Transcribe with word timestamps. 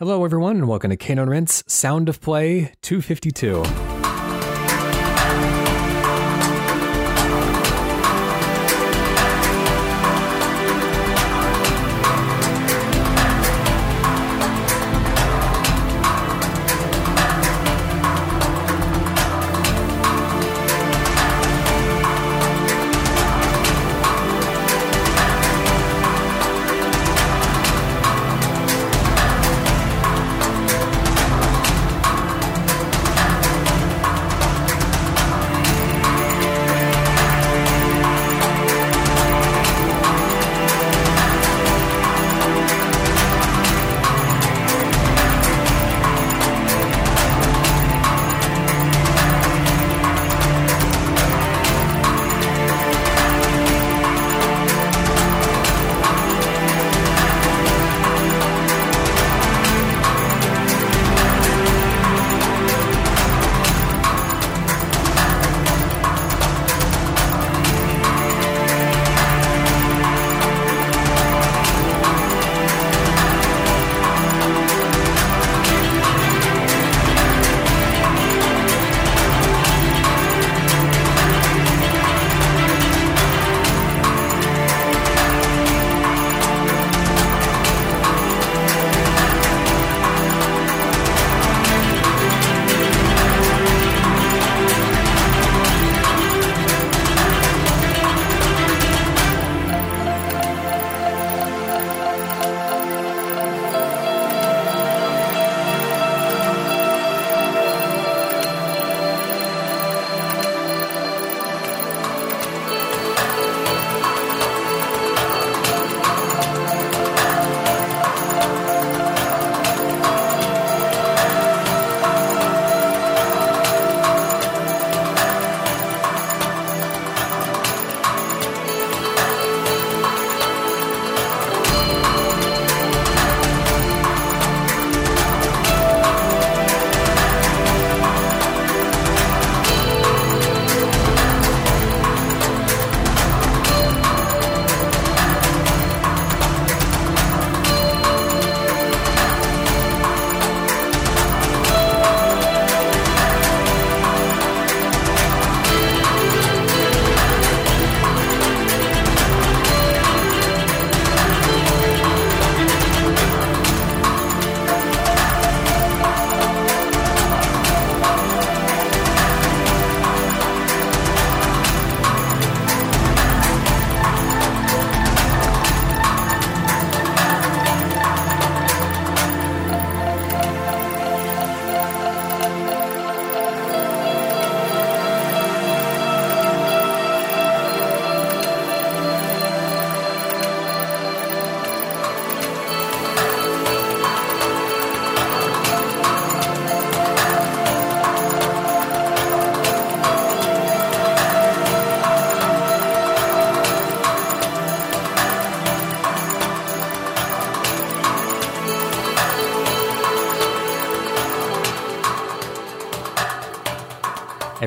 Hello, 0.00 0.24
everyone, 0.24 0.58
and 0.58 0.68
welcome 0.68 0.90
to 0.90 0.96
Cane 0.96 1.18
and 1.18 1.28
Rinse 1.28 1.64
Sound 1.66 2.08
of 2.08 2.20
Play 2.20 2.72
252. 2.82 3.87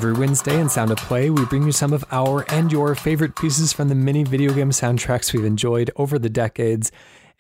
Every 0.02 0.14
Wednesday 0.14 0.60
in 0.60 0.68
Sound 0.68 0.90
of 0.90 0.98
Play, 0.98 1.30
we 1.30 1.46
bring 1.46 1.62
you 1.62 1.72
some 1.72 1.94
of 1.94 2.04
our 2.12 2.44
and 2.52 2.72
your 2.72 2.96
favorite 2.96 3.36
pieces 3.36 3.72
from 3.72 3.88
the 3.88 3.94
many 3.94 4.24
video 4.24 4.52
game 4.52 4.72
soundtracks 4.72 5.32
we've 5.32 5.46
enjoyed 5.46 5.92
over 5.96 6.18
the 6.18 6.28
decades. 6.28 6.92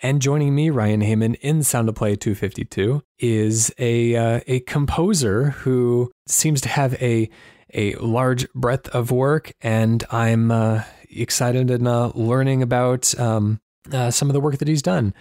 And 0.03 0.21
joining 0.21 0.53
me, 0.53 0.69
Ryan 0.69 1.01
Hamann, 1.01 1.33
in 1.33 1.63
Sound 1.63 1.89
of 1.89 1.95
Play 1.95 2.15
252, 2.15 3.01
is 3.17 3.73
a 3.79 4.15
uh, 4.15 4.41
a 4.45 4.59
composer 4.59 5.49
who 5.49 6.11
seems 6.27 6.61
to 6.61 6.69
have 6.69 6.93
a 7.01 7.31
a 7.73 7.95
large 7.95 8.47
breadth 8.53 8.89
of 8.89 9.09
work, 9.09 9.53
and 9.61 10.03
I'm 10.11 10.51
uh, 10.51 10.83
excited 11.09 11.71
and 11.71 11.87
uh, 11.87 12.11
learning 12.13 12.61
about 12.61 13.19
um, 13.19 13.59
uh, 13.91 14.11
some 14.11 14.29
of 14.29 14.33
the 14.33 14.39
work 14.39 14.59
that 14.59 14.67
he's 14.67 14.83
done. 14.83 15.15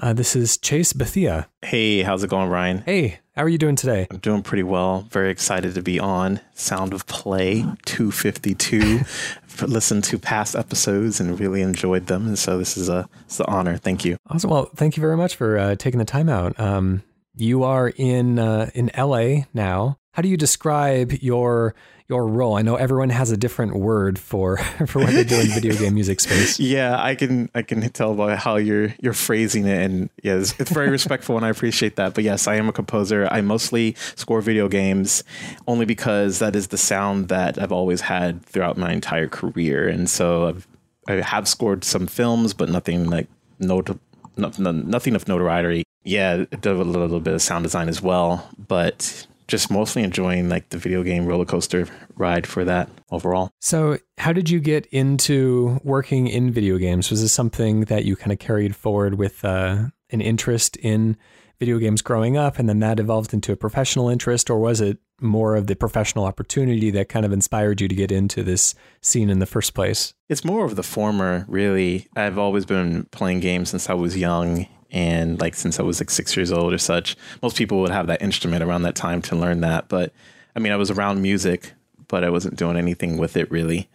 Uh, 0.00 0.12
this 0.12 0.36
is 0.36 0.58
Chase 0.58 0.92
Bethea. 0.92 1.48
Hey, 1.62 2.02
how's 2.02 2.22
it 2.22 2.30
going, 2.30 2.50
Ryan? 2.50 2.84
Hey, 2.86 3.18
how 3.36 3.42
are 3.42 3.48
you 3.48 3.58
doing 3.58 3.74
today? 3.74 4.06
I'm 4.10 4.18
doing 4.18 4.42
pretty 4.42 4.62
well. 4.62 5.06
Very 5.10 5.30
excited 5.30 5.74
to 5.74 5.82
be 5.82 5.98
on 5.98 6.40
Sound 6.54 6.94
of 6.94 7.06
Play 7.06 7.64
252. 7.84 9.00
Listened 9.66 10.04
to 10.04 10.18
past 10.18 10.54
episodes 10.54 11.20
and 11.20 11.38
really 11.38 11.60
enjoyed 11.60 12.06
them, 12.06 12.26
and 12.26 12.38
so 12.38 12.58
this 12.58 12.76
is 12.76 12.88
a 12.88 13.08
it's 13.24 13.40
an 13.40 13.46
honor. 13.48 13.76
Thank 13.76 14.04
you. 14.04 14.16
Awesome. 14.28 14.50
Well, 14.50 14.70
thank 14.76 14.96
you 14.96 15.00
very 15.00 15.16
much 15.16 15.36
for 15.36 15.58
uh, 15.58 15.74
taking 15.76 15.98
the 15.98 16.04
time 16.04 16.28
out. 16.28 16.58
Um, 16.58 17.02
you 17.34 17.64
are 17.64 17.88
in 17.96 18.38
uh, 18.38 18.70
in 18.74 18.90
LA 18.96 19.44
now. 19.52 19.98
How 20.14 20.22
do 20.22 20.28
you 20.28 20.36
describe 20.36 21.12
your 21.22 21.74
your 22.08 22.28
role? 22.28 22.54
I 22.54 22.62
know 22.62 22.76
everyone 22.76 23.10
has 23.10 23.32
a 23.32 23.36
different 23.36 23.74
word 23.74 24.16
for 24.16 24.58
for 24.86 25.00
what 25.00 25.12
they 25.12 25.24
do 25.24 25.40
in 25.40 25.48
video 25.48 25.74
game 25.74 25.94
music 25.94 26.20
space. 26.20 26.60
Yeah, 26.74 27.02
I 27.02 27.16
can 27.16 27.50
I 27.52 27.62
can 27.62 27.80
tell 27.90 28.14
by 28.14 28.36
how 28.36 28.54
you're 28.54 28.94
you're 29.02 29.12
phrasing 29.12 29.66
it, 29.66 29.82
and 29.82 30.10
yes, 30.22 30.54
it's 30.60 30.70
very 30.70 30.88
respectful, 30.88 31.36
and 31.36 31.44
I 31.44 31.48
appreciate 31.48 31.96
that. 31.96 32.14
But 32.14 32.22
yes, 32.22 32.46
I 32.46 32.54
am 32.54 32.68
a 32.68 32.72
composer. 32.72 33.26
I 33.28 33.40
mostly 33.40 33.96
score 34.14 34.40
video 34.40 34.68
games, 34.68 35.24
only 35.66 35.84
because 35.84 36.38
that 36.38 36.54
is 36.54 36.68
the 36.68 36.78
sound 36.78 37.26
that 37.28 37.60
I've 37.60 37.72
always 37.72 38.02
had 38.02 38.46
throughout 38.46 38.76
my 38.76 38.92
entire 38.92 39.26
career, 39.26 39.88
and 39.88 40.08
so 40.08 40.46
I've, 40.46 40.68
I 41.08 41.12
have 41.14 41.48
scored 41.48 41.82
some 41.82 42.06
films, 42.06 42.54
but 42.54 42.68
nothing 42.68 43.10
like 43.10 43.26
not, 43.58 43.90
nothing 44.38 45.16
of 45.16 45.26
notoriety. 45.26 45.82
Yeah, 46.04 46.44
a 46.52 46.70
little 46.70 47.18
bit 47.18 47.34
of 47.34 47.42
sound 47.42 47.64
design 47.64 47.88
as 47.88 48.00
well, 48.00 48.48
but 48.68 49.26
just 49.46 49.70
mostly 49.70 50.02
enjoying 50.02 50.48
like 50.48 50.70
the 50.70 50.78
video 50.78 51.02
game 51.02 51.26
roller 51.26 51.44
coaster 51.44 51.86
ride 52.16 52.46
for 52.46 52.64
that 52.64 52.88
overall. 53.10 53.50
So, 53.60 53.98
how 54.18 54.32
did 54.32 54.48
you 54.48 54.60
get 54.60 54.86
into 54.86 55.80
working 55.84 56.28
in 56.28 56.50
video 56.50 56.78
games? 56.78 57.10
Was 57.10 57.22
this 57.22 57.32
something 57.32 57.82
that 57.82 58.04
you 58.04 58.16
kind 58.16 58.32
of 58.32 58.38
carried 58.38 58.74
forward 58.76 59.16
with 59.16 59.44
uh, 59.44 59.86
an 60.10 60.20
interest 60.20 60.76
in 60.78 61.16
video 61.58 61.78
games 61.78 62.02
growing 62.02 62.36
up 62.36 62.58
and 62.58 62.68
then 62.68 62.80
that 62.80 62.98
evolved 62.98 63.32
into 63.32 63.52
a 63.52 63.56
professional 63.56 64.08
interest, 64.08 64.50
or 64.50 64.58
was 64.58 64.80
it 64.80 64.98
more 65.20 65.54
of 65.54 65.66
the 65.66 65.76
professional 65.76 66.24
opportunity 66.24 66.90
that 66.90 67.08
kind 67.08 67.24
of 67.24 67.32
inspired 67.32 67.80
you 67.80 67.88
to 67.88 67.94
get 67.94 68.10
into 68.10 68.42
this 68.42 68.74
scene 69.00 69.30
in 69.30 69.38
the 69.38 69.46
first 69.46 69.74
place? 69.74 70.12
It's 70.28 70.44
more 70.44 70.64
of 70.64 70.76
the 70.76 70.82
former, 70.82 71.44
really. 71.48 72.08
I've 72.16 72.38
always 72.38 72.66
been 72.66 73.04
playing 73.12 73.40
games 73.40 73.70
since 73.70 73.88
I 73.88 73.94
was 73.94 74.16
young 74.16 74.66
and 74.94 75.40
like 75.40 75.54
since 75.54 75.78
I 75.78 75.82
was 75.82 76.00
like 76.00 76.08
six 76.08 76.34
years 76.36 76.52
old 76.52 76.72
or 76.72 76.78
such. 76.78 77.16
Most 77.42 77.56
people 77.56 77.80
would 77.80 77.90
have 77.90 78.06
that 78.06 78.22
instrument 78.22 78.62
around 78.62 78.82
that 78.82 78.94
time 78.94 79.20
to 79.22 79.36
learn 79.36 79.60
that. 79.60 79.88
But 79.88 80.12
I 80.56 80.60
mean, 80.60 80.72
I 80.72 80.76
was 80.76 80.90
around 80.90 81.20
music, 81.20 81.72
but 82.08 82.24
I 82.24 82.30
wasn't 82.30 82.56
doing 82.56 82.76
anything 82.76 83.18
with 83.18 83.36
it 83.36 83.50
really. 83.50 83.90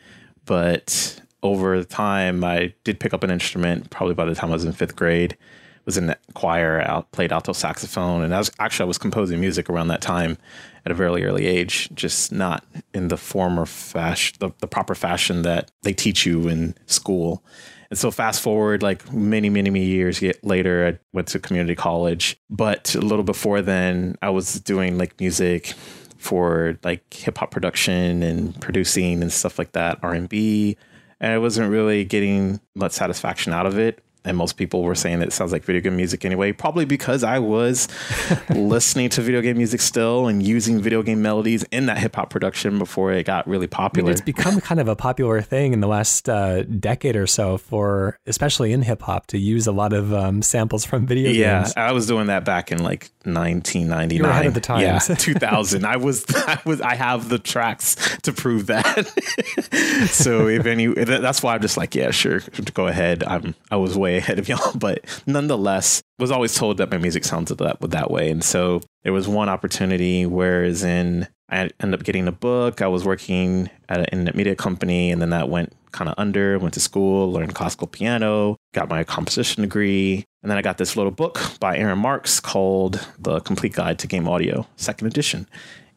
But 0.45 1.21
over 1.41 1.83
time, 1.83 2.43
I 2.43 2.73
did 2.83 2.99
pick 2.99 3.13
up 3.13 3.23
an 3.23 3.31
instrument 3.31 3.89
probably 3.89 4.13
by 4.13 4.25
the 4.25 4.35
time 4.35 4.49
I 4.49 4.53
was 4.53 4.65
in 4.65 4.73
fifth 4.73 4.95
grade 4.95 5.37
was 5.85 5.97
in 5.97 6.05
the 6.05 6.17
choir, 6.35 6.81
out, 6.81 7.11
played 7.11 7.31
alto 7.31 7.51
saxophone, 7.51 8.21
and 8.21 8.35
I 8.35 8.37
was 8.37 8.51
actually 8.59 8.83
I 8.83 8.87
was 8.87 8.99
composing 8.99 9.39
music 9.39 9.71
around 9.71 9.87
that 9.87 10.01
time 10.01 10.37
at 10.85 10.91
a 10.91 10.95
very 10.95 11.25
early 11.25 11.47
age, 11.47 11.89
just 11.95 12.31
not 12.31 12.63
in 12.93 13.07
the 13.07 13.17
form 13.17 13.59
or 13.59 13.65
fashion, 13.65 14.37
the, 14.39 14.51
the 14.59 14.67
proper 14.67 14.93
fashion 14.93 15.41
that 15.41 15.71
they 15.81 15.93
teach 15.93 16.27
you 16.27 16.47
in 16.47 16.75
school. 16.85 17.43
And 17.89 17.97
so 17.97 18.11
fast 18.11 18.41
forward 18.41 18.83
like 18.83 19.11
many, 19.11 19.49
many, 19.49 19.69
many 19.69 19.85
years 19.85 20.21
later, 20.43 20.87
I 20.87 20.99
went 21.13 21.27
to 21.29 21.39
community 21.39 21.75
college. 21.75 22.39
But 22.49 22.93
a 22.95 23.01
little 23.01 23.23
before 23.23 23.61
then, 23.61 24.15
I 24.21 24.29
was 24.29 24.59
doing 24.59 24.97
like 24.97 25.19
music 25.19 25.73
for 26.17 26.77
like 26.83 27.13
hip 27.13 27.37
hop 27.37 27.51
production 27.51 28.21
and 28.21 28.59
producing 28.61 29.21
and 29.21 29.31
stuff 29.31 29.57
like 29.57 29.71
that, 29.71 29.99
R 30.03 30.13
and 30.13 30.29
B. 30.29 30.77
And 31.19 31.33
I 31.33 31.37
wasn't 31.37 31.71
really 31.71 32.05
getting 32.05 32.59
much 32.75 32.93
satisfaction 32.93 33.53
out 33.53 33.65
of 33.65 33.77
it 33.77 34.03
and 34.25 34.35
most 34.35 34.57
people 34.57 34.83
were 34.83 34.95
saying 34.95 35.19
that 35.19 35.29
it 35.29 35.31
sounds 35.31 35.51
like 35.51 35.63
video 35.63 35.81
game 35.81 35.95
music 35.95 36.25
anyway, 36.25 36.51
probably 36.51 36.85
because 36.85 37.23
I 37.23 37.39
was 37.39 37.87
listening 38.49 39.09
to 39.09 39.21
video 39.21 39.41
game 39.41 39.57
music 39.57 39.81
still 39.81 40.27
and 40.27 40.43
using 40.43 40.81
video 40.81 41.01
game 41.01 41.21
melodies 41.21 41.63
in 41.71 41.85
that 41.85 41.99
hip 41.99 42.15
hop 42.15 42.29
production 42.29 42.77
before 42.79 43.13
it 43.13 43.25
got 43.25 43.47
really 43.47 43.67
popular. 43.67 44.07
I 44.07 44.09
mean, 44.09 44.13
it's 44.13 44.21
become 44.21 44.59
kind 44.59 44.81
of 44.81 44.87
a 44.87 44.95
popular 44.95 45.41
thing 45.41 45.73
in 45.73 45.79
the 45.79 45.87
last 45.87 46.27
uh, 46.27 46.63
decade 46.63 47.15
or 47.15 47.27
so 47.27 47.57
for, 47.57 48.17
especially 48.27 48.73
in 48.73 48.81
hip 48.81 49.01
hop, 49.01 49.27
to 49.27 49.37
use 49.37 49.67
a 49.67 49.71
lot 49.71 49.93
of 49.93 50.13
um, 50.13 50.41
samples 50.41 50.83
from 50.83 51.07
video 51.07 51.31
yeah, 51.31 51.61
games. 51.61 51.73
Yeah, 51.77 51.87
I 51.87 51.91
was 51.93 52.05
doing 52.05 52.27
that 52.27 52.43
back 52.43 52.71
in 52.71 52.83
like 52.83 53.11
1999. 53.23 54.09
You 54.09 54.23
were 54.23 54.29
ahead 54.29 54.47
of 54.47 54.53
the 54.53 54.59
times. 54.59 55.09
Yeah, 55.09 55.15
2000. 55.15 55.85
I 55.85 55.95
was, 55.95 56.25
I 56.35 56.59
was, 56.65 56.81
I 56.81 56.95
have 56.95 57.29
the 57.29 57.39
tracks 57.39 57.95
to 58.23 58.33
prove 58.33 58.67
that. 58.67 59.07
so 60.09 60.47
if 60.47 60.65
any, 60.65 60.87
that's 60.87 61.41
why 61.41 61.55
I'm 61.55 61.61
just 61.61 61.77
like, 61.77 61.95
yeah, 61.95 62.11
sure, 62.11 62.41
go 62.73 62.87
ahead. 62.87 63.23
I'm, 63.23 63.55
I 63.71 63.77
was 63.77 63.97
way 63.97 64.08
ahead 64.17 64.39
of 64.39 64.47
y'all, 64.49 64.73
but 64.75 65.05
nonetheless, 65.25 66.01
was 66.17 66.31
always 66.31 66.55
told 66.55 66.77
that 66.77 66.91
my 66.91 66.97
music 66.97 67.23
sounded 67.23 67.57
that 67.59 67.79
that 67.81 68.11
way. 68.11 68.29
And 68.29 68.43
so 68.43 68.81
there 69.03 69.13
was 69.13 69.27
one 69.27 69.49
opportunity 69.49 70.25
whereas 70.25 70.83
in 70.83 71.27
I 71.51 71.69
ended 71.79 71.99
up 71.99 72.03
getting 72.03 72.27
a 72.27 72.31
book. 72.31 72.81
I 72.81 72.87
was 72.87 73.05
working 73.05 73.69
at 73.87 73.99
an 73.99 74.05
internet 74.11 74.35
media 74.35 74.55
company, 74.55 75.11
and 75.11 75.21
then 75.21 75.31
that 75.31 75.49
went 75.49 75.73
kind 75.91 76.09
of 76.09 76.15
under. 76.17 76.59
Went 76.59 76.75
to 76.75 76.79
school, 76.79 77.31
learned 77.31 77.55
classical 77.55 77.87
piano, 77.87 78.55
got 78.73 78.89
my 78.89 79.03
composition 79.03 79.63
degree, 79.63 80.25
and 80.43 80.51
then 80.51 80.57
I 80.57 80.61
got 80.61 80.77
this 80.77 80.95
little 80.95 81.11
book 81.11 81.41
by 81.59 81.77
Aaron 81.77 81.97
Marks 81.97 82.39
called 82.39 83.05
"The 83.17 83.39
Complete 83.39 83.73
Guide 83.73 83.97
to 83.99 84.07
Game 84.07 84.27
Audio," 84.27 84.67
second 84.75 85.07
edition. 85.07 85.47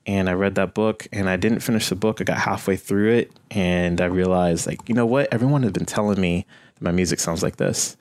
And 0.06 0.28
I 0.28 0.32
read 0.32 0.56
that 0.56 0.74
book, 0.74 1.06
and 1.12 1.28
I 1.28 1.36
didn't 1.36 1.60
finish 1.60 1.88
the 1.88 1.94
book. 1.94 2.20
I 2.20 2.24
got 2.24 2.38
halfway 2.38 2.76
through 2.76 3.12
it, 3.12 3.32
and 3.50 4.00
I 4.00 4.06
realized, 4.06 4.66
like, 4.66 4.88
you 4.88 4.96
know 4.96 5.06
what? 5.06 5.32
Everyone 5.32 5.62
had 5.62 5.72
been 5.72 5.86
telling 5.86 6.20
me 6.20 6.44
my 6.82 6.93
music 6.93 7.20
sounds 7.20 7.43
like 7.43 7.56
this. 7.56 7.96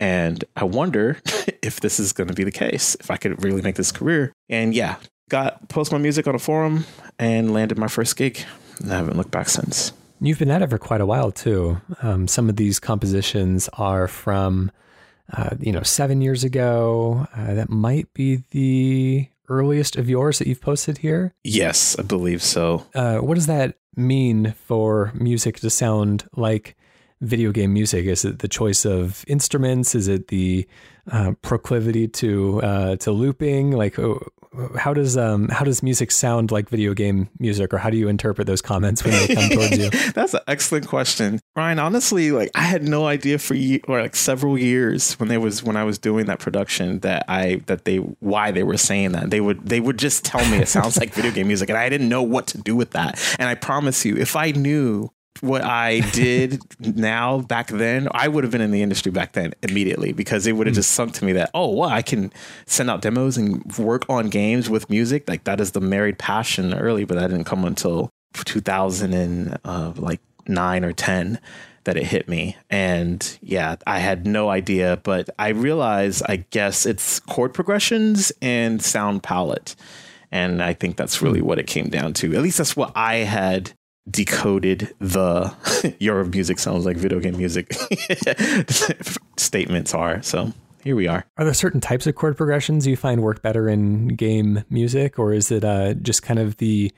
And 0.00 0.44
I 0.56 0.64
wonder 0.64 1.18
if 1.62 1.80
this 1.80 2.00
is 2.00 2.12
going 2.12 2.28
to 2.28 2.34
be 2.34 2.44
the 2.44 2.52
case, 2.52 2.96
if 2.96 3.10
I 3.10 3.16
could 3.16 3.42
really 3.44 3.62
make 3.62 3.76
this 3.76 3.92
career. 3.92 4.32
And 4.48 4.74
yeah, 4.74 4.96
got 5.28 5.68
post 5.68 5.92
my 5.92 5.98
music 5.98 6.26
on 6.26 6.34
a 6.34 6.38
forum 6.38 6.84
and 7.18 7.52
landed 7.52 7.78
my 7.78 7.88
first 7.88 8.16
gig. 8.16 8.44
And 8.80 8.92
I 8.92 8.96
haven't 8.96 9.16
looked 9.16 9.30
back 9.30 9.48
since. 9.48 9.92
You've 10.20 10.38
been 10.38 10.50
at 10.50 10.62
it 10.62 10.70
for 10.70 10.78
quite 10.78 11.00
a 11.00 11.06
while 11.06 11.32
too. 11.32 11.80
Um, 12.00 12.28
some 12.28 12.48
of 12.48 12.56
these 12.56 12.78
compositions 12.78 13.68
are 13.74 14.06
from, 14.06 14.70
uh, 15.32 15.50
you 15.58 15.72
know, 15.72 15.82
seven 15.82 16.20
years 16.20 16.44
ago. 16.44 17.26
Uh, 17.36 17.54
that 17.54 17.70
might 17.70 18.12
be 18.14 18.44
the 18.50 19.28
earliest 19.48 19.96
of 19.96 20.08
yours 20.08 20.38
that 20.38 20.46
you've 20.46 20.60
posted 20.60 20.98
here. 20.98 21.34
Yes, 21.42 21.98
I 21.98 22.02
believe 22.02 22.42
so. 22.42 22.86
Uh, 22.94 23.18
what 23.18 23.34
does 23.34 23.46
that 23.46 23.76
mean 23.96 24.52
for 24.52 25.12
music 25.14 25.60
to 25.60 25.70
sound 25.70 26.28
like 26.36 26.76
video 27.22 27.52
game 27.52 27.72
music? 27.72 28.04
Is 28.06 28.24
it 28.24 28.40
the 28.40 28.48
choice 28.48 28.84
of 28.84 29.24
instruments? 29.26 29.94
Is 29.94 30.08
it 30.08 30.28
the 30.28 30.66
uh, 31.10 31.32
proclivity 31.42 32.08
to 32.08 32.62
uh, 32.62 32.96
to 32.96 33.12
looping? 33.12 33.72
Like, 33.72 33.98
oh, 33.98 34.22
how 34.76 34.92
does 34.92 35.16
um, 35.16 35.48
how 35.48 35.64
does 35.64 35.82
music 35.82 36.10
sound 36.10 36.50
like 36.50 36.68
video 36.68 36.92
game 36.92 37.28
music, 37.38 37.72
or 37.72 37.78
how 37.78 37.90
do 37.90 37.96
you 37.96 38.08
interpret 38.08 38.46
those 38.46 38.60
comments 38.60 39.02
when 39.02 39.12
they 39.12 39.34
come 39.34 39.48
towards 39.48 39.78
you? 39.78 39.90
That's 40.14 40.34
an 40.34 40.40
excellent 40.46 40.88
question, 40.88 41.40
Ryan. 41.56 41.78
Honestly, 41.78 42.32
like 42.32 42.50
I 42.54 42.62
had 42.62 42.82
no 42.82 43.06
idea 43.06 43.38
for 43.38 43.54
ye- 43.54 43.80
or 43.88 44.02
like 44.02 44.16
several 44.16 44.58
years 44.58 45.14
when 45.14 45.28
they 45.28 45.38
was 45.38 45.62
when 45.62 45.76
I 45.76 45.84
was 45.84 45.98
doing 45.98 46.26
that 46.26 46.38
production 46.38 47.00
that 47.00 47.24
I 47.28 47.62
that 47.66 47.84
they 47.84 47.96
why 47.96 48.50
they 48.50 48.62
were 48.62 48.76
saying 48.76 49.12
that 49.12 49.30
they 49.30 49.40
would 49.40 49.66
they 49.66 49.80
would 49.80 49.98
just 49.98 50.24
tell 50.24 50.44
me 50.50 50.58
it 50.58 50.68
sounds 50.68 50.98
like 50.98 51.14
video 51.14 51.30
game 51.30 51.46
music, 51.46 51.70
and 51.70 51.78
I 51.78 51.88
didn't 51.88 52.08
know 52.08 52.22
what 52.22 52.46
to 52.48 52.58
do 52.58 52.76
with 52.76 52.90
that. 52.90 53.18
And 53.38 53.48
I 53.48 53.54
promise 53.54 54.04
you, 54.04 54.16
if 54.16 54.36
I 54.36 54.50
knew 54.50 55.10
what 55.40 55.64
I 55.64 56.00
did 56.12 56.60
now 56.80 57.40
back 57.40 57.68
then, 57.68 58.08
I 58.12 58.28
would 58.28 58.44
have 58.44 58.50
been 58.50 58.60
in 58.60 58.70
the 58.70 58.82
industry 58.82 59.10
back 59.10 59.32
then 59.32 59.54
immediately 59.62 60.12
because 60.12 60.46
it 60.46 60.52
would 60.52 60.66
have 60.66 60.74
mm. 60.74 60.76
just 60.76 60.92
sunk 60.92 61.14
to 61.14 61.24
me 61.24 61.32
that, 61.32 61.50
oh, 61.54 61.74
well, 61.74 61.88
I 61.88 62.02
can 62.02 62.32
send 62.66 62.90
out 62.90 63.02
demos 63.02 63.36
and 63.36 63.64
work 63.78 64.04
on 64.08 64.28
games 64.28 64.70
with 64.70 64.88
music. 64.90 65.28
Like 65.28 65.44
that 65.44 65.60
is 65.60 65.72
the 65.72 65.80
married 65.80 66.18
passion 66.18 66.74
early, 66.74 67.04
but 67.04 67.18
that 67.18 67.28
didn't 67.28 67.44
come 67.44 67.64
until 67.64 68.10
2000 68.34 69.12
and 69.12 69.58
uh, 69.64 69.92
like 69.96 70.20
nine 70.46 70.84
or 70.84 70.92
10 70.92 71.40
that 71.84 71.96
it 71.96 72.04
hit 72.04 72.28
me. 72.28 72.56
And 72.70 73.38
yeah, 73.42 73.76
I 73.86 73.98
had 73.98 74.26
no 74.26 74.50
idea, 74.50 75.00
but 75.02 75.28
I 75.38 75.48
realized, 75.48 76.22
I 76.26 76.44
guess 76.50 76.86
it's 76.86 77.18
chord 77.20 77.54
progressions 77.54 78.32
and 78.40 78.80
sound 78.80 79.22
palette. 79.22 79.74
And 80.30 80.62
I 80.62 80.72
think 80.72 80.96
that's 80.96 81.20
really 81.20 81.42
what 81.42 81.58
it 81.58 81.66
came 81.66 81.88
down 81.88 82.14
to. 82.14 82.34
At 82.34 82.42
least 82.42 82.58
that's 82.58 82.76
what 82.76 82.92
I 82.94 83.16
had 83.16 83.72
decoded 84.10 84.94
the 84.98 85.54
your 86.00 86.24
music 86.24 86.58
sounds 86.58 86.84
like 86.84 86.96
video 86.96 87.20
game 87.20 87.36
music 87.36 87.72
statements 89.36 89.94
are. 89.94 90.22
So 90.22 90.52
here 90.82 90.96
we 90.96 91.06
are. 91.06 91.24
Are 91.36 91.44
there 91.44 91.54
certain 91.54 91.80
types 91.80 92.06
of 92.06 92.14
chord 92.14 92.36
progressions 92.36 92.86
you 92.86 92.96
find 92.96 93.22
work 93.22 93.42
better 93.42 93.68
in 93.68 94.08
game 94.08 94.64
music, 94.68 95.18
or 95.18 95.32
is 95.32 95.50
it 95.50 95.64
uh, 95.64 95.94
just 95.94 96.22
kind 96.22 96.40
of 96.40 96.56
the 96.56 96.92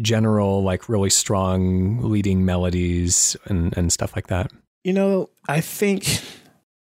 general, 0.00 0.62
like 0.62 0.88
really 0.88 1.10
strong 1.10 2.02
leading 2.02 2.44
melodies 2.44 3.36
and, 3.46 3.76
and 3.76 3.92
stuff 3.92 4.16
like 4.16 4.26
that? 4.26 4.50
You 4.84 4.92
know, 4.92 5.30
I 5.48 5.60
think 5.60 6.20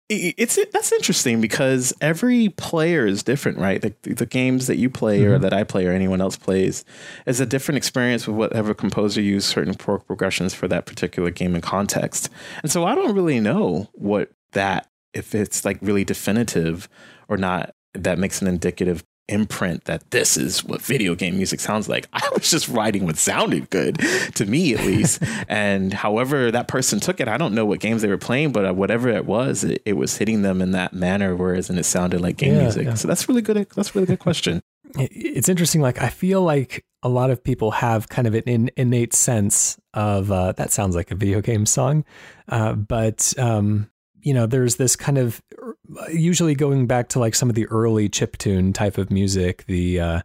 it's 0.08 0.58
that's 0.72 0.92
interesting 0.92 1.40
because 1.40 1.92
every 2.00 2.50
player 2.50 3.06
is 3.06 3.22
different, 3.22 3.58
right? 3.58 3.82
The, 3.82 4.12
the 4.12 4.26
games 4.26 4.68
that 4.68 4.76
you 4.76 4.88
play 4.88 5.20
mm-hmm. 5.20 5.32
or 5.32 5.38
that 5.38 5.52
I 5.52 5.64
play 5.64 5.86
or 5.86 5.92
anyone 5.92 6.20
else 6.20 6.36
plays 6.36 6.84
is 7.26 7.40
a 7.40 7.46
different 7.46 7.76
experience 7.76 8.26
with 8.26 8.36
whatever 8.36 8.72
composer 8.72 9.20
used 9.20 9.48
certain 9.48 9.74
progressions 9.74 10.54
for 10.54 10.68
that 10.68 10.86
particular 10.86 11.30
game 11.30 11.54
and 11.54 11.62
context. 11.62 12.30
And 12.62 12.70
so 12.70 12.84
I 12.84 12.94
don't 12.94 13.14
really 13.14 13.40
know 13.40 13.88
what 13.94 14.30
that 14.52 14.88
if 15.12 15.34
it's 15.34 15.64
like 15.64 15.78
really 15.80 16.04
definitive 16.04 16.88
or 17.28 17.36
not 17.36 17.74
that 17.94 18.18
makes 18.18 18.40
an 18.40 18.48
indicative 18.48 19.02
imprint 19.28 19.84
that 19.84 20.10
this 20.10 20.36
is 20.36 20.64
what 20.64 20.80
video 20.80 21.14
game 21.14 21.36
music 21.36 21.60
sounds 21.60 21.88
like. 21.88 22.06
I 22.12 22.28
was 22.32 22.50
just 22.50 22.68
writing 22.68 23.04
what 23.04 23.16
sounded 23.16 23.70
good 23.70 23.98
to 24.34 24.46
me, 24.46 24.74
at 24.74 24.80
least. 24.80 25.22
and 25.48 25.92
however 25.92 26.50
that 26.50 26.68
person 26.68 27.00
took 27.00 27.20
it, 27.20 27.28
I 27.28 27.36
don't 27.36 27.54
know 27.54 27.64
what 27.64 27.80
games 27.80 28.02
they 28.02 28.08
were 28.08 28.18
playing, 28.18 28.52
but 28.52 28.66
uh, 28.66 28.74
whatever 28.74 29.08
it 29.08 29.26
was, 29.26 29.64
it, 29.64 29.82
it 29.84 29.94
was 29.94 30.16
hitting 30.16 30.42
them 30.42 30.62
in 30.62 30.72
that 30.72 30.92
manner, 30.92 31.34
whereas 31.34 31.70
and 31.70 31.78
it 31.78 31.84
sounded 31.84 32.20
like 32.20 32.36
game 32.36 32.54
yeah, 32.54 32.62
music. 32.62 32.86
Yeah. 32.86 32.94
So 32.94 33.08
that's 33.08 33.28
really 33.28 33.42
good. 33.42 33.56
That's 33.74 33.94
really 33.94 34.06
good 34.06 34.18
question. 34.18 34.62
It's 34.98 35.48
interesting. 35.48 35.80
Like 35.80 36.00
I 36.00 36.08
feel 36.08 36.42
like 36.42 36.84
a 37.02 37.08
lot 37.08 37.30
of 37.30 37.42
people 37.42 37.70
have 37.72 38.08
kind 38.08 38.26
of 38.26 38.34
an 38.34 38.70
innate 38.76 39.14
sense 39.14 39.78
of 39.94 40.30
uh, 40.30 40.52
that 40.52 40.72
sounds 40.72 40.96
like 40.96 41.10
a 41.10 41.14
video 41.14 41.40
game 41.40 41.66
song, 41.66 42.04
uh, 42.48 42.74
but 42.74 43.34
um, 43.38 43.90
you 44.20 44.34
know, 44.34 44.46
there's 44.46 44.76
this 44.76 44.96
kind 44.96 45.18
of 45.18 45.40
usually 46.10 46.54
going 46.54 46.86
back 46.86 47.08
to 47.10 47.18
like 47.18 47.34
some 47.34 47.48
of 47.48 47.54
the 47.54 47.66
early 47.66 48.08
chip 48.08 48.36
tune 48.38 48.72
type 48.72 48.98
of 48.98 49.10
music, 49.10 49.64
the 49.66 50.00
uh, 50.00 50.20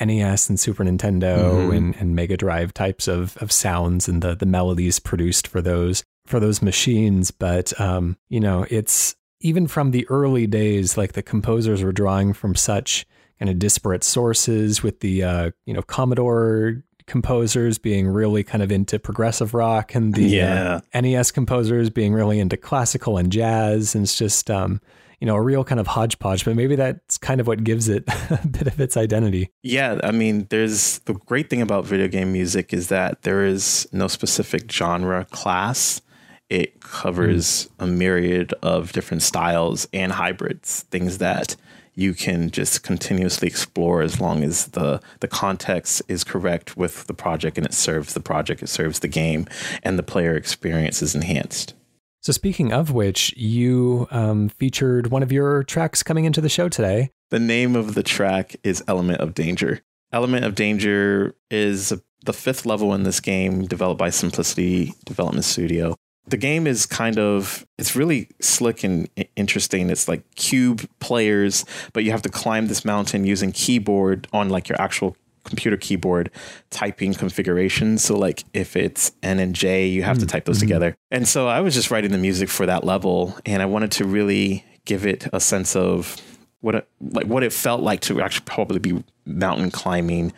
NES 0.00 0.48
and 0.48 0.58
Super 0.58 0.84
Nintendo 0.84 1.36
mm-hmm. 1.38 1.72
and, 1.72 1.96
and 1.96 2.16
Mega 2.16 2.36
Drive 2.36 2.74
types 2.74 3.08
of, 3.08 3.36
of 3.38 3.52
sounds 3.52 4.08
and 4.08 4.22
the 4.22 4.34
the 4.34 4.46
melodies 4.46 4.98
produced 4.98 5.46
for 5.46 5.60
those 5.62 6.04
for 6.26 6.40
those 6.40 6.62
machines. 6.62 7.30
But 7.30 7.78
um, 7.80 8.16
you 8.28 8.40
know, 8.40 8.66
it's 8.70 9.14
even 9.40 9.66
from 9.66 9.90
the 9.90 10.08
early 10.08 10.46
days, 10.46 10.96
like 10.96 11.12
the 11.12 11.22
composers 11.22 11.82
were 11.82 11.92
drawing 11.92 12.32
from 12.32 12.54
such 12.54 13.06
kind 13.38 13.50
of 13.50 13.58
disparate 13.58 14.04
sources 14.04 14.82
with 14.82 15.00
the 15.00 15.22
uh, 15.22 15.50
you 15.66 15.74
know 15.74 15.82
Commodore 15.82 16.82
composers 17.06 17.78
being 17.78 18.08
really 18.08 18.42
kind 18.42 18.62
of 18.62 18.70
into 18.70 18.98
progressive 18.98 19.54
rock 19.54 19.94
and 19.94 20.14
the 20.14 20.40
uh, 20.40 20.46
yeah. 20.46 20.80
uh, 20.94 21.00
NES 21.00 21.30
composers 21.30 21.90
being 21.90 22.12
really 22.12 22.38
into 22.38 22.56
classical 22.56 23.18
and 23.18 23.32
jazz. 23.32 23.94
And 23.94 24.04
it's 24.04 24.16
just, 24.16 24.50
um, 24.50 24.80
you 25.22 25.26
know, 25.26 25.36
a 25.36 25.40
real 25.40 25.62
kind 25.62 25.78
of 25.78 25.86
hodgepodge, 25.86 26.44
but 26.44 26.56
maybe 26.56 26.74
that's 26.74 27.16
kind 27.16 27.40
of 27.40 27.46
what 27.46 27.62
gives 27.62 27.88
it 27.88 28.02
a 28.30 28.44
bit 28.44 28.66
of 28.66 28.80
its 28.80 28.96
identity. 28.96 29.52
Yeah, 29.62 30.00
I 30.02 30.10
mean, 30.10 30.48
there's 30.50 30.98
the 31.04 31.14
great 31.14 31.48
thing 31.48 31.62
about 31.62 31.84
video 31.84 32.08
game 32.08 32.32
music 32.32 32.74
is 32.74 32.88
that 32.88 33.22
there 33.22 33.44
is 33.44 33.86
no 33.92 34.08
specific 34.08 34.68
genre 34.68 35.24
class. 35.26 36.02
It 36.50 36.80
covers 36.80 37.68
mm. 37.78 37.84
a 37.84 37.86
myriad 37.86 38.52
of 38.64 38.90
different 38.90 39.22
styles 39.22 39.86
and 39.92 40.10
hybrids, 40.10 40.82
things 40.90 41.18
that 41.18 41.54
you 41.94 42.14
can 42.14 42.50
just 42.50 42.82
continuously 42.82 43.46
explore 43.46 44.02
as 44.02 44.20
long 44.20 44.42
as 44.42 44.66
the 44.68 45.00
the 45.20 45.28
context 45.28 46.02
is 46.08 46.24
correct 46.24 46.76
with 46.76 47.06
the 47.06 47.14
project 47.14 47.56
and 47.58 47.64
it 47.64 47.74
serves 47.74 48.14
the 48.14 48.20
project, 48.20 48.60
it 48.60 48.68
serves 48.68 48.98
the 48.98 49.06
game, 49.06 49.46
and 49.84 49.96
the 49.96 50.02
player 50.02 50.34
experience 50.34 51.00
is 51.00 51.14
enhanced. 51.14 51.74
So, 52.22 52.32
speaking 52.32 52.72
of 52.72 52.92
which, 52.92 53.36
you 53.36 54.06
um, 54.12 54.48
featured 54.48 55.08
one 55.08 55.24
of 55.24 55.32
your 55.32 55.64
tracks 55.64 56.04
coming 56.04 56.24
into 56.24 56.40
the 56.40 56.48
show 56.48 56.68
today. 56.68 57.10
The 57.30 57.40
name 57.40 57.74
of 57.74 57.94
the 57.94 58.04
track 58.04 58.54
is 58.62 58.80
Element 58.86 59.20
of 59.20 59.34
Danger. 59.34 59.80
Element 60.12 60.44
of 60.44 60.54
Danger 60.54 61.34
is 61.50 61.92
the 62.24 62.32
fifth 62.32 62.64
level 62.64 62.94
in 62.94 63.02
this 63.02 63.18
game, 63.18 63.66
developed 63.66 63.98
by 63.98 64.10
Simplicity 64.10 64.94
Development 65.04 65.44
Studio 65.44 65.96
the 66.26 66.36
game 66.36 66.66
is 66.66 66.86
kind 66.86 67.18
of 67.18 67.66
it's 67.78 67.96
really 67.96 68.28
slick 68.40 68.84
and 68.84 69.08
interesting 69.36 69.90
it's 69.90 70.08
like 70.08 70.22
cube 70.34 70.88
players 71.00 71.64
but 71.92 72.04
you 72.04 72.10
have 72.10 72.22
to 72.22 72.28
climb 72.28 72.68
this 72.68 72.84
mountain 72.84 73.24
using 73.24 73.52
keyboard 73.52 74.28
on 74.32 74.48
like 74.48 74.68
your 74.68 74.80
actual 74.80 75.16
computer 75.44 75.76
keyboard 75.76 76.30
typing 76.70 77.14
configurations 77.14 78.02
so 78.02 78.16
like 78.16 78.44
if 78.54 78.76
it's 78.76 79.12
n 79.22 79.38
and 79.38 79.54
j 79.54 79.86
you 79.86 80.02
have 80.02 80.16
mm-hmm. 80.16 80.26
to 80.26 80.32
type 80.32 80.44
those 80.44 80.58
mm-hmm. 80.58 80.68
together 80.68 80.96
and 81.10 81.26
so 81.26 81.48
i 81.48 81.60
was 81.60 81.74
just 81.74 81.90
writing 81.90 82.12
the 82.12 82.18
music 82.18 82.48
for 82.48 82.66
that 82.66 82.84
level 82.84 83.36
and 83.44 83.62
i 83.62 83.66
wanted 83.66 83.90
to 83.90 84.04
really 84.04 84.64
give 84.84 85.06
it 85.06 85.26
a 85.32 85.40
sense 85.40 85.76
of 85.76 86.16
what 86.60 86.76
it, 86.76 86.88
like 87.00 87.26
what 87.26 87.42
it 87.42 87.52
felt 87.52 87.82
like 87.82 88.00
to 88.00 88.20
actually 88.20 88.44
probably 88.46 88.78
be 88.78 89.04
mountain 89.26 89.70
climbing 89.70 90.32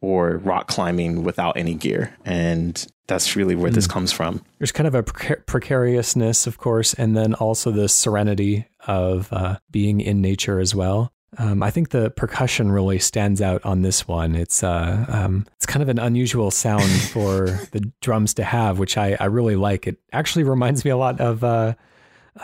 or 0.00 0.38
rock 0.38 0.66
climbing 0.66 1.22
without 1.22 1.56
any 1.56 1.74
gear. 1.74 2.14
And 2.24 2.84
that's 3.06 3.36
really 3.36 3.54
where 3.54 3.70
mm. 3.70 3.74
this 3.74 3.86
comes 3.86 4.12
from. 4.12 4.42
There's 4.58 4.72
kind 4.72 4.86
of 4.86 4.94
a 4.94 5.02
precariousness, 5.02 6.46
of 6.46 6.58
course, 6.58 6.94
and 6.94 7.16
then 7.16 7.34
also 7.34 7.70
the 7.70 7.88
serenity 7.88 8.66
of 8.86 9.32
uh, 9.32 9.58
being 9.70 10.00
in 10.00 10.20
nature 10.20 10.60
as 10.60 10.74
well. 10.74 11.12
Um, 11.38 11.62
I 11.62 11.70
think 11.70 11.90
the 11.90 12.10
percussion 12.10 12.70
really 12.72 12.98
stands 12.98 13.42
out 13.42 13.64
on 13.64 13.82
this 13.82 14.08
one. 14.08 14.34
It's 14.34 14.62
uh, 14.62 15.04
um, 15.08 15.46
it's 15.56 15.66
kind 15.66 15.82
of 15.82 15.88
an 15.88 15.98
unusual 15.98 16.50
sound 16.50 16.90
for 17.12 17.46
the 17.72 17.90
drums 18.00 18.34
to 18.34 18.44
have, 18.44 18.78
which 18.78 18.96
I, 18.96 19.16
I 19.20 19.26
really 19.26 19.56
like. 19.56 19.86
It 19.86 19.98
actually 20.12 20.44
reminds 20.44 20.84
me 20.84 20.90
a 20.90 20.96
lot 20.96 21.20
of 21.20 21.44
uh, 21.44 21.74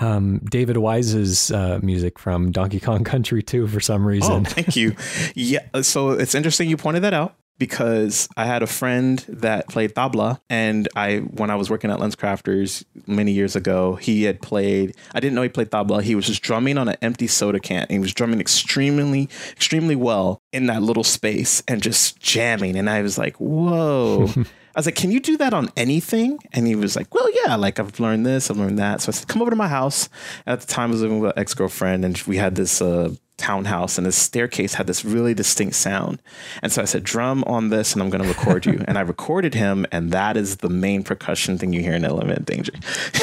um, 0.00 0.40
David 0.50 0.76
Wise's 0.76 1.50
uh, 1.50 1.80
music 1.82 2.18
from 2.18 2.50
Donkey 2.50 2.80
Kong 2.80 3.04
Country 3.04 3.42
2 3.42 3.66
for 3.68 3.80
some 3.80 4.04
reason. 4.06 4.32
Oh, 4.32 4.44
thank 4.44 4.76
you. 4.76 4.96
Yeah, 5.34 5.60
so 5.82 6.10
it's 6.10 6.34
interesting 6.34 6.68
you 6.68 6.76
pointed 6.76 7.02
that 7.02 7.14
out 7.14 7.36
because 7.62 8.28
I 8.36 8.44
had 8.44 8.64
a 8.64 8.66
friend 8.66 9.24
that 9.28 9.68
played 9.68 9.94
tabla, 9.94 10.40
and 10.50 10.88
I 10.96 11.18
when 11.18 11.48
I 11.48 11.54
was 11.54 11.70
working 11.70 11.92
at 11.92 12.00
LensCrafters 12.00 12.82
many 13.06 13.30
years 13.30 13.54
ago, 13.54 13.94
he 13.94 14.24
had 14.24 14.42
played. 14.42 14.96
I 15.14 15.20
didn't 15.20 15.36
know 15.36 15.42
he 15.42 15.48
played 15.48 15.70
tabla. 15.70 16.02
He 16.02 16.16
was 16.16 16.26
just 16.26 16.42
drumming 16.42 16.76
on 16.76 16.88
an 16.88 16.96
empty 17.02 17.28
soda 17.28 17.60
can. 17.60 17.86
he 17.88 18.00
was 18.00 18.12
drumming 18.12 18.40
extremely, 18.40 19.28
extremely 19.52 19.94
well 19.94 20.42
in 20.52 20.66
that 20.66 20.82
little 20.82 21.04
space 21.04 21.62
and 21.68 21.80
just 21.80 22.18
jamming. 22.18 22.76
And 22.76 22.90
I 22.90 23.00
was 23.00 23.16
like, 23.16 23.36
whoa. 23.36 24.26
I 24.74 24.78
was 24.78 24.86
like, 24.86 24.96
can 24.96 25.12
you 25.12 25.20
do 25.20 25.36
that 25.36 25.54
on 25.54 25.68
anything? 25.76 26.40
And 26.52 26.66
he 26.66 26.74
was 26.74 26.96
like, 26.96 27.14
well, 27.14 27.28
yeah, 27.44 27.54
like 27.54 27.78
I've 27.78 28.00
learned 28.00 28.26
this, 28.26 28.50
I've 28.50 28.56
learned 28.56 28.80
that. 28.80 29.02
So 29.02 29.10
I 29.10 29.12
said, 29.12 29.28
come 29.28 29.40
over 29.40 29.50
to 29.50 29.56
my 29.56 29.68
house. 29.68 30.08
At 30.48 30.62
the 30.62 30.66
time, 30.66 30.90
I 30.90 30.92
was 30.94 31.02
living 31.02 31.20
with 31.20 31.30
an 31.36 31.38
ex 31.38 31.54
girlfriend, 31.54 32.04
and 32.04 32.20
we 32.26 32.38
had 32.38 32.56
this 32.56 32.82
uh, 32.82 33.14
townhouse 33.42 33.98
and 33.98 34.06
the 34.06 34.12
staircase 34.12 34.74
had 34.74 34.86
this 34.86 35.04
really 35.04 35.34
distinct 35.34 35.74
sound. 35.74 36.22
And 36.62 36.70
so 36.70 36.80
I 36.80 36.84
said, 36.84 37.02
drum 37.02 37.42
on 37.46 37.70
this 37.70 37.92
and 37.92 38.02
I'm 38.02 38.08
going 38.08 38.22
to 38.22 38.28
record 38.28 38.64
you. 38.64 38.84
and 38.88 38.96
I 38.96 39.00
recorded 39.00 39.54
him. 39.54 39.84
And 39.90 40.12
that 40.12 40.36
is 40.36 40.58
the 40.58 40.68
main 40.68 41.02
percussion 41.02 41.58
thing 41.58 41.72
you 41.72 41.82
hear 41.82 41.94
in 41.94 42.04
Element 42.04 42.46
Danger. 42.46 42.72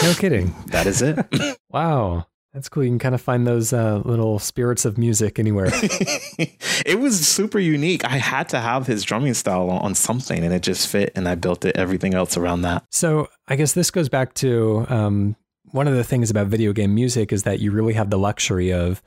No 0.04 0.14
kidding. 0.14 0.54
that 0.68 0.86
is 0.86 1.02
it. 1.02 1.18
wow. 1.70 2.26
That's 2.54 2.68
cool. 2.68 2.84
You 2.84 2.90
can 2.90 3.00
kind 3.00 3.14
of 3.14 3.22
find 3.22 3.46
those 3.46 3.74
uh, 3.74 4.02
little 4.04 4.40
spirits 4.40 4.84
of 4.84 4.98
music 4.98 5.38
anywhere. 5.38 5.70
it 5.72 7.00
was 7.00 7.28
super 7.28 7.60
unique. 7.60 8.04
I 8.04 8.18
had 8.18 8.50
to 8.50 8.60
have 8.60 8.88
his 8.88 9.04
drumming 9.04 9.36
style 9.36 9.70
on 9.70 9.94
something, 9.94 10.44
and 10.44 10.52
it 10.52 10.64
just 10.64 10.88
fit. 10.88 11.12
And 11.16 11.30
I 11.30 11.36
built 11.36 11.64
it 11.64 11.78
everything 11.78 12.16
else 12.16 12.38
around 12.38 12.64
that. 12.64 12.86
So 12.90 13.30
I 13.48 13.56
guess 13.56 13.74
this 13.74 13.92
goes 13.92 14.10
back 14.10 14.34
to 14.36 14.88
um, 14.90 15.36
one 15.72 15.88
of 15.88 15.96
the 15.96 16.04
things 16.04 16.30
about 16.30 16.48
video 16.48 16.74
game 16.74 16.94
music 16.94 17.32
is 17.32 17.44
that 17.44 17.60
you 17.60 17.72
really 17.72 17.94
have 17.94 18.10
the 18.10 18.18
luxury 18.18 18.72
of 18.74 19.02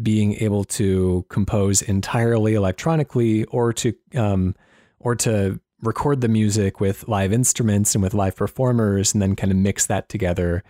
being 0.00 0.34
able 0.34 0.64
to 0.64 1.24
compose 1.28 1.82
entirely 1.82 2.54
electronically 2.54 3.44
or 3.44 3.72
to 3.72 3.94
um, 4.14 4.54
or 5.00 5.14
to 5.14 5.60
record 5.82 6.20
the 6.20 6.28
music 6.28 6.80
with 6.80 7.06
live 7.06 7.32
instruments 7.32 7.94
and 7.94 8.02
with 8.02 8.14
live 8.14 8.36
performers 8.36 9.12
and 9.12 9.22
then 9.22 9.36
kind 9.36 9.52
of 9.52 9.56
mix 9.56 9.86
that 9.86 10.08
together 10.08 10.64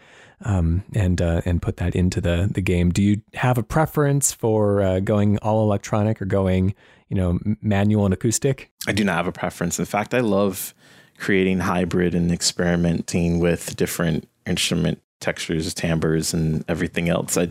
um, 0.45 0.85
and 0.95 1.21
uh, 1.21 1.40
and 1.45 1.62
put 1.62 1.78
that 1.78 1.95
into 1.95 2.21
the 2.21 2.49
the 2.50 2.61
game. 2.61 2.90
Do 2.90 3.02
you 3.02 3.23
have 3.35 3.59
a 3.59 3.62
preference 3.62 4.33
for 4.33 4.83
uh, 4.83 5.00
going 5.00 5.38
all 5.38 5.62
electronic 5.62 6.23
or 6.23 6.26
going 6.26 6.75
you 7.09 7.17
know 7.17 7.38
manual 7.61 8.05
and 8.05 8.14
acoustic? 8.14 8.71
I 8.87 8.93
do 8.93 9.05
not 9.05 9.17
have 9.17 9.26
a 9.26 9.33
preference. 9.33 9.78
In 9.78 9.85
fact, 9.85 10.14
I 10.14 10.21
love 10.21 10.75
creating 11.19 11.61
hybrid 11.61 12.14
and 12.14 12.31
experimenting 12.31 13.40
with 13.40 13.75
different 13.76 14.28
instrument 14.47 15.02
textures, 15.21 15.73
timbres, 15.75 16.33
and 16.33 16.65
everything 16.69 17.09
else. 17.09 17.37
I 17.37 17.49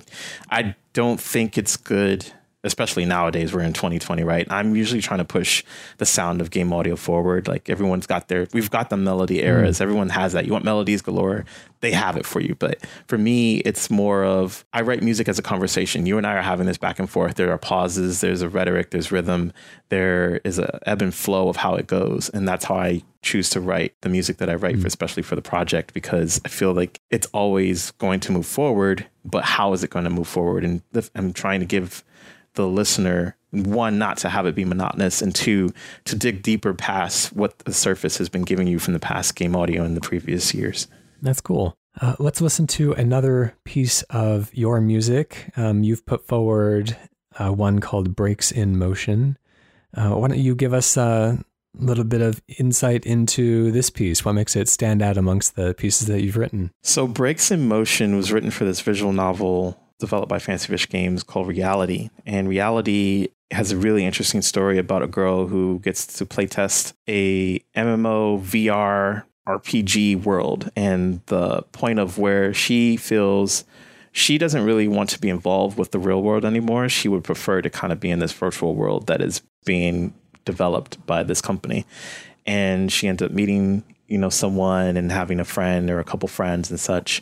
I 0.49 0.75
don't 0.93 1.19
think 1.19 1.57
it's 1.57 1.77
good 1.77 2.31
especially 2.63 3.05
nowadays 3.05 3.53
we're 3.53 3.61
in 3.61 3.73
2020 3.73 4.23
right? 4.23 4.47
I'm 4.49 4.75
usually 4.75 5.01
trying 5.01 5.19
to 5.19 5.25
push 5.25 5.63
the 5.97 6.05
sound 6.05 6.41
of 6.41 6.49
game 6.49 6.73
audio 6.73 6.95
forward. 6.95 7.47
Like 7.47 7.69
everyone's 7.69 8.07
got 8.07 8.27
their 8.27 8.47
we've 8.53 8.71
got 8.71 8.89
the 8.89 8.97
melody 8.97 9.43
eras. 9.43 9.77
Mm. 9.77 9.81
everyone 9.81 10.09
has 10.09 10.33
that. 10.33 10.45
You 10.45 10.53
want 10.53 10.65
melodies 10.65 11.01
galore? 11.01 11.45
They 11.81 11.91
have 11.91 12.17
it 12.17 12.25
for 12.25 12.39
you. 12.39 12.55
But 12.55 12.79
for 13.07 13.17
me 13.17 13.57
it's 13.57 13.89
more 13.89 14.23
of 14.23 14.65
i 14.73 14.81
write 14.81 15.03
music 15.03 15.27
as 15.27 15.37
a 15.37 15.43
conversation. 15.43 16.05
You 16.05 16.17
and 16.17 16.25
i 16.25 16.35
are 16.35 16.41
having 16.41 16.65
this 16.65 16.77
back 16.77 16.99
and 16.99 17.09
forth. 17.09 17.35
There 17.35 17.51
are 17.51 17.57
pauses 17.57 18.21
there's 18.21 18.41
a 18.41 18.49
rhetoric 18.49 18.91
there's 18.91 19.11
rhythm. 19.11 19.53
There 19.89 20.41
is 20.43 20.59
a 20.59 20.79
ebb 20.87 21.01
and 21.01 21.13
flow 21.13 21.49
of 21.49 21.57
how 21.57 21.75
it 21.75 21.87
goes. 21.87 22.29
And 22.29 22.47
that's 22.47 22.65
how 22.65 22.75
i 22.75 23.03
choose 23.21 23.49
to 23.49 23.59
write 23.59 23.93
the 24.01 24.09
music 24.09 24.37
that 24.37 24.49
i 24.49 24.55
write 24.55 24.75
mm. 24.75 24.81
for 24.81 24.87
especially 24.87 25.23
for 25.23 25.35
the 25.35 25.41
project 25.41 25.93
because 25.93 26.39
i 26.45 26.47
feel 26.47 26.71
like 26.71 27.01
it's 27.09 27.27
always 27.33 27.91
going 27.91 28.21
to 28.21 28.31
move 28.31 28.45
forward 28.45 29.05
but 29.25 29.43
how 29.43 29.73
is 29.73 29.83
it 29.83 29.89
going 29.89 30.05
to 30.05 30.09
move 30.09 30.27
forward? 30.27 30.63
And 30.63 30.81
i'm 31.15 31.33
trying 31.33 31.59
to 31.59 31.65
give 31.65 32.03
the 32.57 32.67
listener 32.67 33.37
one 33.51 33.97
not 33.97 34.17
to 34.17 34.29
have 34.29 34.45
it 34.45 34.55
be 34.55 34.65
monotonous 34.65 35.21
and 35.21 35.33
two 35.33 35.71
to 36.03 36.15
dig 36.15 36.43
deeper 36.43 36.73
past 36.73 37.33
what 37.33 37.57
the 37.59 37.73
surface 37.73 38.17
has 38.17 38.27
been 38.27 38.43
giving 38.43 38.67
you 38.67 38.77
from 38.77 38.93
the 38.93 38.99
past 38.99 39.35
game 39.35 39.55
audio 39.55 39.83
in 39.83 39.93
the 39.93 40.01
previous 40.01 40.53
years. 40.53 40.87
That's 41.21 41.39
cool. 41.39 41.77
Uh, 41.99 42.15
let's 42.19 42.41
listen 42.41 42.67
to 42.67 42.93
another 42.93 43.55
piece 43.63 44.03
of 44.03 44.53
your 44.53 44.81
music. 44.81 45.51
Um, 45.55 45.83
you've 45.83 46.05
put 46.05 46.27
forward 46.27 46.95
uh, 47.39 47.51
one 47.51 47.79
called 47.79 48.15
breaks 48.15 48.51
in 48.51 48.77
motion. 48.77 49.37
Uh, 49.95 50.11
why 50.11 50.27
don't 50.27 50.39
you 50.39 50.53
give 50.53 50.73
us 50.73 50.97
a 50.97 51.43
little 51.73 52.03
bit 52.03 52.21
of 52.21 52.41
insight 52.59 53.05
into 53.05 53.71
this 53.71 53.89
piece? 53.89 54.25
What 54.25 54.33
makes 54.33 54.55
it 54.55 54.67
stand 54.67 55.01
out 55.01 55.17
amongst 55.17 55.55
the 55.55 55.73
pieces 55.73 56.07
that 56.07 56.21
you've 56.21 56.37
written? 56.37 56.71
So 56.83 57.07
breaks 57.07 57.49
in 57.49 57.67
motion 57.67 58.15
was 58.15 58.31
written 58.31 58.51
for 58.51 58.65
this 58.65 58.81
visual 58.81 59.13
novel 59.13 59.79
developed 59.99 60.29
by 60.29 60.39
Fancy 60.39 60.67
Fish 60.67 60.87
Games 60.89 61.23
called 61.23 61.47
Reality. 61.47 62.09
And 62.25 62.47
Reality 62.47 63.29
has 63.51 63.71
a 63.71 63.77
really 63.77 64.05
interesting 64.05 64.41
story 64.41 64.77
about 64.77 65.03
a 65.03 65.07
girl 65.07 65.47
who 65.47 65.79
gets 65.79 66.05
to 66.17 66.25
playtest 66.25 66.93
a 67.07 67.59
MMO 67.75 68.41
VR 68.41 69.23
RPG 69.47 70.23
world 70.23 70.69
and 70.75 71.21
the 71.27 71.61
point 71.71 71.99
of 71.99 72.17
where 72.17 72.53
she 72.53 72.97
feels 72.97 73.63
she 74.11 74.37
doesn't 74.37 74.65
really 74.65 74.87
want 74.87 75.09
to 75.11 75.19
be 75.19 75.29
involved 75.29 75.77
with 75.77 75.91
the 75.91 75.99
real 75.99 76.21
world 76.21 76.43
anymore. 76.43 76.89
She 76.89 77.07
would 77.07 77.23
prefer 77.23 77.61
to 77.61 77.69
kind 77.69 77.93
of 77.93 77.99
be 77.99 78.09
in 78.09 78.19
this 78.19 78.33
virtual 78.33 78.75
world 78.75 79.07
that 79.07 79.21
is 79.21 79.41
being 79.63 80.13
developed 80.43 81.05
by 81.05 81.23
this 81.23 81.39
company. 81.39 81.85
And 82.45 82.91
she 82.91 83.07
ends 83.07 83.21
up 83.21 83.31
meeting, 83.31 83.83
you 84.07 84.17
know, 84.17 84.29
someone 84.29 84.97
and 84.97 85.11
having 85.11 85.39
a 85.39 85.45
friend 85.45 85.89
or 85.89 85.99
a 85.99 86.03
couple 86.03 86.27
friends 86.27 86.69
and 86.71 86.79
such. 86.79 87.21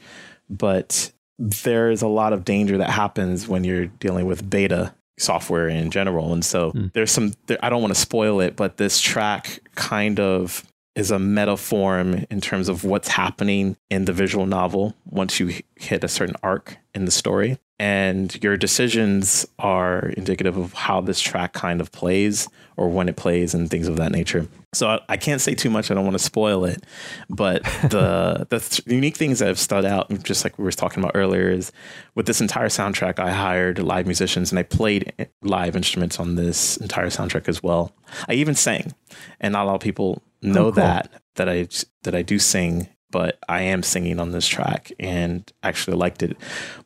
But 0.50 1.12
there's 1.38 2.01
a 2.01 2.08
lot 2.08 2.34
of 2.34 2.46
danger 2.46 2.77
that 2.77 2.89
happens 2.89 3.48
when 3.48 3.63
you're 3.63 3.88
dealing 3.88 4.25
with 4.25 4.50
beta 4.50 4.94
software 5.18 5.68
in 5.68 5.92
general. 5.92 6.34
And 6.34 6.44
so 6.44 6.72
mm. 6.72 6.92
there's 6.94 7.12
some, 7.12 7.34
there, 7.48 7.58
I 7.62 7.70
don't 7.70 7.82
want 7.82 7.94
to 7.94 8.00
spoil 8.00 8.39
it, 8.42 8.56
but 8.56 8.77
this 8.77 9.00
track 9.00 9.60
kind 9.75 10.20
of 10.20 10.63
is 10.96 11.12
a 11.12 11.18
metaform 11.18 12.25
in 12.30 12.42
terms 12.42 12.70
of 12.70 12.84
what's 12.84 13.10
happening 13.10 13.75
in 13.90 14.06
the 14.06 14.14
visual 14.14 14.46
novel 14.46 14.96
once 15.06 15.40
you 15.40 15.54
hit 15.75 16.04
a 16.04 16.08
certain 16.08 16.36
arc 16.42 16.78
in 16.94 17.06
the 17.06 17.12
story. 17.12 17.60
And 17.78 18.42
your 18.42 18.56
decisions 18.56 19.46
are 19.60 20.08
indicative 20.16 20.56
of 20.56 20.72
how 20.72 21.02
this 21.02 21.20
track 21.20 21.52
kind 21.52 21.82
of 21.82 21.92
plays 21.92 22.48
or 22.78 22.90
when 22.90 23.10
it 23.10 23.18
plays 23.18 23.54
and 23.54 23.70
things 23.70 23.90
of 23.90 23.98
that 23.98 24.14
nature. 24.14 24.48
So 24.74 24.88
I, 24.88 25.00
I 25.10 25.18
can't 25.18 25.42
say 25.42 25.56
too 25.56 25.70
much. 25.70 25.92
I 25.92 25.94
don't 25.94 26.06
want 26.06 26.18
to 26.18 26.24
spoil 26.24 26.64
it. 26.64 26.86
But 27.30 27.64
the 27.90 28.48
the 28.50 28.60
th- 28.60 28.82
unique 28.86 29.18
things 29.18 29.40
that 29.40 29.48
have 29.48 29.60
stood 29.60 29.84
out, 29.84 30.24
just 30.24 30.46
like 30.46 30.58
we 30.58 30.64
were 30.64 30.72
talking 30.72 31.04
about 31.04 31.14
earlier, 31.16 31.50
is 31.50 31.74
with 32.16 32.28
this 32.28 32.40
entire 32.40 32.70
soundtrack, 32.70 33.20
I 33.20 33.32
hired 33.32 33.80
live 33.80 34.06
musicians 34.06 34.54
and 34.54 34.60
I 34.60 34.64
played 34.64 35.12
live 35.42 35.75
instruments 35.75 36.18
on 36.18 36.36
this 36.36 36.78
entire 36.78 37.08
soundtrack 37.08 37.50
as 37.50 37.62
well. 37.62 37.94
I 38.30 38.34
even 38.34 38.56
sang, 38.56 38.94
and 39.42 39.52
not 39.52 39.66
a 39.66 39.68
lot 39.68 39.75
of 39.75 39.82
people 39.82 40.22
know 40.46 40.68
oh, 40.68 40.72
cool. 40.72 40.84
that 40.84 41.12
that 41.36 41.50
I 41.50 41.68
that 42.04 42.16
I 42.16 42.22
do 42.22 42.40
sing, 42.40 42.88
but 43.12 43.38
I 43.48 43.62
am 43.62 43.84
singing 43.84 44.20
on 44.20 44.32
this 44.32 44.48
track 44.48 44.92
and 45.00 45.52
actually 45.64 45.98
liked 45.98 46.24
it. 46.24 46.38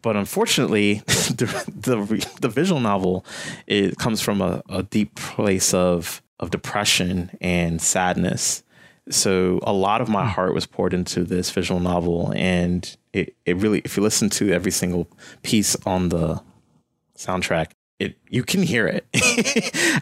But 0.01 0.15
unfortunately, 0.15 0.95
the, 1.05 1.45
the, 1.67 2.29
the 2.41 2.49
visual 2.49 2.79
novel 2.79 3.25
it 3.67 3.97
comes 3.97 4.21
from 4.21 4.41
a, 4.41 4.61
a 4.69 4.83
deep 4.83 5.15
place 5.15 5.73
of 5.73 6.21
of 6.39 6.51
depression 6.51 7.31
and 7.41 7.81
sadness. 7.81 8.63
So 9.09 9.59
a 9.63 9.73
lot 9.73 10.01
of 10.01 10.09
my 10.09 10.23
hmm. 10.23 10.29
heart 10.29 10.53
was 10.53 10.65
poured 10.65 10.93
into 10.93 11.23
this 11.23 11.49
visual 11.49 11.79
novel, 11.79 12.31
and 12.35 12.95
it, 13.11 13.35
it 13.45 13.57
really, 13.57 13.81
if 13.83 13.97
you 13.97 14.03
listen 14.03 14.29
to 14.31 14.51
every 14.51 14.71
single 14.71 15.07
piece 15.41 15.75
on 15.85 16.09
the 16.09 16.41
soundtrack, 17.17 17.71
it 17.99 18.17
you 18.29 18.43
can 18.43 18.63
hear 18.63 18.87
it. 18.87 19.05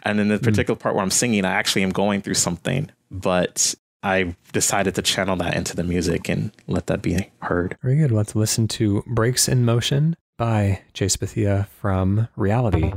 and 0.04 0.20
in 0.20 0.28
the 0.28 0.38
hmm. 0.38 0.44
particular 0.44 0.76
part 0.76 0.94
where 0.94 1.02
I'm 1.02 1.10
singing, 1.10 1.44
I 1.44 1.52
actually 1.52 1.82
am 1.82 1.90
going 1.90 2.22
through 2.22 2.34
something, 2.34 2.90
but 3.10 3.74
I 4.02 4.36
decided 4.52 4.94
to 4.94 5.02
channel 5.02 5.36
that 5.36 5.56
into 5.56 5.74
the 5.74 5.82
music 5.82 6.28
and 6.28 6.52
let 6.66 6.86
that 6.86 7.02
be 7.02 7.30
heard. 7.42 7.76
Very 7.82 7.96
good. 7.96 8.12
Let's 8.12 8.34
listen 8.34 8.68
to 8.68 9.02
Breaks 9.06 9.48
in 9.48 9.64
Motion 9.64 10.16
by 10.36 10.82
Chase 10.94 11.16
Bethea 11.16 11.68
from 11.80 12.28
Reality. 12.36 12.92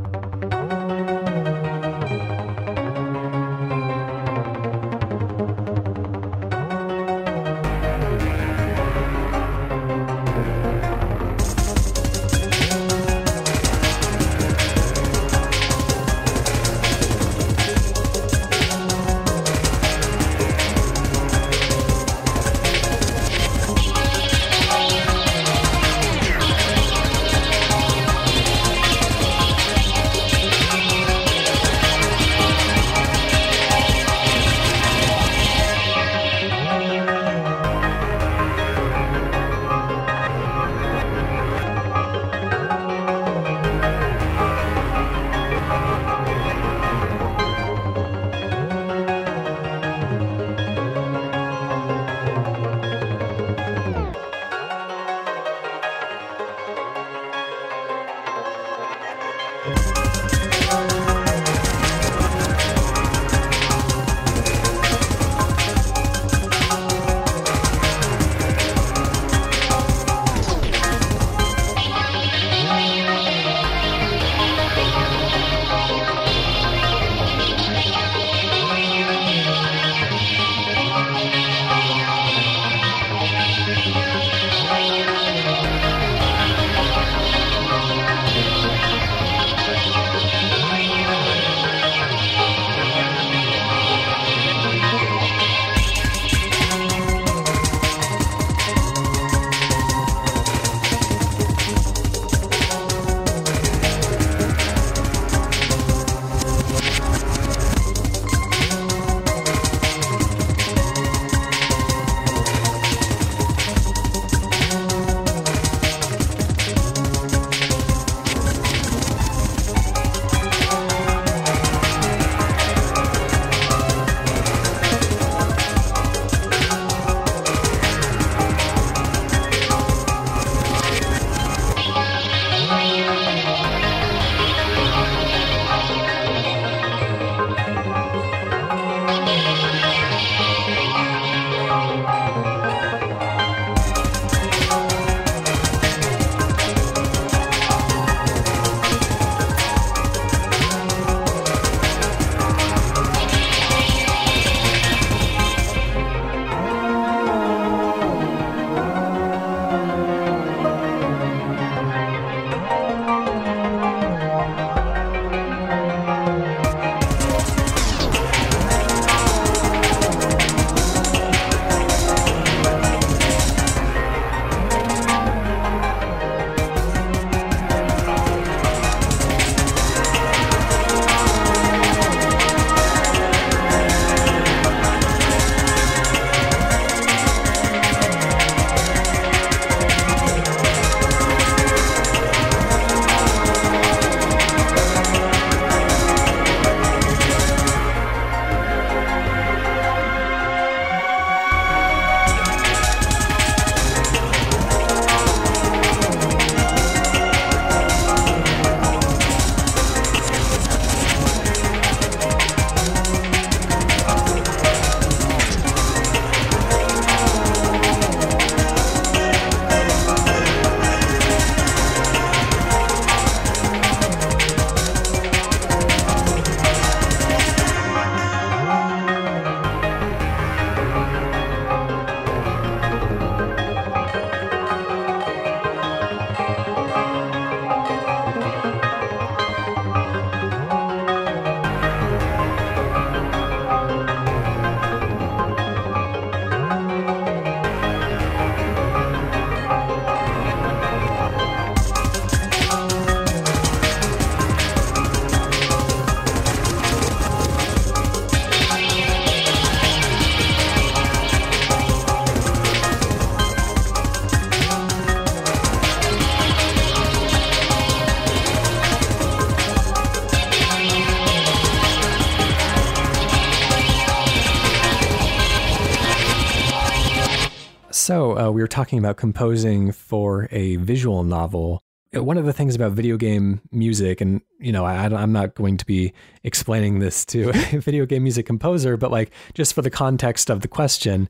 We 278.62 278.63
were 278.63 278.67
talking 278.67 279.00
about 279.00 279.17
composing 279.17 279.91
for 279.91 280.47
a 280.52 280.76
visual 280.76 281.24
novel. 281.24 281.82
Uh, 282.15 282.24
one 282.24 282.38
of 282.38 282.45
the 282.45 282.54
things 282.54 282.76
about 282.76 282.91
video 282.91 283.17
game 283.17 283.60
music, 283.71 284.21
and 284.21 284.39
you 284.60 284.71
know, 284.71 284.86
I, 284.86 285.06
I'm 285.06 285.32
not 285.32 285.56
going 285.56 285.78
to 285.78 285.86
be 285.88 286.13
explaining 286.43 287.00
this 287.00 287.26
to 287.26 287.50
a 287.74 287.80
video 287.80 288.06
game 288.06 288.21
music 288.21 288.45
composer, 288.45 288.97
but 288.97 289.10
like 289.10 289.32
just 289.56 289.74
for 289.74 289.82
the 289.82 289.89
context 289.89 290.52
of 290.52 290.62
the 290.62 290.67
question, 290.67 291.28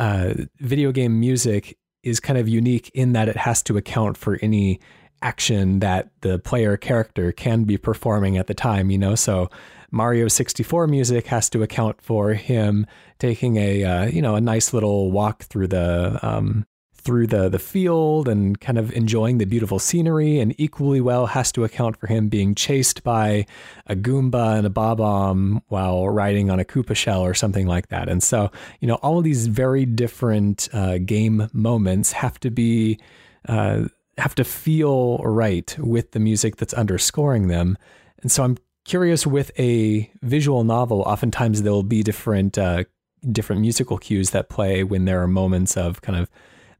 uh, 0.00 0.34
video 0.58 0.90
game 0.90 1.20
music 1.20 1.78
is 2.02 2.18
kind 2.18 2.36
of 2.36 2.48
unique 2.48 2.90
in 2.94 3.12
that 3.12 3.28
it 3.28 3.36
has 3.36 3.62
to 3.62 3.76
account 3.76 4.16
for 4.16 4.40
any 4.42 4.80
action 5.22 5.78
that 5.78 6.10
the 6.22 6.40
player 6.40 6.76
character 6.76 7.30
can 7.30 7.62
be 7.62 7.78
performing 7.78 8.36
at 8.36 8.48
the 8.48 8.54
time. 8.54 8.90
You 8.90 8.98
know, 8.98 9.14
so 9.14 9.50
Mario 9.92 10.26
64 10.26 10.88
music 10.88 11.28
has 11.28 11.48
to 11.50 11.62
account 11.62 12.02
for 12.02 12.34
him 12.34 12.88
taking 13.20 13.56
a 13.56 13.84
uh, 13.84 14.06
you 14.06 14.20
know 14.20 14.34
a 14.34 14.40
nice 14.40 14.72
little 14.72 15.12
walk 15.12 15.44
through 15.44 15.68
the 15.68 16.18
um, 16.22 16.66
through 17.02 17.26
the 17.26 17.48
the 17.48 17.58
field 17.58 18.28
and 18.28 18.60
kind 18.60 18.78
of 18.78 18.92
enjoying 18.92 19.38
the 19.38 19.44
beautiful 19.44 19.78
scenery, 19.78 20.40
and 20.40 20.54
equally 20.58 21.00
well 21.00 21.26
has 21.26 21.52
to 21.52 21.64
account 21.64 21.96
for 21.96 22.06
him 22.06 22.28
being 22.28 22.54
chased 22.54 23.02
by 23.02 23.46
a 23.86 23.94
Goomba 23.94 24.58
and 24.58 24.66
a 24.66 24.70
Bob-omb 24.70 25.62
while 25.68 26.08
riding 26.08 26.50
on 26.50 26.60
a 26.60 26.64
Koopa 26.64 26.96
shell 26.96 27.22
or 27.22 27.34
something 27.34 27.66
like 27.66 27.88
that. 27.88 28.08
And 28.08 28.22
so 28.22 28.50
you 28.80 28.88
know 28.88 28.96
all 28.96 29.18
of 29.18 29.24
these 29.24 29.46
very 29.46 29.84
different 29.84 30.68
uh, 30.72 30.98
game 30.98 31.48
moments 31.52 32.12
have 32.12 32.38
to 32.40 32.50
be. 32.50 32.98
Uh, 33.48 33.84
have 34.18 34.34
to 34.34 34.44
feel 34.44 35.16
right 35.18 35.74
with 35.78 36.10
the 36.10 36.20
music 36.20 36.56
that's 36.56 36.74
underscoring 36.74 37.48
them. 37.48 37.78
And 38.20 38.30
so 38.30 38.44
I'm 38.44 38.58
curious 38.84 39.26
with 39.26 39.50
a 39.58 40.10
visual 40.22 40.64
novel, 40.64 41.00
oftentimes 41.02 41.62
there 41.62 41.72
will 41.72 41.82
be 41.82 42.02
different 42.02 42.58
uh, 42.58 42.84
different 43.30 43.62
musical 43.62 43.98
cues 43.98 44.30
that 44.30 44.48
play 44.48 44.82
when 44.82 45.04
there 45.04 45.22
are 45.22 45.28
moments 45.28 45.76
of 45.76 46.02
kind 46.02 46.18
of 46.18 46.28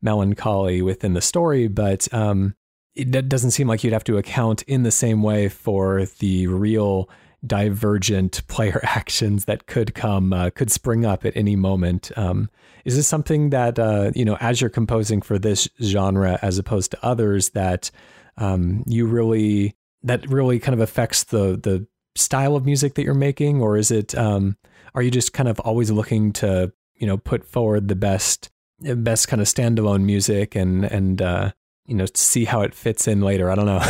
melancholy 0.03 0.83
within 0.83 1.15
the 1.15 1.21
story, 1.21 1.69
but 1.69 2.13
um, 2.13 2.55
it 2.95 3.29
doesn't 3.29 3.53
seem 3.53 3.69
like 3.69 3.83
you'd 3.83 3.93
have 3.93 4.05
to 4.05 4.19
account 4.19 4.63
in 4.63 4.83
the 4.83 4.91
same 4.91 5.23
way 5.23 5.49
for 5.49 6.05
the 6.19 6.47
real 6.47 7.09
divergent 7.47 8.47
player 8.49 8.81
actions 8.85 9.47
that 9.47 9.67
could 9.67 9.95
come 9.95 10.33
uh, 10.33 10.51
could 10.51 10.71
spring 10.71 11.05
up 11.05 11.25
at 11.25 11.37
any 11.37 11.57
moment. 11.57 12.11
Um, 12.17 12.51
is 12.85 12.97
this 12.97 13.07
something 13.07 13.51
that 13.51 13.79
uh, 13.79 14.11
you 14.15 14.25
know 14.25 14.37
as 14.41 14.61
you're 14.61 14.71
composing 14.71 15.23
for 15.23 15.39
this 15.39 15.69
genre 15.83 16.39
as 16.43 16.59
opposed 16.59 16.91
to 16.93 17.05
others 17.05 17.51
that 17.51 17.91
um, 18.37 18.83
you 18.87 19.07
really 19.07 19.77
that 20.03 20.29
really 20.29 20.59
kind 20.59 20.75
of 20.75 20.81
affects 20.81 21.25
the 21.25 21.59
the 21.63 21.87
style 22.15 22.57
of 22.57 22.67
music 22.67 22.95
that 22.95 23.05
you're 23.05 23.15
making, 23.15 23.63
or 23.63 23.77
is 23.77 23.91
it 23.91 24.15
um, 24.17 24.57
are 24.95 25.03
you 25.03 25.11
just 25.11 25.33
kind 25.33 25.49
of 25.49 25.59
always 25.61 25.91
looking 25.91 26.33
to 26.33 26.73
you 26.97 27.07
know 27.07 27.17
put 27.17 27.45
forward 27.45 27.89
the 27.89 27.97
best 27.97 28.51
best 28.83 29.29
kind 29.29 29.41
of 29.41 29.49
standalone 29.49 30.03
music 30.03 30.55
and 30.55 30.85
and 30.85 31.21
uh, 31.23 31.53
you 31.87 31.95
know 31.95 32.07
see 32.15 32.45
how 32.45 32.63
it 32.63 32.75
fits 32.75 33.09
in 33.09 33.21
later? 33.21 33.51
I 33.51 33.55
don't 33.55 33.67
know. 33.67 33.83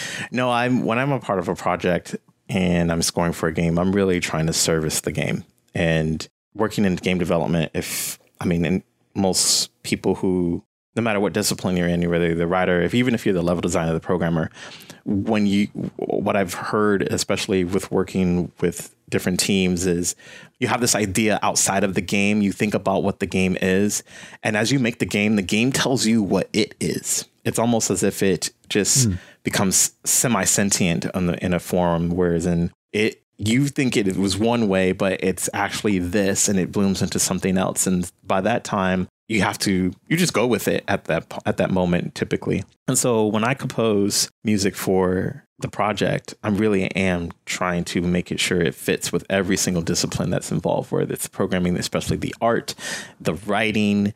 no, 0.30 0.50
I'm 0.50 0.84
when 0.84 0.98
I'm 0.98 1.12
a 1.12 1.20
part 1.20 1.38
of 1.38 1.48
a 1.48 1.54
project 1.54 2.16
and 2.48 2.92
I'm 2.92 3.02
scoring 3.02 3.32
for 3.32 3.48
a 3.48 3.52
game, 3.52 3.78
I'm 3.78 3.92
really 3.92 4.20
trying 4.20 4.46
to 4.46 4.52
service 4.52 5.00
the 5.00 5.12
game 5.12 5.44
and 5.74 6.26
working 6.54 6.84
in 6.84 6.96
game 6.96 7.18
development. 7.18 7.72
If 7.74 8.18
I 8.40 8.46
mean, 8.46 8.82
most 9.14 9.70
people 9.82 10.16
who 10.16 10.62
no 10.96 11.02
matter 11.02 11.20
what 11.20 11.34
discipline 11.34 11.76
you're 11.76 11.88
in, 11.88 12.08
whether 12.08 12.26
you're 12.26 12.34
the 12.34 12.46
writer, 12.46 12.80
if 12.80 12.94
even 12.94 13.14
if 13.14 13.26
you're 13.26 13.34
the 13.34 13.42
level 13.42 13.60
designer, 13.60 13.92
the 13.92 14.00
programmer, 14.00 14.50
when 15.04 15.46
you 15.46 15.66
what 15.96 16.36
I've 16.36 16.54
heard, 16.54 17.02
especially 17.02 17.64
with 17.64 17.90
working 17.92 18.50
with 18.60 18.95
different 19.08 19.40
teams, 19.40 19.86
is 19.86 20.16
you 20.58 20.68
have 20.68 20.80
this 20.80 20.94
idea 20.94 21.38
outside 21.42 21.84
of 21.84 21.94
the 21.94 22.00
game. 22.00 22.42
You 22.42 22.52
think 22.52 22.74
about 22.74 23.02
what 23.02 23.20
the 23.20 23.26
game 23.26 23.56
is, 23.60 24.02
and 24.42 24.56
as 24.56 24.72
you 24.72 24.78
make 24.78 24.98
the 24.98 25.06
game, 25.06 25.36
the 25.36 25.42
game 25.42 25.72
tells 25.72 26.06
you 26.06 26.22
what 26.22 26.48
it 26.52 26.74
is. 26.80 27.26
It's 27.44 27.58
almost 27.58 27.90
as 27.90 28.02
if 28.02 28.22
it 28.22 28.50
just 28.68 29.08
mm. 29.08 29.18
becomes 29.44 29.92
semi 30.04 30.44
sentient 30.44 31.04
in 31.04 31.54
a 31.54 31.60
form, 31.60 32.10
whereas 32.10 32.46
in 32.46 32.72
it 32.92 33.22
you 33.38 33.68
think 33.68 33.96
it 33.96 34.16
was 34.16 34.36
one 34.36 34.68
way, 34.68 34.92
but 34.92 35.22
it's 35.22 35.50
actually 35.52 35.98
this, 35.98 36.48
and 36.48 36.58
it 36.58 36.72
blooms 36.72 37.02
into 37.02 37.18
something 37.18 37.58
else. 37.58 37.86
And 37.86 38.10
by 38.24 38.40
that 38.40 38.64
time, 38.64 39.08
you 39.28 39.42
have 39.42 39.58
to 39.58 39.92
you 40.08 40.16
just 40.16 40.32
go 40.32 40.46
with 40.46 40.68
it 40.68 40.84
at 40.88 41.04
that 41.04 41.42
at 41.46 41.56
that 41.56 41.70
moment 41.70 42.14
typically. 42.14 42.64
And 42.88 42.96
so 42.96 43.26
when 43.26 43.44
I 43.44 43.54
compose 43.54 44.30
music 44.44 44.76
for 44.76 45.44
the 45.58 45.68
project, 45.68 46.34
I 46.42 46.48
really 46.48 46.84
am 46.94 47.32
trying 47.46 47.84
to 47.84 48.02
make 48.02 48.30
it 48.30 48.38
sure 48.38 48.60
it 48.60 48.74
fits 48.74 49.10
with 49.10 49.24
every 49.30 49.56
single 49.56 49.82
discipline 49.82 50.30
that's 50.30 50.52
involved, 50.52 50.92
whether 50.92 51.12
it's 51.12 51.28
programming, 51.28 51.76
especially 51.76 52.18
the 52.18 52.34
art, 52.40 52.74
the 53.20 53.34
writing, 53.34 54.12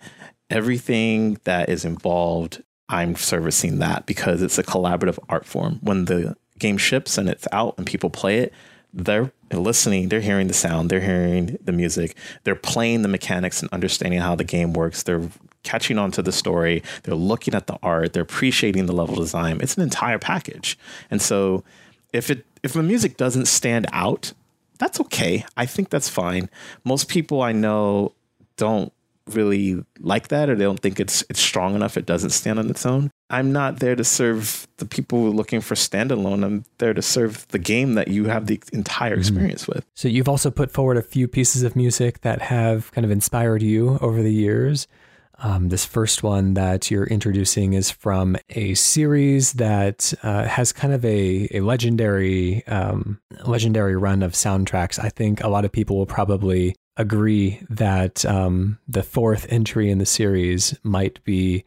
everything 0.50 1.38
that 1.44 1.68
is 1.68 1.84
involved. 1.84 2.62
I'm 2.88 3.16
servicing 3.16 3.78
that 3.78 4.04
because 4.06 4.42
it's 4.42 4.58
a 4.58 4.64
collaborative 4.64 5.18
art 5.28 5.46
form. 5.46 5.78
When 5.80 6.06
the 6.06 6.36
game 6.58 6.76
ships 6.76 7.16
and 7.16 7.28
it's 7.28 7.48
out 7.52 7.74
and 7.78 7.86
people 7.86 8.10
play 8.10 8.38
it, 8.40 8.52
they're 8.92 9.32
listening, 9.52 10.08
they're 10.08 10.20
hearing 10.20 10.48
the 10.48 10.54
sound, 10.54 10.90
they're 10.90 11.00
hearing 11.00 11.58
the 11.64 11.72
music, 11.72 12.16
they're 12.44 12.54
playing 12.54 13.02
the 13.02 13.08
mechanics 13.08 13.62
and 13.62 13.70
understanding 13.72 14.20
how 14.20 14.34
the 14.34 14.44
game 14.44 14.72
works. 14.72 15.02
They're 15.02 15.28
catching 15.62 15.98
on 15.98 16.10
to 16.12 16.22
the 16.22 16.32
story, 16.32 16.82
they're 17.02 17.14
looking 17.14 17.54
at 17.54 17.66
the 17.66 17.78
art, 17.82 18.12
they're 18.12 18.22
appreciating 18.22 18.86
the 18.86 18.92
level 18.92 19.16
design. 19.16 19.60
It's 19.60 19.76
an 19.76 19.82
entire 19.82 20.18
package. 20.18 20.78
And 21.10 21.20
so 21.20 21.64
if 22.12 22.30
it 22.30 22.44
if 22.62 22.72
the 22.72 22.82
music 22.82 23.16
doesn't 23.16 23.46
stand 23.46 23.86
out, 23.92 24.32
that's 24.78 25.00
okay. 25.00 25.44
I 25.56 25.66
think 25.66 25.90
that's 25.90 26.08
fine. 26.08 26.50
Most 26.84 27.08
people 27.08 27.42
I 27.42 27.52
know 27.52 28.12
don't 28.56 28.92
really 29.28 29.82
like 29.98 30.28
that 30.28 30.48
or 30.48 30.56
they 30.56 30.64
don't 30.64 30.80
think 30.80 30.98
it's 30.98 31.22
it's 31.30 31.40
strong 31.40 31.74
enough 31.74 31.96
it 31.96 32.06
doesn't 32.06 32.30
stand 32.30 32.58
on 32.58 32.68
its 32.68 32.84
own 32.84 33.10
i'm 33.28 33.52
not 33.52 33.78
there 33.78 33.94
to 33.94 34.02
serve 34.02 34.66
the 34.78 34.86
people 34.86 35.30
looking 35.30 35.60
for 35.60 35.74
standalone 35.74 36.44
i'm 36.44 36.64
there 36.78 36.94
to 36.94 37.02
serve 37.02 37.46
the 37.48 37.58
game 37.58 37.94
that 37.94 38.08
you 38.08 38.24
have 38.24 38.46
the 38.46 38.60
entire 38.72 39.12
mm-hmm. 39.12 39.20
experience 39.20 39.62
mm-hmm. 39.62 39.72
with 39.72 39.86
so 39.94 40.08
you've 40.08 40.28
also 40.28 40.50
put 40.50 40.70
forward 40.70 40.96
a 40.96 41.02
few 41.02 41.28
pieces 41.28 41.62
of 41.62 41.76
music 41.76 42.22
that 42.22 42.42
have 42.42 42.90
kind 42.92 43.04
of 43.04 43.10
inspired 43.10 43.62
you 43.62 43.98
over 44.00 44.22
the 44.22 44.32
years 44.32 44.88
um, 45.42 45.70
this 45.70 45.86
first 45.86 46.22
one 46.22 46.54
that 46.54 46.90
you're 46.90 47.06
introducing 47.06 47.72
is 47.72 47.90
from 47.90 48.36
a 48.50 48.74
series 48.74 49.54
that 49.54 50.12
uh, 50.22 50.44
has 50.44 50.72
kind 50.72 50.92
of 50.92 51.02
a, 51.04 51.48
a 51.52 51.60
legendary 51.60 52.66
um, 52.66 53.18
legendary 53.46 53.96
run 53.96 54.22
of 54.22 54.32
soundtracks. 54.32 55.02
I 55.02 55.08
think 55.08 55.42
a 55.42 55.48
lot 55.48 55.64
of 55.64 55.72
people 55.72 55.96
will 55.96 56.06
probably 56.06 56.76
agree 57.00 57.60
that 57.70 58.24
um, 58.26 58.78
the 58.86 59.02
fourth 59.02 59.46
entry 59.48 59.90
in 59.90 59.98
the 59.98 60.06
series 60.06 60.78
might 60.82 61.22
be 61.24 61.64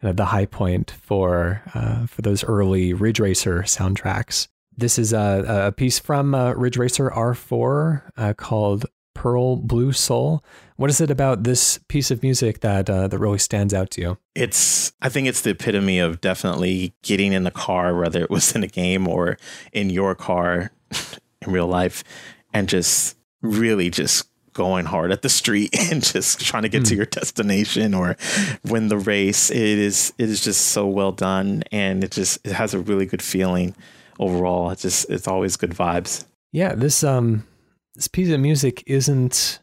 kind 0.00 0.10
of 0.10 0.16
the 0.16 0.26
high 0.26 0.46
point 0.46 0.90
for 0.90 1.62
uh, 1.74 2.06
for 2.06 2.22
those 2.22 2.44
early 2.44 2.92
Ridge 2.92 3.18
Racer 3.18 3.62
soundtracks. 3.62 4.48
This 4.76 4.98
is 4.98 5.12
a, 5.12 5.66
a 5.68 5.72
piece 5.72 5.98
from 5.98 6.34
uh, 6.34 6.52
Ridge 6.52 6.76
Racer 6.76 7.10
R4 7.10 8.02
uh, 8.16 8.34
called 8.34 8.86
Pearl 9.14 9.56
Blue 9.56 9.92
Soul. 9.92 10.44
What 10.76 10.90
is 10.90 11.00
it 11.00 11.10
about 11.10 11.44
this 11.44 11.78
piece 11.88 12.10
of 12.10 12.22
music 12.22 12.60
that 12.60 12.90
uh, 12.90 13.08
that 13.08 13.18
really 13.18 13.38
stands 13.38 13.72
out 13.72 13.90
to 13.92 14.00
you? 14.00 14.18
It's 14.34 14.92
I 15.00 15.08
think 15.08 15.28
it's 15.28 15.40
the 15.40 15.50
epitome 15.50 15.98
of 15.98 16.20
definitely 16.20 16.94
getting 17.02 17.32
in 17.32 17.44
the 17.44 17.50
car, 17.50 17.94
whether 17.94 18.20
it 18.22 18.30
was 18.30 18.54
in 18.54 18.62
a 18.62 18.68
game 18.68 19.08
or 19.08 19.38
in 19.72 19.88
your 19.88 20.14
car 20.14 20.72
in 21.40 21.52
real 21.52 21.68
life, 21.68 22.04
and 22.52 22.68
just 22.68 23.16
really 23.40 23.88
just 23.88 24.28
going 24.54 24.86
hard 24.86 25.12
at 25.12 25.22
the 25.22 25.28
street 25.28 25.74
and 25.90 26.02
just 26.02 26.40
trying 26.40 26.62
to 26.62 26.68
get 26.68 26.82
mm. 26.82 26.88
to 26.88 26.94
hmm. 26.94 26.98
your 26.98 27.06
destination 27.06 27.92
or 27.94 28.16
win 28.64 28.88
the 28.88 28.98
race. 28.98 29.50
It 29.50 29.60
is 29.60 30.12
it 30.18 30.28
is 30.28 30.42
just 30.42 30.68
so 30.68 30.86
well 30.86 31.12
done 31.12 31.64
and 31.70 32.02
it 32.02 32.12
just 32.12 32.38
it 32.46 32.52
has 32.52 32.72
a 32.72 32.78
really 32.78 33.06
good 33.06 33.22
feeling 33.22 33.74
overall. 34.18 34.70
It's 34.70 34.82
just 34.82 35.10
it's 35.10 35.28
always 35.28 35.56
good 35.56 35.70
vibes. 35.72 36.24
Yeah, 36.52 36.74
this 36.74 37.04
um 37.04 37.46
this 37.94 38.08
piece 38.08 38.30
of 38.30 38.40
music 38.40 38.82
isn't 38.86 39.60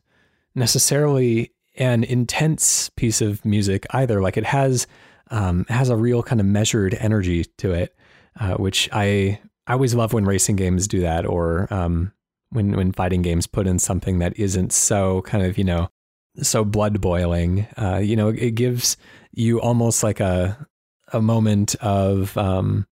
necessarily 0.56 1.52
an 1.78 2.04
intense 2.04 2.90
piece 2.90 3.22
of 3.22 3.44
music 3.46 3.86
either. 3.92 4.22
Like 4.22 4.38
it 4.38 4.46
has 4.46 4.88
um, 5.30 5.62
it 5.70 5.74
has 5.74 5.90
a 5.90 5.96
real 5.96 6.22
kind 6.22 6.42
of 6.42 6.48
measured 6.48 6.94
energy 6.96 7.46
to 7.58 7.72
it, 7.72 7.96
uh, 8.40 8.56
which 8.56 8.90
I 8.92 9.40
I 9.68 9.74
always 9.74 9.96
love 9.96 10.14
when 10.14 10.26
racing 10.26 10.58
games 10.58 10.88
do 10.88 11.02
that, 11.02 11.26
or 11.26 11.68
um, 11.74 12.12
when 12.52 12.76
when 12.76 12.92
fighting 12.92 13.22
games 13.22 13.48
put 13.48 13.68
in 13.68 13.80
something 13.80 14.20
that 14.20 14.38
isn't 14.38 14.72
so 14.72 15.22
kind 15.24 15.46
of 15.46 15.58
you 15.58 15.64
know 15.64 15.90
so 16.42 16.64
blood 16.64 17.02
boiling. 17.02 17.68
Uh, 17.78 17.98
you 17.98 18.16
know, 18.16 18.30
it 18.30 18.56
gives 18.56 18.98
you 19.34 19.60
almost 19.60 20.04
like 20.04 20.20
a 20.20 20.68
a 21.14 21.22
moment 21.22 21.76
of 21.82 22.38
um, 22.38 22.86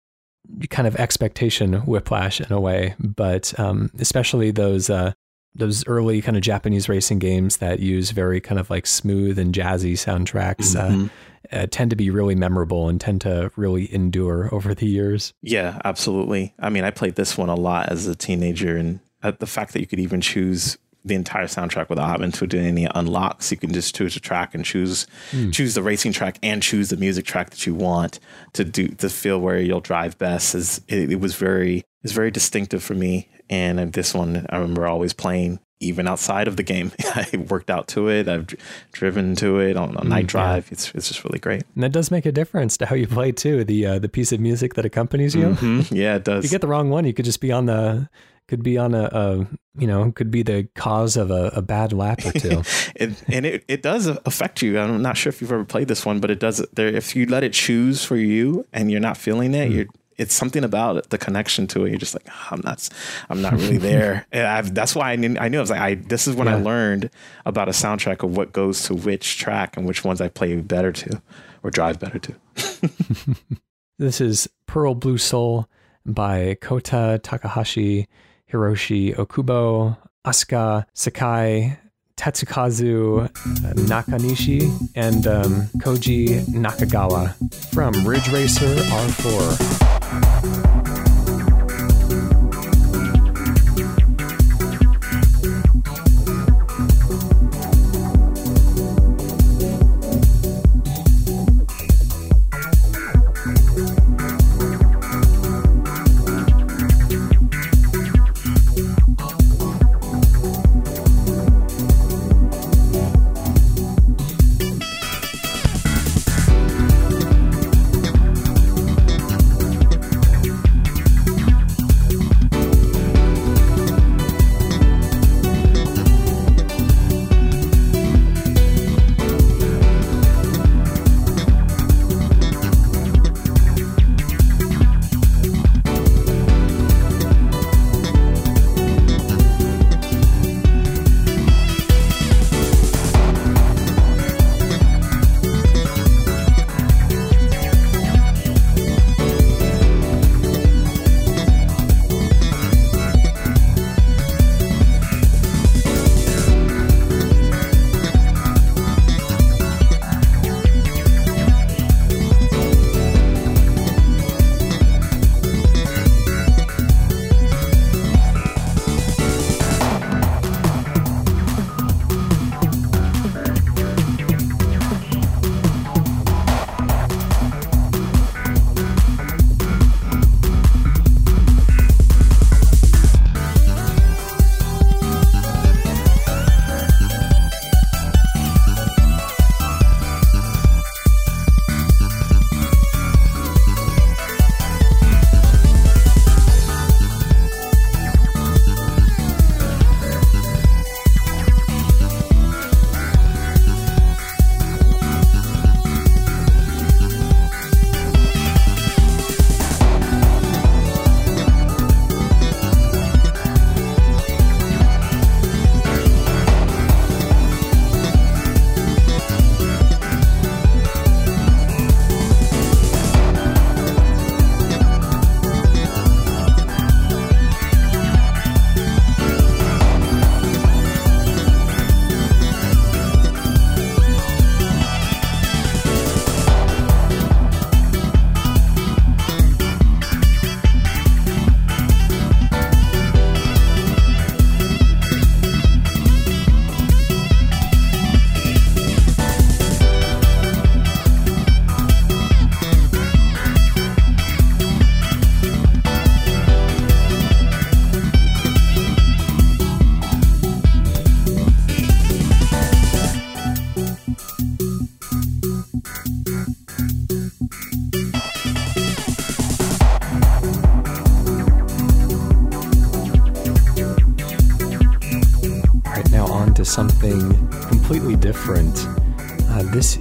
kind 0.70 0.88
of 0.88 0.96
expectation 0.96 1.74
whiplash 1.74 2.40
in 2.40 2.52
a 2.52 2.60
way, 2.60 2.94
but 2.98 3.58
um, 3.58 3.90
especially 3.98 4.50
those 4.50 4.88
uh, 4.88 5.12
those 5.54 5.86
early 5.86 6.22
kind 6.22 6.36
of 6.36 6.42
Japanese 6.42 6.88
racing 6.88 7.18
games 7.18 7.58
that 7.58 7.80
use 7.80 8.10
very 8.10 8.40
kind 8.40 8.58
of 8.58 8.70
like 8.70 8.86
smooth 8.86 9.38
and 9.38 9.54
jazzy 9.54 9.92
soundtracks. 9.92 10.76
Uh, 10.76 10.88
mm-hmm. 10.88 11.04
Uh, 11.04 11.08
uh, 11.52 11.64
tend 11.70 11.90
to 11.90 11.96
be 11.96 12.10
really 12.10 12.34
memorable 12.34 12.88
and 12.88 13.00
tend 13.00 13.20
to 13.20 13.52
really 13.54 13.92
endure 13.94 14.52
over 14.52 14.74
the 14.74 14.86
years. 14.86 15.32
Yeah, 15.42 15.80
absolutely. 15.84 16.52
I 16.58 16.70
mean, 16.70 16.82
I 16.82 16.90
played 16.90 17.14
this 17.14 17.38
one 17.38 17.48
a 17.48 17.54
lot 17.54 17.88
as 17.90 18.08
a 18.08 18.16
teenager, 18.16 18.76
and 18.76 18.98
uh, 19.26 19.32
the 19.38 19.46
fact 19.46 19.72
that 19.72 19.80
you 19.80 19.86
could 19.86 20.00
even 20.00 20.20
choose 20.20 20.78
the 21.04 21.14
entire 21.14 21.46
soundtrack 21.46 21.88
without 21.88 22.08
having 22.08 22.32
to 22.32 22.46
do 22.46 22.58
any 22.58 22.86
unlocks. 22.94 23.50
You 23.50 23.56
can 23.56 23.72
just 23.72 23.94
choose 23.94 24.16
a 24.16 24.20
track 24.20 24.54
and 24.54 24.64
choose 24.64 25.06
mm. 25.30 25.52
choose 25.52 25.74
the 25.74 25.82
racing 25.82 26.12
track 26.12 26.38
and 26.42 26.62
choose 26.62 26.90
the 26.90 26.96
music 26.96 27.24
track 27.24 27.50
that 27.50 27.64
you 27.64 27.74
want 27.74 28.18
to 28.54 28.64
do 28.64 28.88
to 28.88 29.08
feel 29.08 29.38
where 29.40 29.60
you'll 29.60 29.80
drive 29.80 30.18
best. 30.18 30.54
Is 30.54 30.80
it, 30.88 31.12
it 31.12 31.20
was 31.20 31.36
very 31.36 31.84
it's 32.02 32.12
very 32.12 32.30
distinctive 32.30 32.82
for 32.82 32.94
me. 32.94 33.28
And 33.48 33.92
this 33.92 34.12
one, 34.12 34.46
I 34.50 34.56
remember 34.56 34.88
always 34.88 35.12
playing 35.12 35.60
even 35.78 36.08
outside 36.08 36.48
of 36.48 36.56
the 36.56 36.62
game. 36.62 36.90
I 37.04 37.46
worked 37.48 37.70
out 37.70 37.86
to 37.88 38.08
it. 38.08 38.28
I've 38.28 38.46
driven 38.92 39.36
to 39.36 39.60
it 39.60 39.76
on 39.76 39.96
a 39.96 40.04
night 40.04 40.24
mm, 40.24 40.28
drive. 40.28 40.66
Yeah. 40.66 40.72
It's 40.72 40.90
it's 40.92 41.08
just 41.08 41.24
really 41.24 41.38
great. 41.38 41.62
And 41.74 41.84
that 41.84 41.92
does 41.92 42.10
make 42.10 42.26
a 42.26 42.32
difference 42.32 42.76
to 42.78 42.86
how 42.86 42.96
you 42.96 43.06
play 43.06 43.30
too. 43.30 43.62
The 43.62 43.86
uh, 43.86 43.98
the 44.00 44.08
piece 44.08 44.32
of 44.32 44.40
music 44.40 44.74
that 44.74 44.84
accompanies 44.84 45.36
you. 45.36 45.50
Mm-hmm. 45.50 45.94
Yeah, 45.94 46.16
it 46.16 46.24
does. 46.24 46.44
If 46.44 46.50
you 46.50 46.54
get 46.54 46.62
the 46.62 46.66
wrong 46.66 46.90
one, 46.90 47.04
you 47.04 47.14
could 47.14 47.24
just 47.24 47.40
be 47.40 47.52
on 47.52 47.66
the 47.66 48.08
could 48.48 48.62
be 48.62 48.78
on 48.78 48.94
a, 48.94 49.04
a 49.04 49.46
you 49.78 49.86
know 49.86 50.12
could 50.12 50.30
be 50.30 50.42
the 50.42 50.68
cause 50.74 51.16
of 51.16 51.30
a, 51.30 51.48
a 51.54 51.62
bad 51.62 51.92
lap 51.92 52.24
or 52.24 52.32
two. 52.32 52.62
it, 52.94 53.22
and 53.28 53.46
it, 53.46 53.64
it 53.68 53.82
does 53.82 54.06
affect 54.06 54.62
you. 54.62 54.78
I'm 54.78 55.02
not 55.02 55.16
sure 55.16 55.30
if 55.30 55.40
you've 55.40 55.52
ever 55.52 55.64
played 55.64 55.88
this 55.88 56.06
one, 56.06 56.20
but 56.20 56.30
it 56.30 56.40
does. 56.40 56.64
There, 56.72 56.88
if 56.88 57.16
you 57.16 57.26
let 57.26 57.44
it 57.44 57.52
choose 57.52 58.04
for 58.04 58.16
you 58.16 58.66
and 58.72 58.90
you're 58.90 59.00
not 59.00 59.16
feeling 59.16 59.54
it, 59.54 59.70
mm. 59.70 59.74
you're 59.74 59.86
it's 60.18 60.34
something 60.34 60.64
about 60.64 60.96
it, 60.96 61.10
the 61.10 61.18
connection 61.18 61.66
to 61.68 61.84
it. 61.84 61.90
You're 61.90 61.98
just 61.98 62.14
like, 62.14 62.26
oh, 62.28 62.48
I'm 62.50 62.60
not, 62.64 62.88
I'm 63.28 63.42
not 63.42 63.52
really 63.52 63.76
there. 63.78 64.26
and 64.32 64.46
I've, 64.46 64.74
that's 64.74 64.94
why 64.94 65.12
I 65.12 65.16
knew, 65.16 65.36
I 65.38 65.48
knew 65.48 65.58
I 65.58 65.60
was 65.60 65.70
like, 65.70 65.80
I, 65.80 65.94
this 65.94 66.26
is 66.26 66.34
when 66.34 66.46
yeah. 66.46 66.56
I 66.56 66.60
learned 66.60 67.10
about 67.44 67.68
a 67.68 67.72
soundtrack 67.72 68.22
of 68.22 68.36
what 68.36 68.52
goes 68.52 68.84
to 68.84 68.94
which 68.94 69.38
track 69.38 69.76
and 69.76 69.86
which 69.86 70.04
ones 70.04 70.20
I 70.20 70.28
play 70.28 70.56
better 70.56 70.92
to 70.92 71.22
or 71.62 71.70
drive 71.70 72.00
better 72.00 72.18
to. 72.18 72.34
this 73.98 74.20
is 74.20 74.48
Pearl 74.66 74.94
Blue 74.94 75.18
Soul 75.18 75.68
by 76.04 76.56
Kohta 76.60 77.20
Takahashi, 77.22 78.08
Hiroshi 78.52 79.14
Okubo, 79.16 79.96
Asuka 80.24 80.84
Sakai, 80.94 81.78
Tetsukazu 82.16 83.28
Nakanishi, 83.74 84.62
and 84.94 85.26
um, 85.26 85.68
Koji 85.78 86.44
Nakagawa 86.46 87.34
from 87.74 88.06
Ridge 88.06 88.28
Racer 88.30 88.66
R4. 88.66 90.75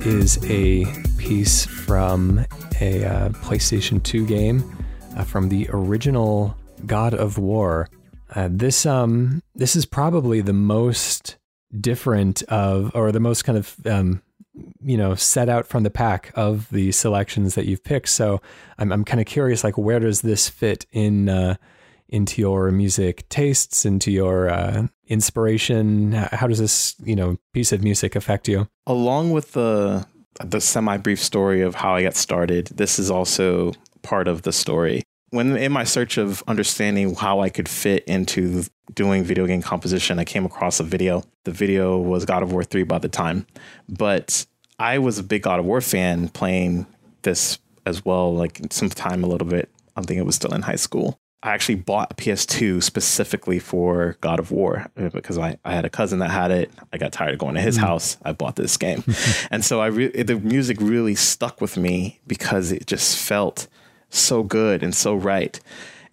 Is 0.05 0.37
a 0.45 0.85
piece 1.17 1.65
from 1.65 2.45
a 2.79 3.03
uh, 3.03 3.29
PlayStation 3.29 4.01
2 4.03 4.25
game 4.27 4.77
uh, 5.17 5.23
from 5.23 5.49
the 5.49 5.67
original 5.71 6.55
God 6.85 7.13
of 7.13 7.37
War. 7.37 7.89
Uh, 8.35 8.49
this 8.51 8.85
um 8.85 9.41
this 9.55 9.75
is 9.75 9.85
probably 9.85 10.41
the 10.41 10.53
most 10.53 11.37
different 11.79 12.43
of 12.43 12.91
or 12.93 13.11
the 13.11 13.19
most 13.19 13.43
kind 13.43 13.57
of 13.57 13.75
um, 13.85 14.21
you 14.83 14.97
know 14.97 15.15
set 15.15 15.49
out 15.49 15.65
from 15.65 15.83
the 15.83 15.89
pack 15.89 16.31
of 16.35 16.69
the 16.69 16.91
selections 16.91 17.55
that 17.55 17.65
you've 17.65 17.83
picked. 17.83 18.09
So 18.09 18.41
I'm 18.77 18.91
I'm 18.91 19.05
kind 19.05 19.19
of 19.19 19.25
curious 19.25 19.63
like 19.63 19.77
where 19.77 19.99
does 19.99 20.21
this 20.21 20.47
fit 20.49 20.85
in 20.91 21.29
uh, 21.29 21.55
into 22.09 22.41
your 22.41 22.71
music 22.71 23.27
tastes, 23.29 23.85
into 23.85 24.11
your 24.11 24.49
uh, 24.49 24.87
inspiration? 25.07 26.13
How 26.13 26.47
does 26.47 26.59
this, 26.59 26.95
you 27.03 27.15
know, 27.15 27.37
piece 27.53 27.71
of 27.71 27.83
music 27.83 28.15
affect 28.15 28.47
you? 28.47 28.67
Along 28.87 29.31
with 29.31 29.53
the 29.53 30.05
the 30.43 30.59
semi 30.59 30.97
brief 30.97 31.21
story 31.21 31.61
of 31.61 31.75
how 31.75 31.95
I 31.95 32.03
got 32.03 32.15
started, 32.15 32.67
this 32.67 32.99
is 32.99 33.09
also 33.09 33.73
part 34.01 34.27
of 34.27 34.41
the 34.43 34.51
story. 34.51 35.03
when 35.31 35.57
in 35.57 35.71
my 35.71 35.83
search 35.83 36.17
of 36.17 36.43
understanding 36.47 37.15
how 37.15 37.39
I 37.39 37.49
could 37.49 37.67
fit 37.67 38.03
into 38.05 38.63
doing 38.93 39.23
video 39.23 39.45
game 39.47 39.61
composition, 39.61 40.19
I 40.19 40.23
came 40.25 40.45
across 40.45 40.79
a 40.79 40.83
video. 40.83 41.23
The 41.43 41.51
video 41.51 41.97
was 41.97 42.25
God 42.25 42.43
of 42.43 42.51
War 42.51 42.63
3 42.63 42.83
by 42.83 42.99
the 42.99 43.09
time, 43.09 43.47
but 43.89 44.45
I 44.79 44.99
was 44.99 45.17
a 45.19 45.23
big 45.23 45.41
God 45.43 45.59
of 45.59 45.65
War 45.65 45.81
fan 45.81 46.29
playing 46.29 46.85
this 47.23 47.59
as 47.85 48.03
well, 48.05 48.33
like 48.35 48.61
some 48.71 48.89
time 48.89 49.23
a 49.23 49.27
little 49.27 49.47
bit. 49.47 49.69
I 49.95 50.01
think 50.01 50.19
it 50.19 50.25
was 50.25 50.35
still 50.35 50.53
in 50.53 50.61
high 50.63 50.75
school. 50.75 51.19
I 51.45 51.53
actually 51.53 51.75
bought 51.75 52.11
a 52.11 52.15
PS2 52.15 52.81
specifically 52.81 53.59
for 53.59 54.17
God 54.19 54.39
of 54.39 54.49
War 54.49 54.87
uh, 54.97 55.09
because 55.09 55.37
I, 55.37 55.57
I 55.63 55.75
had 55.75 55.85
a 55.85 55.91
cousin 55.91 56.17
that 56.19 56.31
had 56.31 56.49
it. 56.49 56.71
I 56.91 56.97
got 56.97 57.11
tired 57.11 57.33
of 57.33 57.39
going 57.39 57.53
to 57.53 57.61
his 57.61 57.77
mm. 57.77 57.81
house. 57.81 58.17
I 58.25 58.31
bought 58.31 58.55
this 58.55 58.75
game. 58.77 59.03
and 59.51 59.63
so 59.63 59.79
I 59.79 59.87
re- 59.87 60.23
the 60.23 60.39
music 60.39 60.77
really 60.81 61.13
stuck 61.13 61.61
with 61.61 61.77
me 61.77 62.19
because 62.25 62.71
it 62.71 62.87
just 62.87 63.19
felt 63.19 63.67
so 64.09 64.41
good 64.41 64.81
and 64.81 64.95
so 64.95 65.13
right. 65.13 65.59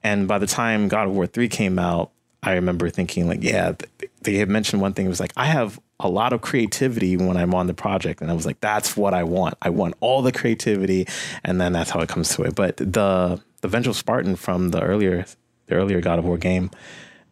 And 0.05 0.29
by 0.29 0.38
the 0.38 0.47
time 0.47 0.88
God 0.88 1.09
of 1.09 1.14
War 1.14 1.27
3 1.27 1.49
came 1.49 1.79
out, 1.79 2.11
I 2.42 2.53
remember 2.53 2.90
thinking 2.90 3.27
like, 3.27 3.42
yeah, 3.42 3.73
they 4.21 4.35
had 4.35 4.51
mentioned 4.51 4.83
one 4.83 4.92
thing. 4.92 5.07
It 5.07 5.09
was 5.11 5.21
like, 5.21 5.33
I 5.35 5.47
have 5.47 5.81
a 5.99 6.11
lot 6.11 6.35
of 6.35 6.42
creativity 6.42 7.16
when 7.16 7.38
I'm 7.38 7.55
on 7.55 7.68
the 7.68 7.75
project. 7.75 8.21
And 8.21 8.31
I 8.31 8.35
was 8.35 8.45
like, 8.45 8.61
that's 8.61 8.99
what 8.99 9.14
I 9.14 9.23
want. 9.25 9.57
I 9.62 9.71
want 9.71 9.95
all 10.01 10.21
the 10.21 10.33
creativity. 10.33 11.07
And 11.42 11.59
then 11.59 11.73
that's 11.73 11.88
how 11.88 12.01
it 12.01 12.11
comes 12.11 12.35
to 12.35 12.42
it. 12.42 12.55
But 12.55 12.77
the 12.77 13.40
the 13.62 13.68
Vengeful 13.68 13.94
Spartan 13.94 14.37
from 14.37 14.70
the 14.70 14.83
earlier 14.83 15.25
the 15.66 15.75
earlier 15.75 16.01
God 16.01 16.18
of 16.18 16.25
War 16.25 16.37
game 16.37 16.70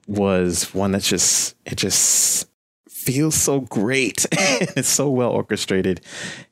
was 0.07 0.75
one 0.75 0.93
that's 0.93 1.09
just 1.09 1.55
it 1.67 1.77
just 1.77 2.49
feels 2.89 3.35
so 3.35 3.61
great. 3.61 4.27
it's 4.33 4.89
so 4.89 5.11
well 5.11 5.31
orchestrated, 5.31 6.01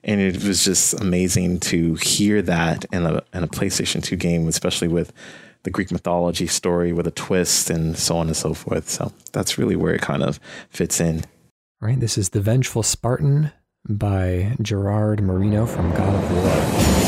and 0.04 0.20
it 0.20 0.42
was 0.44 0.64
just 0.64 1.00
amazing 1.00 1.60
to 1.60 1.94
hear 1.94 2.42
that 2.42 2.84
in 2.92 3.06
a 3.06 3.22
in 3.32 3.42
a 3.42 3.48
PlayStation 3.48 4.02
Two 4.02 4.16
game, 4.16 4.46
especially 4.48 4.88
with 4.88 5.12
the 5.64 5.70
Greek 5.70 5.90
mythology 5.90 6.46
story 6.46 6.92
with 6.92 7.06
a 7.06 7.10
twist 7.10 7.68
and 7.70 7.96
so 7.96 8.16
on 8.16 8.28
and 8.28 8.36
so 8.36 8.54
forth. 8.54 8.88
So 8.88 9.12
that's 9.32 9.58
really 9.58 9.76
where 9.76 9.94
it 9.94 10.00
kind 10.00 10.22
of 10.22 10.38
fits 10.70 11.00
in. 11.00 11.24
Right. 11.80 11.98
This 11.98 12.16
is 12.16 12.30
the 12.30 12.40
Vengeful 12.40 12.82
Spartan 12.82 13.52
by 13.88 14.56
Gerard 14.62 15.22
Marino 15.22 15.66
from 15.66 15.90
God 15.92 16.14
of 16.14 16.32
War. 16.32 17.07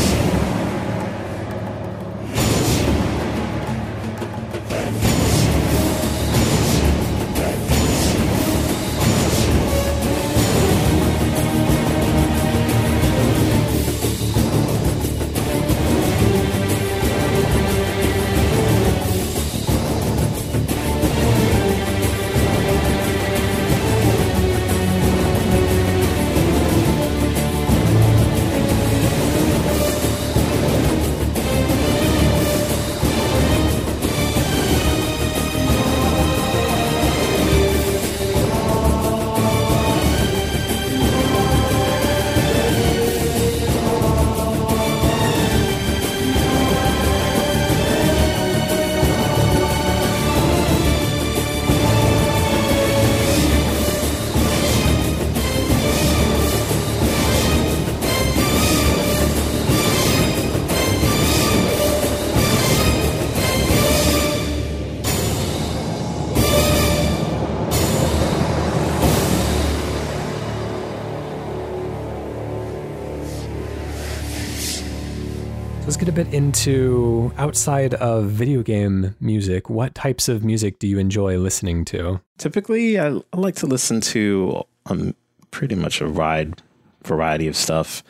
Outside 77.60 77.92
of 77.92 78.24
video 78.24 78.62
game 78.62 79.14
music. 79.20 79.68
What 79.68 79.94
types 79.94 80.30
of 80.30 80.42
music 80.42 80.78
do 80.78 80.86
you 80.86 80.98
enjoy 80.98 81.36
listening 81.36 81.84
to? 81.86 82.22
Typically, 82.38 82.98
I, 82.98 83.08
I 83.08 83.36
like 83.36 83.56
to 83.56 83.66
listen 83.66 84.00
to 84.00 84.64
um, 84.86 85.14
pretty 85.50 85.74
much 85.74 86.00
a 86.00 86.08
wide 86.08 86.62
variety 87.04 87.48
of 87.48 87.54
stuff. 87.54 88.02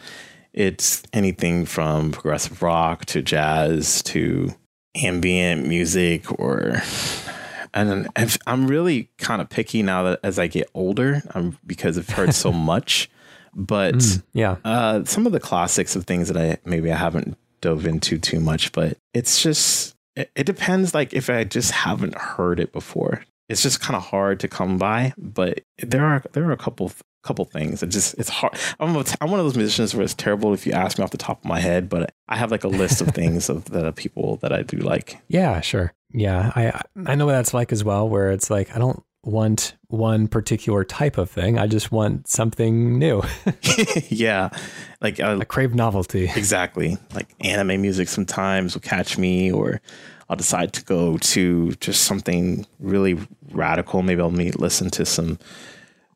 It's 0.53 1.03
anything 1.13 1.67
from 1.67 2.13
progressive 2.13 2.63
rock 2.63 3.07
to 3.07 3.23
jazz 3.23 4.05
to 4.05 4.55
ambient 4.95 5.67
music 5.67 6.31
or 6.39 6.81
and 7.75 8.09
I'm 8.47 8.69
really 8.69 9.11
kind 9.19 9.43
of 9.43 9.49
picky 9.49 9.83
now 9.83 10.05
that 10.05 10.21
as 10.23 10.39
I 10.39 10.47
get 10.47 10.71
older, 10.75 11.23
um, 11.35 11.59
because 11.67 11.99
I've 11.99 12.09
heard 12.09 12.35
so 12.35 12.53
much. 12.73 13.11
But 13.53 13.97
mm, 13.97 14.23
yeah, 14.33 14.59
uh, 14.65 15.03
some 15.07 15.27
of 15.27 15.33
the 15.33 15.41
classics 15.41 15.97
of 15.97 16.05
things 16.05 16.29
that 16.29 16.37
I 16.37 16.59
maybe 16.65 16.93
I 16.93 16.97
haven't 16.97 17.37
dove 17.61 17.87
into 17.87 18.19
too 18.19 18.41
much, 18.41 18.73
but 18.73 18.97
it's 19.15 19.43
just 19.43 19.95
it, 20.17 20.31
it 20.35 20.45
depends. 20.45 20.95
Like 20.95 21.13
if 21.13 21.31
I 21.31 21.45
just 21.45 21.71
haven't 21.71 22.17
heard 22.17 22.61
it 22.61 22.73
before, 22.73 23.25
it's 23.49 23.63
just 23.63 23.81
kind 23.81 23.97
of 23.97 24.03
hard 24.03 24.41
to 24.41 24.49
come 24.49 24.79
by. 24.79 25.13
But 25.19 25.63
there 25.79 26.05
are 26.05 26.23
there 26.33 26.45
are 26.45 26.53
a 26.53 26.57
couple 26.57 26.93
couple 27.23 27.45
things. 27.45 27.83
It 27.83 27.89
just 27.89 28.15
it's 28.19 28.29
hard. 28.29 28.55
I'm 28.79 28.97
a, 28.97 29.05
I'm 29.21 29.31
one 29.31 29.41
of 29.41 29.47
those 29.47 29.57
musicians 29.57 29.95
where 29.95 30.05
it's 30.05 30.15
terrible 30.15 30.55
if 30.55 30.67
you 30.67 30.73
ask 30.73 30.99
me 30.99 31.05
off 31.05 31.11
the 31.11 31.19
top 31.19 31.41
of 31.41 31.45
my 31.45 31.61
head, 31.61 31.89
but 31.89 32.15
I 32.29 32.37
have 32.37 32.51
like 32.51 32.65
a 32.65 32.69
list 32.69 33.01
of 33.01 33.09
things 33.15 33.49
of 33.49 33.67
the 33.67 33.89
uh, 33.89 33.93
people 33.93 34.37
that 34.37 34.53
I 34.53 34.63
do 34.63 34.79
like. 34.79 35.21
Yeah, 35.29 35.61
sure. 35.61 35.93
Yeah, 36.13 36.53
I 36.57 36.83
I 37.07 37.15
know 37.15 37.27
what 37.27 37.33
that's 37.33 37.55
like 37.55 37.73
as 37.73 37.85
well. 37.85 38.09
Where 38.09 38.31
it's 38.31 38.51
like 38.51 38.75
I 38.75 38.79
don't 38.79 39.03
want 39.23 39.75
one 39.89 40.29
particular 40.29 40.85
type 40.85 41.19
of 41.19 41.31
thing. 41.31 41.59
I 41.59 41.67
just 41.67 41.93
want 41.93 42.29
something 42.29 42.99
new. 42.99 43.23
yeah. 44.09 44.51
Like 45.01 45.21
uh, 45.21 45.39
I 45.39 45.45
crave 45.45 45.75
novelty. 45.75 46.25
Exactly. 46.25 46.97
Like 47.15 47.29
anime 47.41 47.81
music 47.83 48.09
sometimes 48.09 48.75
will 48.75 48.81
catch 48.81 49.19
me 49.19 49.53
or 49.53 49.81
I'll 50.29 50.37
decide 50.37 50.73
to 50.75 50.85
go 50.85 51.19
to 51.19 51.73
just 51.73 52.05
something 52.05 52.65
really 52.79 53.19
radical. 53.51 54.03
Maybe 54.03 54.21
I'll 54.23 54.31
meet, 54.31 54.59
listen 54.61 54.91
to 54.91 55.05
some 55.05 55.39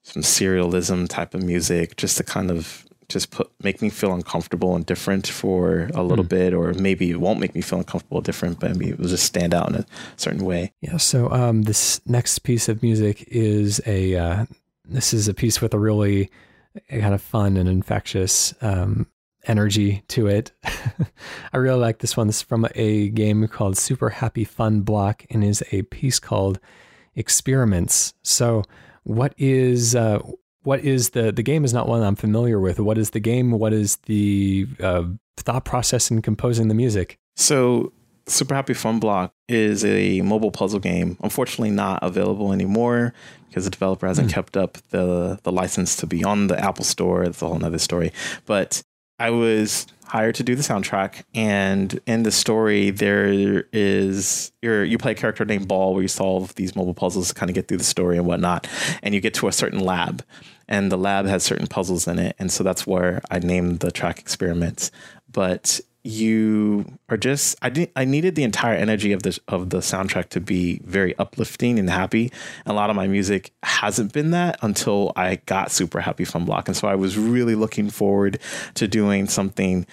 some 0.03 0.23
serialism 0.23 1.09
type 1.09 1.35
of 1.35 1.43
music 1.43 1.97
just 1.97 2.19
to 2.19 2.25
kind 2.25 2.51
of 2.51 2.84
just 3.09 3.31
put 3.31 3.51
make 3.63 3.83
me 3.83 3.91
feel 3.91 4.13
uncomfortable 4.13 4.75
and 4.75 4.85
different 4.85 5.27
for 5.27 5.91
a 5.95 6.03
little 6.03 6.25
mm. 6.25 6.31
bit, 6.31 6.55
or 6.55 6.73
maybe 6.75 7.11
it 7.11 7.21
won't 7.21 7.41
make 7.41 7.55
me 7.55 7.61
feel 7.61 7.79
uncomfortable 7.79 8.19
or 8.19 8.23
different, 8.23 8.61
but 8.61 8.73
maybe 8.73 8.91
it 8.91 8.99
will 8.99 9.09
just 9.09 9.25
stand 9.25 9.55
out 9.55 9.69
in 9.69 9.77
a 9.77 9.87
certain 10.17 10.45
way. 10.45 10.73
Yeah. 10.81 10.97
So 10.97 11.31
um, 11.31 11.63
this 11.63 12.01
next 12.07 12.41
piece 12.41 12.69
of 12.69 12.83
music 12.83 13.25
is 13.29 13.81
a 13.87 14.17
uh, 14.17 14.47
this 14.85 15.15
is 15.15 15.29
a 15.29 15.35
piece 15.35 15.61
with 15.61 15.75
a 15.75 15.79
really 15.79 16.31
kind 16.91 17.15
of 17.15 17.23
fun 17.23 17.57
and 17.57 17.69
infectious 17.69 18.55
um, 18.61 19.07
energy 19.47 20.03
to 20.09 20.27
it. 20.27 20.53
I 21.53 21.57
really 21.57 21.81
like 21.81 21.99
this 21.99 22.17
one. 22.17 22.27
This 22.27 22.37
is 22.37 22.43
from 22.43 22.67
a 22.75 23.09
game 23.11 23.47
called 23.49 23.77
Super 23.77 24.11
Happy 24.11 24.45
Fun 24.45 24.81
Block 24.81 25.25
and 25.31 25.45
is 25.45 25.63
a 25.73 25.83
piece 25.83 26.19
called 26.19 26.59
Experiments. 27.15 28.15
So, 28.23 28.65
what 29.05 29.35
is 29.37 29.95
uh, 29.95 30.21
what 30.65 30.81
is 30.81 31.11
the 31.11 31.31
the 31.31 31.43
game 31.43 31.65
is 31.65 31.73
not 31.73 31.89
one 31.89 32.03
I'm 32.03 32.17
familiar 32.17 32.59
with. 32.59 32.81
What 32.81 32.99
is 32.99 33.11
the 33.11 33.21
game? 33.21 33.53
What 33.53 33.73
is 33.73 33.97
the 34.07 34.67
uh, 34.81 35.05
thought 35.37 35.65
process 35.65 36.11
in 36.11 36.23
composing 36.23 36.69
the 36.69 36.75
music? 36.75 37.19
So 37.37 37.93
Super 38.27 38.55
Happy 38.55 38.75
Fun 38.75 38.99
Block 38.99 39.33
is 39.49 39.85
a 39.85 40.23
mobile 40.23 40.51
puzzle 40.51 40.81
game. 40.81 41.17
Unfortunately, 41.23 41.71
not 41.71 42.03
available 42.03 42.53
anymore 42.53 43.13
because 43.49 43.65
the 43.65 43.71
developer 43.71 44.07
hasn't 44.07 44.31
mm. 44.31 44.35
kept 44.35 44.57
up 44.57 44.79
the 44.91 45.39
the 45.43 45.53
license 45.53 45.97
to 45.97 46.07
be 46.07 46.25
on 46.25 46.49
the 46.49 46.59
Apple 46.59 46.85
Store. 46.85 47.23
It's 47.23 47.41
a 47.43 47.47
whole 47.47 47.65
other 47.65 47.79
story. 47.79 48.13
But 48.47 48.83
I 49.19 49.31
was 49.31 49.87
hired 50.07 50.35
to 50.37 50.43
do 50.43 50.55
the 50.55 50.63
soundtrack, 50.63 51.23
and 51.35 52.01
in 52.07 52.25
the 52.25 52.33
story, 52.33 52.91
there 52.91 53.65
is 53.73 54.53
you 54.63 54.73
you 54.81 54.99
play 54.99 55.13
a 55.13 55.15
character 55.15 55.45
named 55.45 55.69
Ball, 55.69 55.93
where 55.93 56.03
you 56.03 56.09
solve 56.09 56.55
these 56.55 56.75
mobile 56.75 56.95
puzzles 56.95 57.29
to 57.29 57.35
kind 57.35 57.51
of 57.51 57.55
get 57.55 57.69
through 57.69 57.79
the 57.79 57.85
story 57.85 58.17
and 58.17 58.27
whatnot, 58.27 58.67
and 59.03 59.15
you 59.15 59.21
get 59.21 59.35
to 59.35 59.49
a 59.49 59.53
certain 59.53 59.81
lab, 59.81 60.25
and 60.69 60.91
the 60.91 60.99
lab 60.99 61.27
has 61.27 61.43
certain 61.43 61.67
puzzles 61.67 62.07
in 62.07 62.19
it, 62.19 62.37
and 62.39 62.51
so 62.51 62.65
that's 62.65 62.87
where 62.87 63.23
I 63.31 63.39
named 63.39 63.81
the 63.81 63.91
track 63.91 64.19
experiments. 64.19 64.91
But 65.31 65.81
you 66.05 66.85
are 67.09 67.17
just 67.17 67.57
I 67.63 67.71
did 67.71 67.91
I 67.97 68.05
needed 68.05 68.35
the 68.35 68.43
entire 68.43 68.77
energy 68.77 69.13
of 69.13 69.23
the 69.23 69.39
of 69.49 69.71
the 69.71 69.79
soundtrack 69.79 70.29
to 70.31 70.41
be 70.41 70.81
very 70.85 71.17
uplifting 71.17 71.79
and 71.79 71.89
happy. 71.89 72.31
A 72.67 72.75
lot 72.75 72.91
of 72.91 72.97
my 72.97 73.07
music 73.07 73.53
hasn't 73.63 74.13
been 74.13 74.31
that 74.33 74.59
until 74.61 75.13
I 75.17 75.37
got 75.47 75.71
Super 75.73 76.01
Happy 76.01 76.27
Fun 76.27 76.45
Block, 76.45 76.69
and 76.69 76.77
so 76.77 76.89
I 76.89 76.95
was 76.95 77.17
really 77.17 77.55
looking 77.55 77.89
forward 77.89 78.39
to 78.75 78.87
doing 78.87 79.27
something 79.27 79.87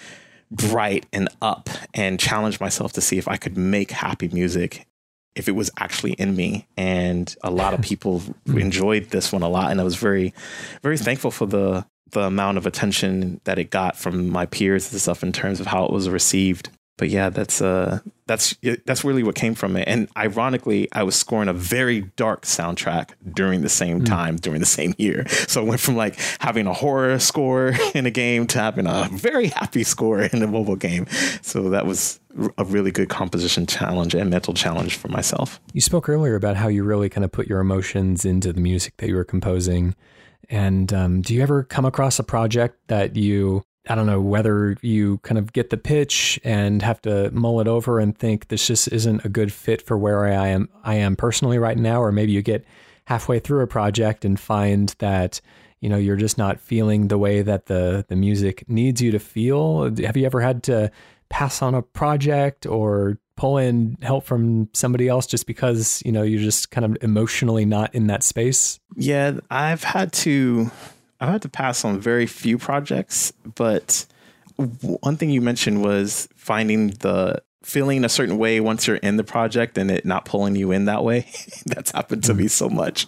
bright 0.50 1.06
and 1.14 1.30
up 1.40 1.70
and 1.94 2.20
challenge 2.20 2.60
myself 2.60 2.92
to 2.92 3.00
see 3.00 3.16
if 3.16 3.26
I 3.26 3.38
could 3.38 3.56
make 3.56 3.90
happy 3.90 4.28
music 4.28 4.86
if 5.34 5.48
it 5.48 5.52
was 5.52 5.70
actually 5.78 6.12
in 6.12 6.36
me. 6.36 6.66
And 6.76 7.34
a 7.42 7.50
lot 7.50 7.74
of 7.74 7.82
people 7.82 8.22
enjoyed 8.46 9.06
this 9.06 9.32
one 9.32 9.42
a 9.42 9.48
lot. 9.48 9.70
And 9.70 9.80
I 9.80 9.84
was 9.84 9.96
very, 9.96 10.34
very 10.82 10.98
thankful 10.98 11.30
for 11.30 11.46
the 11.46 11.86
the 12.12 12.20
amount 12.20 12.58
of 12.58 12.66
attention 12.66 13.40
that 13.44 13.58
it 13.58 13.70
got 13.70 13.96
from 13.96 14.28
my 14.28 14.44
peers 14.46 14.92
and 14.92 15.00
stuff 15.00 15.22
in 15.22 15.32
terms 15.32 15.60
of 15.60 15.66
how 15.66 15.84
it 15.84 15.90
was 15.90 16.10
received. 16.10 16.68
But 17.02 17.10
yeah, 17.10 17.30
that's 17.30 17.60
uh 17.60 17.98
that's 18.26 18.54
that's 18.86 19.02
really 19.02 19.24
what 19.24 19.34
came 19.34 19.56
from 19.56 19.76
it. 19.76 19.88
And 19.88 20.08
ironically, 20.16 20.86
I 20.92 21.02
was 21.02 21.16
scoring 21.16 21.48
a 21.48 21.52
very 21.52 22.02
dark 22.14 22.42
soundtrack 22.42 23.14
during 23.34 23.62
the 23.62 23.68
same 23.68 24.04
time 24.04 24.36
during 24.36 24.60
the 24.60 24.66
same 24.66 24.94
year. 24.98 25.26
So 25.48 25.62
it 25.62 25.66
went 25.66 25.80
from 25.80 25.96
like 25.96 26.14
having 26.38 26.68
a 26.68 26.72
horror 26.72 27.18
score 27.18 27.72
in 27.96 28.06
a 28.06 28.10
game 28.12 28.46
to 28.46 28.60
having 28.60 28.86
a 28.86 29.08
very 29.10 29.48
happy 29.48 29.82
score 29.82 30.22
in 30.22 30.44
a 30.44 30.46
mobile 30.46 30.76
game. 30.76 31.08
So 31.40 31.70
that 31.70 31.86
was 31.86 32.20
a 32.56 32.64
really 32.64 32.92
good 32.92 33.08
composition 33.08 33.66
challenge 33.66 34.14
and 34.14 34.30
mental 34.30 34.54
challenge 34.54 34.94
for 34.94 35.08
myself. 35.08 35.60
You 35.72 35.80
spoke 35.80 36.08
earlier 36.08 36.36
about 36.36 36.54
how 36.54 36.68
you 36.68 36.84
really 36.84 37.08
kind 37.08 37.24
of 37.24 37.32
put 37.32 37.48
your 37.48 37.58
emotions 37.58 38.24
into 38.24 38.52
the 38.52 38.60
music 38.60 38.98
that 38.98 39.08
you 39.08 39.16
were 39.16 39.24
composing. 39.24 39.96
And 40.48 40.92
um, 40.92 41.20
do 41.20 41.34
you 41.34 41.42
ever 41.42 41.64
come 41.64 41.84
across 41.84 42.20
a 42.20 42.22
project 42.22 42.78
that 42.86 43.16
you, 43.16 43.64
I 43.88 43.94
don't 43.94 44.06
know, 44.06 44.20
whether 44.20 44.76
you 44.80 45.18
kind 45.18 45.38
of 45.38 45.52
get 45.52 45.70
the 45.70 45.76
pitch 45.76 46.38
and 46.44 46.82
have 46.82 47.02
to 47.02 47.30
mull 47.32 47.60
it 47.60 47.66
over 47.66 47.98
and 47.98 48.16
think 48.16 48.48
this 48.48 48.66
just 48.66 48.88
isn't 48.88 49.24
a 49.24 49.28
good 49.28 49.52
fit 49.52 49.82
for 49.82 49.98
where 49.98 50.24
I 50.24 50.48
am, 50.48 50.68
I 50.84 50.96
am 50.96 51.16
personally 51.16 51.58
right 51.58 51.76
now, 51.76 52.00
or 52.00 52.12
maybe 52.12 52.32
you 52.32 52.42
get 52.42 52.64
halfway 53.06 53.40
through 53.40 53.62
a 53.62 53.66
project 53.66 54.24
and 54.24 54.38
find 54.38 54.94
that 54.98 55.40
you 55.80 55.88
know 55.88 55.96
you're 55.96 56.16
just 56.16 56.38
not 56.38 56.60
feeling 56.60 57.08
the 57.08 57.18
way 57.18 57.42
that 57.42 57.66
the 57.66 58.04
the 58.08 58.14
music 58.14 58.68
needs 58.68 59.02
you 59.02 59.10
to 59.10 59.18
feel. 59.18 59.90
Have 59.96 60.16
you 60.16 60.26
ever 60.26 60.40
had 60.40 60.62
to 60.64 60.90
pass 61.28 61.62
on 61.62 61.74
a 61.74 61.82
project 61.82 62.66
or 62.66 63.18
pull 63.36 63.58
in 63.58 63.96
help 64.02 64.24
from 64.24 64.68
somebody 64.74 65.08
else 65.08 65.26
just 65.26 65.46
because 65.46 66.02
you 66.04 66.12
know 66.12 66.22
you're 66.22 66.40
just 66.40 66.70
kind 66.70 66.84
of 66.84 66.96
emotionally 67.02 67.64
not 67.64 67.92
in 67.94 68.06
that 68.06 68.22
space 68.22 68.78
Yeah, 68.94 69.40
I've 69.50 69.82
had 69.82 70.12
to 70.12 70.70
I've 71.22 71.28
had 71.28 71.42
to 71.42 71.48
pass 71.48 71.84
on 71.84 72.00
very 72.00 72.26
few 72.26 72.58
projects, 72.58 73.32
but 73.54 74.06
one 74.56 75.16
thing 75.16 75.30
you 75.30 75.40
mentioned 75.40 75.80
was 75.80 76.28
finding 76.34 76.88
the 76.88 77.40
feeling 77.62 78.04
a 78.04 78.08
certain 78.08 78.38
way 78.38 78.58
once 78.58 78.88
you're 78.88 78.96
in 78.96 79.16
the 79.18 79.22
project 79.22 79.78
and 79.78 79.88
it 79.88 80.04
not 80.04 80.24
pulling 80.24 80.56
you 80.56 80.72
in 80.72 80.86
that 80.86 81.04
way. 81.04 81.28
That's 81.66 81.92
happened 81.92 82.24
to 82.24 82.34
me 82.34 82.48
so 82.48 82.68
much. 82.68 83.06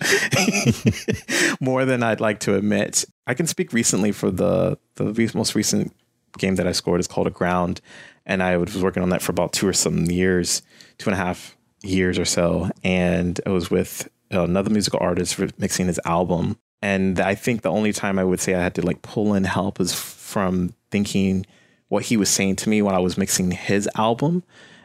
More 1.61 1.85
than 1.85 2.05
I'd 2.05 2.21
like 2.21 2.39
to 2.41 2.55
admit. 2.55 3.05
I 3.27 3.35
can 3.35 3.49
speak 3.49 3.73
recently 3.73 4.13
for 4.13 4.31
the 4.31 4.79
the 4.95 5.33
most 5.35 5.57
recent 5.57 5.93
game 6.39 6.55
that 6.55 6.69
I 6.69 6.73
scored 6.73 7.01
is 7.01 7.09
called 7.09 7.27
Aground, 7.27 7.81
and 8.27 8.45
I 8.45 8.59
was 8.59 8.81
working 8.81 9.03
on 9.03 9.09
that 9.09 9.23
for 9.23 9.33
about 9.33 9.53
two 9.53 9.67
or 9.67 9.73
some 9.73 10.05
years, 10.05 10.63
two 10.99 11.11
and 11.11 11.19
a 11.19 11.23
half 11.23 11.57
years 11.83 12.17
or 12.17 12.25
so. 12.25 12.71
And 12.85 13.41
I 13.45 13.51
was 13.51 13.73
with 13.73 14.09
another 14.31 14.71
musical 14.71 15.01
artist 15.03 15.35
for 15.35 15.49
mixing 15.59 15.89
his 15.89 15.99
album. 16.05 16.59
And 16.85 17.19
I 17.19 17.35
think 17.35 17.63
the 17.63 17.71
only 17.71 17.95
time 17.95 18.19
I 18.19 18.25
would 18.25 18.41
say 18.41 18.55
I 18.55 18.63
had 18.63 18.75
to 18.75 18.83
like 18.83 19.01
pull 19.01 19.33
in 19.33 19.45
help 19.45 19.81
is 19.81 19.95
from 19.95 20.75
thinking 20.91 21.47
what 21.89 22.05
he 22.05 22.19
was 22.19 22.29
saying 22.29 22.57
to 22.57 22.69
me 22.69 22.83
when 22.83 22.95
I 22.95 22.99
was 22.99 23.17
mixing 23.17 23.53
his 23.53 23.89
album 23.95 24.43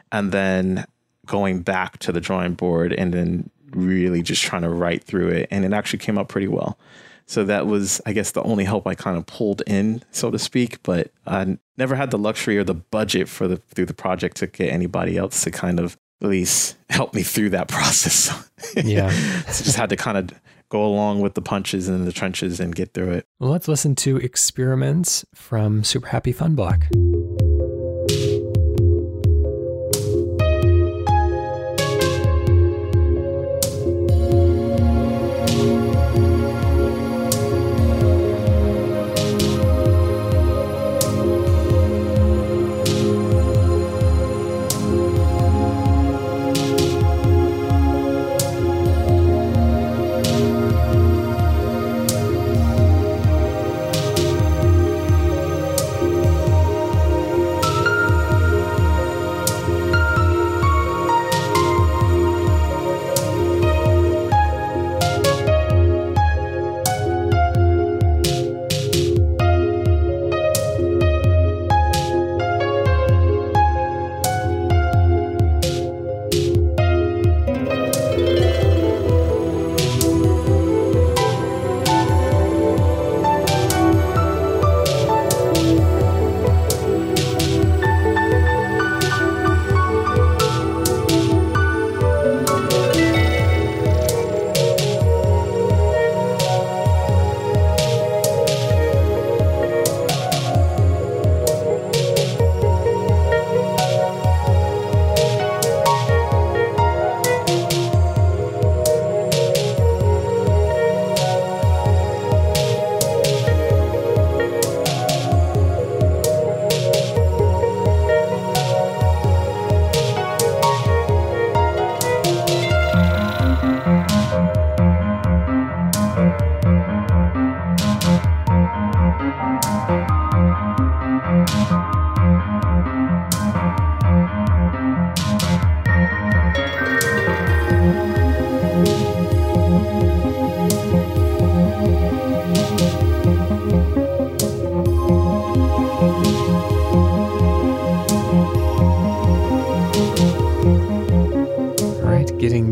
and 0.09 0.31
then 0.31 0.85
going 1.25 1.59
back 1.59 1.99
to 1.99 2.13
the 2.13 2.21
drawing 2.21 2.53
board 2.53 2.93
and 2.93 3.13
then 3.13 3.49
really 3.71 4.21
just 4.21 4.41
trying 4.41 4.61
to 4.61 4.69
write 4.69 5.03
through 5.03 5.27
it. 5.27 5.49
And 5.51 5.65
it 5.65 5.73
actually 5.73 5.99
came 5.99 6.17
out 6.17 6.29
pretty 6.29 6.47
well. 6.47 6.79
So 7.25 7.43
that 7.43 7.67
was, 7.67 7.99
I 8.05 8.13
guess, 8.13 8.31
the 8.31 8.43
only 8.43 8.63
help 8.63 8.87
I 8.87 8.95
kind 8.95 9.17
of 9.17 9.25
pulled 9.25 9.61
in, 9.67 10.01
so 10.11 10.31
to 10.31 10.39
speak. 10.39 10.81
But 10.83 11.11
I 11.27 11.57
never 11.77 11.95
had 11.95 12.11
the 12.11 12.17
luxury 12.17 12.57
or 12.57 12.63
the 12.63 12.75
budget 12.75 13.27
for 13.27 13.45
the 13.45 13.57
through 13.57 13.87
the 13.87 13.93
project 13.93 14.37
to 14.37 14.47
get 14.47 14.71
anybody 14.71 15.17
else 15.17 15.43
to 15.43 15.51
kind 15.51 15.81
of 15.81 15.97
at 16.21 16.29
least 16.29 16.77
help 16.89 17.13
me 17.13 17.23
through 17.23 17.49
that 17.49 17.67
process. 17.67 18.31
Yeah. 18.77 19.09
so 19.51 19.65
just 19.65 19.75
had 19.75 19.89
to 19.89 19.97
kind 19.97 20.17
of 20.17 20.31
go 20.69 20.85
along 20.85 21.21
with 21.21 21.33
the 21.33 21.41
punches 21.41 21.87
and 21.87 22.07
the 22.07 22.11
trenches 22.11 22.59
and 22.59 22.75
get 22.75 22.93
through 22.93 23.11
it. 23.11 23.27
Well, 23.39 23.51
let's 23.51 23.67
listen 23.67 23.95
to 23.95 24.17
Experiments 24.17 25.25
from 25.33 25.83
Super 25.83 26.07
Happy 26.07 26.31
Fun 26.31 26.55
Block. 26.55 26.85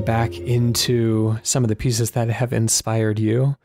Back 0.08 0.38
into 0.40 1.38
some 1.44 1.66
of 1.66 1.68
the 1.68 1.76
pieces 1.76 2.12
that 2.12 2.30
have 2.30 2.54
inspired 2.54 3.20
you. 3.20 3.58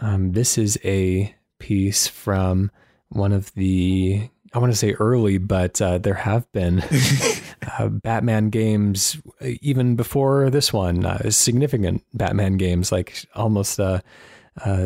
Um, 0.00 0.32
this 0.32 0.58
is 0.58 0.76
a 0.84 1.32
piece 1.60 2.08
from 2.08 2.72
one 3.10 3.32
of 3.32 3.54
the, 3.54 4.28
I 4.52 4.58
want 4.58 4.72
to 4.72 4.76
say 4.76 4.94
early, 4.94 5.38
but 5.38 5.80
uh, 5.80 5.98
there 5.98 6.14
have 6.14 6.50
been 6.50 6.82
uh, 7.78 7.86
Batman 7.86 8.50
games 8.50 9.22
even 9.40 9.94
before 9.94 10.50
this 10.50 10.72
one, 10.72 11.06
uh, 11.06 11.30
significant 11.30 12.02
Batman 12.12 12.56
games, 12.56 12.90
like 12.90 13.24
almost 13.36 13.78
uh, 13.78 14.00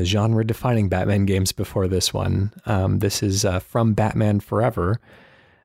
genre 0.02 0.44
defining 0.44 0.90
Batman 0.90 1.24
games 1.24 1.52
before 1.52 1.88
this 1.88 2.12
one. 2.12 2.52
Um, 2.66 2.98
this 2.98 3.22
is 3.22 3.46
uh, 3.46 3.61
from 3.61 3.94
Batman 3.94 4.40
Forever. 4.40 5.00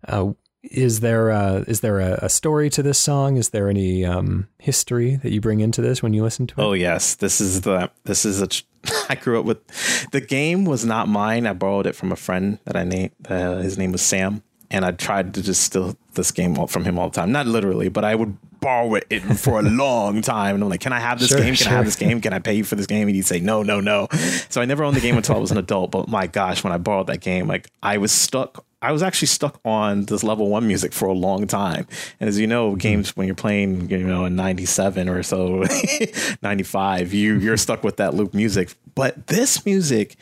Uh, 0.08 0.32
is 0.64 1.02
there 1.02 1.30
a, 1.30 1.66
is 1.68 1.82
there 1.82 2.00
a, 2.00 2.20
a, 2.24 2.30
story 2.30 2.70
to 2.72 2.82
this 2.82 2.98
song? 2.98 3.38
Is 3.38 3.50
there 3.50 3.70
any 3.70 4.06
um, 4.06 4.48
history 4.60 5.18
that 5.18 5.32
you 5.32 5.42
bring 5.42 5.60
into 5.60 5.82
this 5.82 6.02
when 6.02 6.14
you 6.14 6.24
listen 6.24 6.48
to 6.48 6.62
it? 6.62 6.64
Oh 6.64 6.74
yes, 6.74 7.16
this 7.16 7.42
is 7.42 7.62
the 7.62 7.92
this 8.06 8.26
is 8.26 8.42
a. 8.42 8.48
I 9.10 9.16
grew 9.16 9.40
up 9.40 9.46
with 9.46 10.10
the 10.12 10.22
game 10.22 10.66
was 10.66 10.86
not 10.86 11.08
mine. 11.08 11.46
I 11.46 11.54
borrowed 11.54 11.86
it 11.86 11.96
from 11.96 12.12
a 12.12 12.16
friend 12.16 12.60
that 12.66 12.76
I 12.76 12.84
named. 12.84 13.12
Uh, 13.28 13.58
his 13.58 13.78
name 13.78 13.92
was 13.92 14.02
Sam, 14.02 14.42
and 14.72 14.86
I 14.86 14.92
tried 14.92 15.34
to 15.36 15.44
just 15.44 15.64
steal 15.64 15.98
this 16.14 16.32
game 16.32 16.56
from 16.68 16.86
him 16.86 16.98
all 16.98 17.10
the 17.10 17.16
time. 17.16 17.32
Not 17.32 17.46
literally, 17.46 17.90
but 17.90 18.06
I 18.06 18.16
would 18.16 18.38
borrow 18.64 18.96
it 18.96 19.22
for 19.38 19.60
a 19.60 19.62
long 19.70 20.22
time. 20.22 20.56
And 20.56 20.64
I'm 20.64 20.70
like, 20.70 20.80
can 20.80 20.94
I 20.94 21.00
have 21.00 21.20
this 21.20 21.30
sure, 21.30 21.38
game? 21.38 21.48
Can 21.48 21.56
sure. 21.56 21.68
I 21.68 21.76
have 21.76 21.86
this 21.86 21.96
game? 21.96 22.22
Can 22.22 22.34
I 22.34 22.40
pay 22.40 22.56
you 22.56 22.64
for 22.64 22.76
this 22.76 22.88
game? 22.88 23.08
And 23.08 23.16
he'd 23.16 23.26
say, 23.26 23.40
no, 23.40 23.62
no, 23.62 23.80
no. 23.80 24.08
So 24.50 24.62
I 24.62 24.66
never 24.66 24.84
owned 24.84 24.96
the 24.96 25.02
game 25.02 25.18
until 25.18 25.36
I 25.36 25.40
was 25.40 25.52
an 25.52 25.58
adult. 25.60 25.92
But 25.92 26.08
my 26.08 26.28
gosh, 26.28 26.64
when 26.64 26.74
I 26.74 26.78
borrowed 26.78 27.08
that 27.08 27.20
game, 27.22 27.48
like 27.48 27.70
I 27.84 27.98
was 27.98 28.12
stuck. 28.12 28.66
I 28.84 28.92
was 28.92 29.02
actually 29.02 29.30
stuck 29.30 29.60
on 29.64 30.06
this 30.06 30.24
level 30.24 30.50
one 30.50 30.68
music 30.68 30.94
for 30.94 31.08
a 31.08 31.14
long 31.14 31.48
time. 31.48 31.88
And 32.20 32.28
as 32.28 32.38
you 32.38 32.48
know, 32.48 32.72
hmm. 32.72 32.78
games 32.78 33.16
when 33.16 33.28
you're 33.28 33.36
playing, 33.36 33.90
you 33.90 34.00
know, 34.00 34.26
in 34.26 34.36
97 34.36 35.10
or 35.10 35.24
so, 35.24 35.64
95, 36.42 37.14
you, 37.14 37.40
you're 37.40 37.58
stuck 37.58 37.84
with 37.84 37.98
that 37.98 38.14
loop 38.14 38.34
music. 38.34 38.74
But 38.94 39.28
this 39.28 39.66
music, 39.66 40.18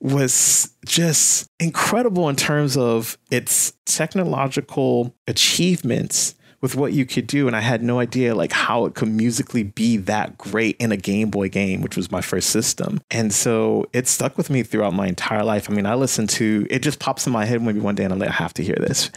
was 0.00 0.72
just 0.86 1.50
incredible 1.58 2.28
in 2.28 2.36
terms 2.36 2.76
of 2.76 3.18
its 3.32 3.72
technological 3.84 5.12
achievements 5.26 6.36
with 6.60 6.74
what 6.74 6.92
you 6.92 7.06
could 7.06 7.26
do 7.26 7.46
and 7.46 7.56
i 7.56 7.60
had 7.60 7.82
no 7.82 8.00
idea 8.00 8.34
like 8.34 8.52
how 8.52 8.84
it 8.84 8.94
could 8.94 9.08
musically 9.08 9.62
be 9.62 9.96
that 9.96 10.36
great 10.38 10.76
in 10.78 10.92
a 10.92 10.96
game 10.96 11.30
boy 11.30 11.48
game 11.48 11.80
which 11.80 11.96
was 11.96 12.10
my 12.10 12.20
first 12.20 12.50
system. 12.50 13.00
And 13.10 13.32
so 13.32 13.88
it 13.92 14.06
stuck 14.06 14.36
with 14.36 14.50
me 14.50 14.62
throughout 14.62 14.94
my 14.94 15.06
entire 15.06 15.44
life. 15.44 15.70
I 15.70 15.72
mean 15.72 15.86
i 15.86 15.94
listened 15.94 16.30
to 16.30 16.66
it 16.70 16.80
just 16.80 16.98
pops 16.98 17.26
in 17.26 17.32
my 17.32 17.44
head 17.44 17.62
maybe 17.62 17.80
one 17.80 17.94
day 17.94 18.04
and 18.04 18.12
i'm 18.12 18.18
like 18.18 18.28
i 18.28 18.32
have 18.32 18.54
to 18.54 18.62
hear 18.62 18.76
this. 18.76 19.10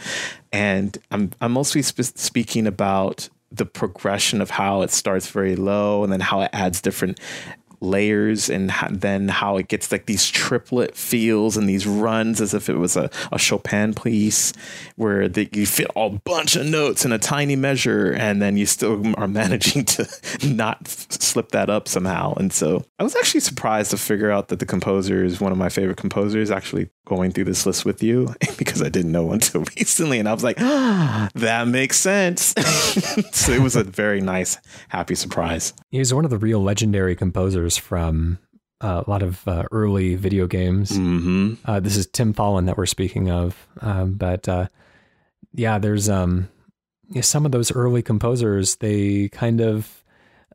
And 0.52 0.96
i'm, 1.10 1.30
I'm 1.40 1.52
mostly 1.52 1.82
sp- 1.84 2.16
speaking 2.16 2.66
about 2.66 3.28
the 3.50 3.66
progression 3.66 4.40
of 4.40 4.48
how 4.48 4.80
it 4.80 4.90
starts 4.90 5.28
very 5.28 5.56
low 5.56 6.02
and 6.02 6.12
then 6.12 6.20
how 6.20 6.40
it 6.40 6.50
adds 6.54 6.80
different 6.80 7.20
layers 7.82 8.48
and 8.48 8.70
then 8.90 9.28
how 9.28 9.56
it 9.56 9.68
gets 9.68 9.90
like 9.90 10.06
these 10.06 10.28
triplet 10.30 10.96
feels 10.96 11.56
and 11.56 11.68
these 11.68 11.86
runs 11.86 12.40
as 12.40 12.54
if 12.54 12.68
it 12.68 12.76
was 12.76 12.96
a, 12.96 13.10
a 13.30 13.38
Chopin 13.38 13.94
piece 13.94 14.52
where 14.96 15.28
the, 15.28 15.48
you 15.52 15.66
fit 15.66 15.90
a 15.96 16.10
bunch 16.10 16.56
of 16.56 16.64
notes 16.66 17.04
in 17.04 17.12
a 17.12 17.18
tiny 17.18 17.56
measure 17.56 18.12
and 18.12 18.40
then 18.40 18.56
you 18.56 18.66
still 18.66 19.02
are 19.16 19.28
managing 19.28 19.84
to 19.84 20.08
not 20.44 20.86
slip 20.88 21.50
that 21.50 21.68
up 21.68 21.88
somehow. 21.88 22.34
And 22.34 22.52
so 22.52 22.84
I 22.98 23.02
was 23.02 23.16
actually 23.16 23.40
surprised 23.40 23.90
to 23.90 23.96
figure 23.96 24.30
out 24.30 24.48
that 24.48 24.58
the 24.58 24.66
composer 24.66 25.24
is 25.24 25.40
one 25.40 25.52
of 25.52 25.58
my 25.58 25.68
favorite 25.68 25.96
composers 25.96 26.50
actually 26.50 26.88
going 27.04 27.32
through 27.32 27.44
this 27.44 27.66
list 27.66 27.84
with 27.84 28.02
you 28.02 28.34
because 28.58 28.80
I 28.80 28.88
didn't 28.88 29.12
know 29.12 29.32
until 29.32 29.64
recently. 29.76 30.18
And 30.18 30.28
I 30.28 30.32
was 30.32 30.44
like, 30.44 30.60
ah, 30.60 31.28
that 31.34 31.68
makes 31.68 31.96
sense. 31.98 32.54
so 33.32 33.52
it 33.52 33.60
was 33.60 33.76
a 33.76 33.84
very 33.84 34.20
nice, 34.20 34.58
happy 34.88 35.14
surprise. 35.14 35.74
He's 35.90 36.14
one 36.14 36.24
of 36.24 36.30
the 36.30 36.38
real 36.38 36.62
legendary 36.62 37.16
composers 37.16 37.71
from 37.76 38.38
uh, 38.82 39.04
a 39.06 39.10
lot 39.10 39.22
of 39.22 39.46
uh, 39.46 39.64
early 39.70 40.16
video 40.16 40.46
games. 40.46 40.90
Mm-hmm. 40.92 41.54
Uh, 41.64 41.80
this 41.80 41.96
is 41.96 42.06
Tim 42.06 42.34
Follin 42.34 42.66
that 42.66 42.76
we're 42.76 42.86
speaking 42.86 43.30
of. 43.30 43.68
Um, 43.80 44.14
but 44.14 44.48
uh, 44.48 44.68
yeah, 45.54 45.78
there's 45.78 46.08
um, 46.08 46.48
some 47.20 47.46
of 47.46 47.52
those 47.52 47.70
early 47.70 48.02
composers, 48.02 48.76
they 48.76 49.28
kind 49.28 49.60
of, 49.60 50.02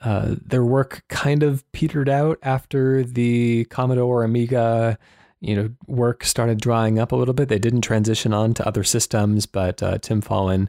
uh, 0.02 0.36
their 0.46 0.64
work 0.64 1.04
kind 1.08 1.42
of 1.42 1.70
petered 1.72 2.10
out 2.10 2.38
after 2.44 3.04
the 3.04 3.66
Commodore 3.66 4.24
Amiga 4.24 5.00
you 5.40 5.56
know, 5.56 5.70
work 5.86 6.24
started 6.24 6.60
drying 6.60 6.98
up 6.98 7.12
a 7.12 7.16
little 7.16 7.34
bit. 7.34 7.48
They 7.48 7.60
didn't 7.60 7.82
transition 7.82 8.34
on 8.34 8.56
to 8.56 8.68
other 8.68 8.84
systems, 8.84 9.46
but 9.46 9.84
uh, 9.84 10.00
Tim 10.00 10.20
Follin 10.20 10.68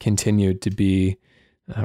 continued 0.00 0.60
to 0.62 0.70
be 0.70 1.16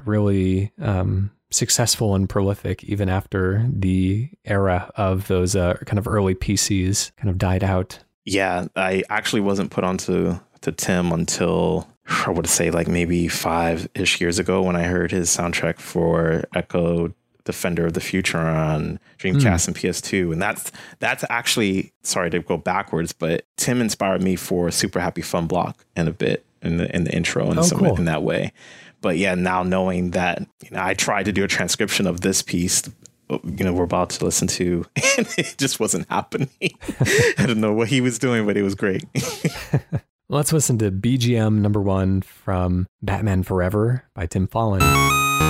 really 0.03 0.73
um, 0.81 1.31
successful 1.51 2.15
and 2.15 2.27
prolific 2.27 2.83
even 2.85 3.09
after 3.09 3.67
the 3.69 4.29
era 4.45 4.91
of 4.95 5.27
those 5.27 5.55
uh, 5.55 5.75
kind 5.85 5.99
of 5.99 6.07
early 6.07 6.33
PCs 6.33 7.11
kind 7.17 7.29
of 7.29 7.37
died 7.37 7.63
out. 7.63 7.99
Yeah, 8.25 8.67
I 8.75 9.03
actually 9.09 9.41
wasn't 9.41 9.71
put 9.71 9.83
onto 9.83 10.39
to 10.61 10.71
Tim 10.71 11.11
until 11.11 11.87
I 12.25 12.29
would 12.29 12.47
say 12.47 12.71
like 12.71 12.87
maybe 12.87 13.27
five 13.27 13.87
ish 13.95 14.21
years 14.21 14.39
ago 14.39 14.61
when 14.61 14.75
I 14.75 14.83
heard 14.83 15.11
his 15.11 15.29
soundtrack 15.29 15.79
for 15.79 16.43
Ecco 16.55 17.13
Defender 17.43 17.87
of 17.87 17.93
the 17.93 18.01
Future 18.01 18.39
on 18.39 18.99
Dreamcast 19.17 19.41
mm. 19.41 19.67
and 19.67 19.75
PS2. 19.75 20.33
And 20.33 20.41
that's 20.41 20.71
that's 20.99 21.25
actually 21.29 21.91
sorry 22.03 22.29
to 22.29 22.39
go 22.39 22.57
backwards, 22.57 23.13
but 23.13 23.45
Tim 23.57 23.81
inspired 23.81 24.21
me 24.21 24.35
for 24.35 24.69
Super 24.71 24.99
Happy 24.99 25.21
Fun 25.21 25.47
Block 25.47 25.83
in 25.95 26.07
a 26.07 26.13
bit 26.13 26.45
in 26.61 26.77
the 26.77 26.95
in 26.95 27.03
the 27.03 27.15
intro 27.15 27.49
and 27.49 27.59
oh, 27.59 27.63
some 27.63 27.79
cool. 27.79 27.95
in 27.97 28.05
that 28.05 28.23
way 28.23 28.53
but 29.01 29.17
yeah, 29.17 29.35
now 29.35 29.63
knowing 29.63 30.11
that 30.11 30.47
you 30.63 30.71
know, 30.71 30.81
I 30.81 30.93
tried 30.93 31.23
to 31.23 31.31
do 31.31 31.43
a 31.43 31.47
transcription 31.47 32.07
of 32.07 32.21
this 32.21 32.41
piece, 32.41 32.83
you 33.29 33.63
know, 33.63 33.73
we're 33.73 33.83
about 33.83 34.11
to 34.11 34.25
listen 34.25 34.47
to, 34.47 34.85
and 35.17 35.27
it 35.37 35.55
just 35.57 35.79
wasn't 35.79 36.07
happening. 36.09 36.49
I 37.37 37.45
don't 37.45 37.61
know 37.61 37.73
what 37.73 37.87
he 37.87 38.01
was 38.01 38.19
doing, 38.19 38.45
but 38.45 38.57
it 38.57 38.63
was 38.63 38.75
great. 38.75 39.03
Let's 40.29 40.53
listen 40.53 40.77
to 40.77 40.91
BGM 40.91 41.59
number 41.59 41.81
one 41.81 42.21
from 42.21 42.87
Batman 43.01 43.43
Forever 43.43 44.05
by 44.13 44.27
Tim 44.27 44.47
Follin. 44.47 45.40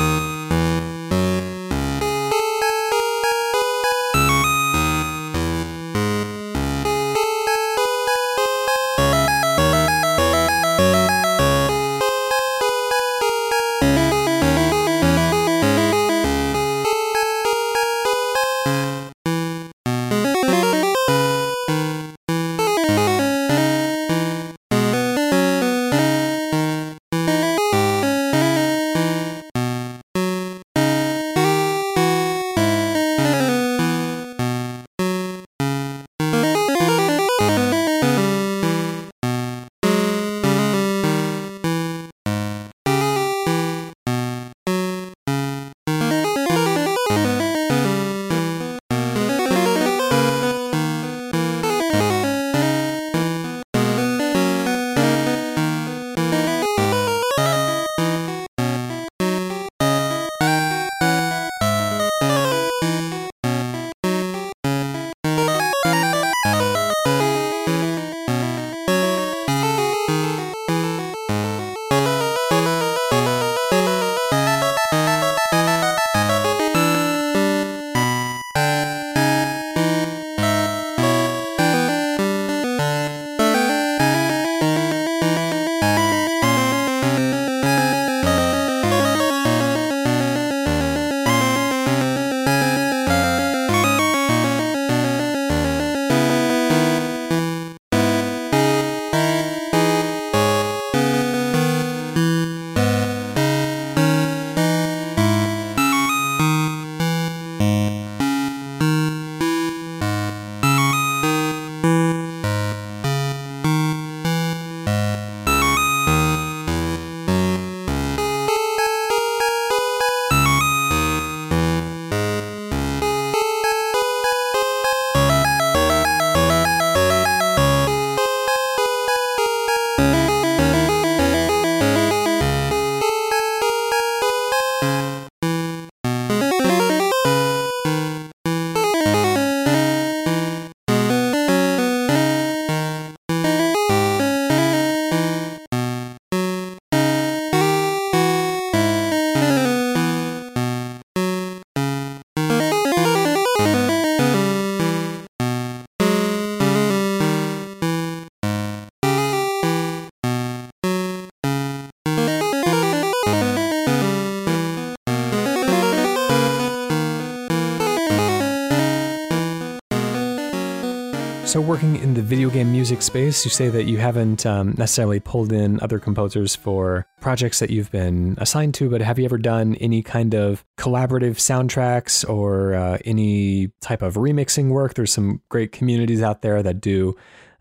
So, 171.52 171.60
working 171.60 171.98
in 171.98 172.14
the 172.14 172.22
video 172.22 172.50
game 172.50 172.72
music 172.72 173.02
space, 173.02 173.44
you 173.44 173.52
say 173.52 173.68
that 173.68 173.84
you 173.84 173.98
haven't 173.98 174.46
um, 174.46 174.74
necessarily 174.78 175.20
pulled 175.20 175.52
in 175.52 175.82
other 175.82 176.00
composers 176.00 176.56
for 176.56 177.06
projects 177.20 177.60
that 177.60 177.70
you've 177.70 177.92
been 177.92 178.36
assigned 178.38 178.74
to, 178.76 178.90
but 178.90 179.02
have 179.02 179.20
you 179.20 179.26
ever 179.26 179.38
done 179.38 179.76
any 179.76 180.02
kind 180.02 180.34
of 180.34 180.64
collaborative 180.78 181.42
soundtracks 181.42 182.24
or 182.30 182.74
uh, 182.74 183.00
any 183.04 183.70
type 183.82 184.02
of 184.02 184.14
remixing 184.14 184.70
work? 184.70 184.94
There's 184.94 185.12
some 185.12 185.42
great 185.50 185.74
communities 185.74 186.22
out 186.22 186.42
there 186.42 186.64
that 186.64 186.80
do 186.80 187.18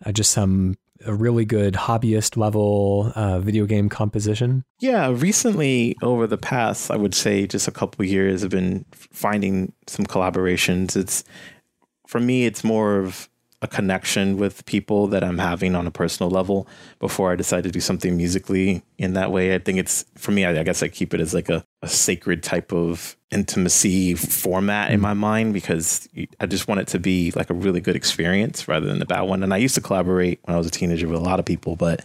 uh, 0.07 0.13
just 0.13 0.31
some 0.31 0.77
a 1.05 1.13
really 1.13 1.45
good 1.45 1.75
hobbyist 1.75 2.37
level 2.37 3.11
uh, 3.17 3.41
video 3.41 3.67
game 3.67 3.89
composition? 3.89 4.65
Yeah, 4.79 5.13
recently 5.17 5.97
over 6.01 6.29
the 6.29 6.39
past, 6.39 6.93
I 6.93 6.97
would 6.97 7.15
say 7.15 7.45
just 7.45 7.67
a 7.67 7.73
couple 7.73 8.05
years, 8.05 8.45
I've 8.45 8.51
been 8.51 8.85
finding 8.93 9.73
some 9.89 10.07
collaborations. 10.07 10.95
It's 10.95 11.25
for 12.07 12.21
me, 12.21 12.45
it's 12.45 12.63
more 12.63 12.99
of 12.99 13.30
a 13.63 13.69
connection 13.69 14.39
with 14.39 14.65
people 14.65 15.07
that 15.09 15.23
I'm 15.23 15.39
having 15.39 15.75
on 15.75 15.87
a 15.87 15.91
personal 15.91 16.31
level 16.31 16.67
before 16.99 17.31
I 17.31 17.37
decide 17.37 17.65
to 17.65 17.71
do 17.71 17.81
something 17.81 18.17
musically 18.17 18.83
in 18.97 19.13
that 19.15 19.31
way. 19.31 19.55
I 19.55 19.59
think 19.59 19.79
it's 19.79 20.05
for 20.17 20.31
me, 20.31 20.47
I, 20.47 20.59
I 20.59 20.63
guess 20.63 20.83
I 20.83 20.89
keep 20.89 21.13
it 21.13 21.21
as 21.21 21.35
like 21.35 21.51
a, 21.51 21.63
a 21.83 21.89
sacred 21.89 22.43
type 22.43 22.73
of 22.73 23.17
intimacy 23.31 24.15
format 24.15 24.91
in 24.91 25.01
my 25.01 25.13
mind 25.13 25.53
because 25.53 26.09
I 26.41 26.47
just 26.47 26.69
want 26.69 26.81
it 26.81 26.87
to 26.89 26.99
be 26.99 27.33
like 27.37 27.51
a 27.51 27.55
really 27.55 27.81
good 27.83 27.97
experience 27.97 28.67
rather 28.67 28.87
than 28.87 29.03
a 29.03 29.07
bad 29.07 29.23
one. 29.23 29.43
And 29.43 29.53
I 29.53 29.59
used 29.59 29.75
to 29.75 29.83
collaborate 29.83 30.41
when 30.45 30.55
I 30.55 30.59
was 30.59 30.67
a 30.67 30.71
teenager 30.71 31.07
with 31.07 31.21
a 31.21 31.23
lot 31.23 31.39
of 31.39 31.45
people, 31.45 31.77
but 31.77 32.03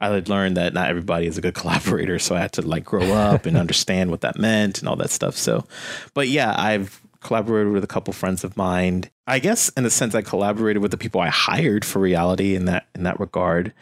I 0.00 0.08
had 0.08 0.28
learned 0.28 0.56
that 0.56 0.74
not 0.74 0.90
everybody 0.90 1.28
is 1.28 1.38
a 1.38 1.40
good 1.40 1.54
collaborator. 1.60 2.18
So 2.18 2.34
I 2.34 2.40
had 2.40 2.52
to 2.54 2.62
like 2.62 2.84
grow 2.84 3.12
up 3.12 3.46
and 3.46 3.56
understand 3.56 4.10
what 4.10 4.22
that 4.22 4.38
meant 4.38 4.80
and 4.80 4.88
all 4.88 4.96
that 4.96 5.10
stuff. 5.10 5.36
So, 5.36 5.64
but 6.14 6.28
yeah, 6.28 6.52
I've 6.56 7.00
collaborated 7.20 7.72
with 7.72 7.84
a 7.84 7.88
couple 7.88 8.12
friends 8.12 8.44
of 8.44 8.56
mine. 8.56 9.04
I 9.26 9.38
guess 9.38 9.68
in 9.70 9.84
a 9.84 9.90
sense, 9.90 10.14
I 10.14 10.22
collaborated 10.22 10.82
with 10.82 10.92
the 10.92 10.96
people 10.96 11.20
I 11.20 11.28
hired 11.28 11.84
for 11.84 11.98
reality 11.98 12.54
in 12.54 12.66
that 12.66 12.86
in 12.94 13.02
that 13.04 13.18
regard. 13.18 13.72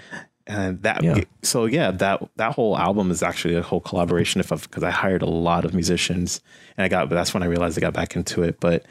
And 0.47 0.83
that 0.83 1.03
yeah. 1.03 1.25
so 1.43 1.65
yeah 1.65 1.91
that 1.91 2.23
that 2.37 2.55
whole 2.55 2.77
album 2.77 3.11
is 3.11 3.23
actually 3.23 3.55
a 3.57 3.63
whole 3.63 3.81
collaboration 3.81 4.41
if 4.41 4.51
because 4.51 4.83
I 4.83 4.91
hired 4.91 5.23
a 5.23 5.27
lot 5.27 5.65
of 5.65 5.73
musicians 5.73 6.43
and 6.77 6.85
I 6.85 6.89
got 6.89 7.09
that's 7.09 7.33
when 7.33 7.43
I 7.43 7.47
realized 7.47 7.79
I 7.79 7.81
got 7.81 7.95
back 7.95 8.15
into 8.15 8.43
it 8.43 8.61
but 8.61 8.85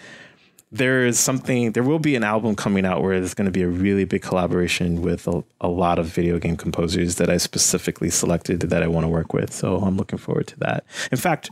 there 0.72 1.06
is 1.06 1.20
something 1.20 1.74
there 1.74 1.84
will 1.84 2.00
be 2.00 2.16
an 2.16 2.24
album 2.24 2.56
coming 2.56 2.88
out 2.88 3.04
where 3.04 3.20
there's 3.20 3.36
going 3.36 3.46
to 3.46 3.52
be 3.52 3.62
a 3.62 3.68
really 3.68 4.04
big 4.04 4.24
collaboration 4.24 5.04
with 5.04 5.28
a, 5.28 5.44
a 5.62 5.68
lot 5.68 6.00
of 6.00 6.08
video 6.08 6.40
game 6.40 6.58
composers 6.58 7.18
that 7.18 7.30
I 7.30 7.38
specifically 7.38 8.10
selected 8.10 8.62
that 8.62 8.82
I 8.82 8.88
want 8.88 9.04
to 9.04 9.10
work 9.10 9.32
with 9.32 9.54
so 9.54 9.78
I'm 9.78 9.96
looking 9.96 10.18
forward 10.18 10.48
to 10.48 10.60
that 10.62 10.86
in 11.12 11.20
fact 11.20 11.52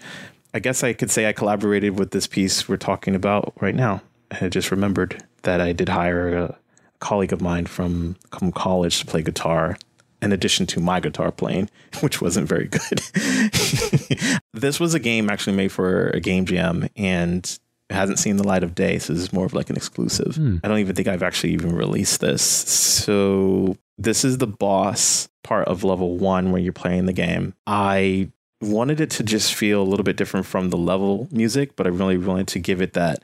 I 0.52 0.58
guess 0.58 0.84
I 0.84 0.94
could 0.94 1.12
say 1.12 1.30
I 1.30 1.34
collaborated 1.34 2.00
with 2.00 2.10
this 2.10 2.26
piece 2.26 2.68
we're 2.68 2.78
talking 2.78 3.14
about 3.14 3.54
right 3.62 3.76
now. 3.76 4.02
I 4.40 4.50
just 4.50 4.72
remembered 4.72 5.24
that 5.44 5.62
I 5.62 5.74
did 5.74 5.90
hire 5.90 6.36
a 6.36 6.58
colleague 7.00 7.34
of 7.34 7.42
mine 7.42 7.66
from, 7.66 8.16
from 8.32 8.52
college 8.52 9.00
to 9.00 9.06
play 9.06 9.22
guitar 9.22 9.78
in 10.22 10.32
addition 10.32 10.68
to 10.68 10.80
my 10.80 11.00
guitar 11.00 11.32
playing, 11.32 11.70
which 12.02 12.22
wasn't 12.22 12.48
very 12.48 12.68
good. 12.68 13.02
this 14.54 14.80
was 14.80 14.94
a 14.94 15.00
game 15.00 15.30
actually 15.30 15.56
made 15.56 15.72
for 15.72 16.10
a 16.10 16.20
game 16.20 16.46
jam 16.46 16.88
and 16.96 17.60
it 17.90 17.94
hasn't 17.94 18.20
seen 18.20 18.38
the 18.38 18.48
light 18.48 18.64
of 18.64 18.76
day. 18.76 19.00
So 19.00 19.14
this 19.14 19.24
is 19.24 19.34
more 19.34 19.46
of 19.46 19.54
like 19.54 19.70
an 19.70 19.76
exclusive. 19.76 20.36
Hmm. 20.36 20.58
I 20.64 20.68
don't 20.68 20.80
even 20.80 20.96
think 20.96 21.08
I've 21.08 21.24
actually 21.24 21.54
even 21.54 21.76
released 21.76 22.22
this. 22.22 22.42
So 22.42 23.78
this 23.98 24.24
is 24.24 24.38
the 24.38 24.48
boss 24.48 25.28
part 25.44 25.68
of 25.68 25.84
level 25.84 26.18
one 26.18 26.52
where 26.52 26.62
you're 26.62 26.72
playing 26.72 27.06
the 27.06 27.14
game. 27.14 27.54
I 27.68 28.30
wanted 28.62 29.02
it 29.02 29.10
to 29.10 29.24
just 29.24 29.54
feel 29.54 29.82
a 29.82 29.84
little 29.84 30.04
bit 30.04 30.16
different 30.16 30.46
from 30.46 30.70
the 30.70 30.78
level 30.78 31.28
music, 31.32 31.76
but 31.76 31.88
I 31.88 31.90
really 31.90 32.18
wanted 32.18 32.48
to 32.50 32.60
give 32.60 32.82
it 32.82 32.94
that 32.94 33.24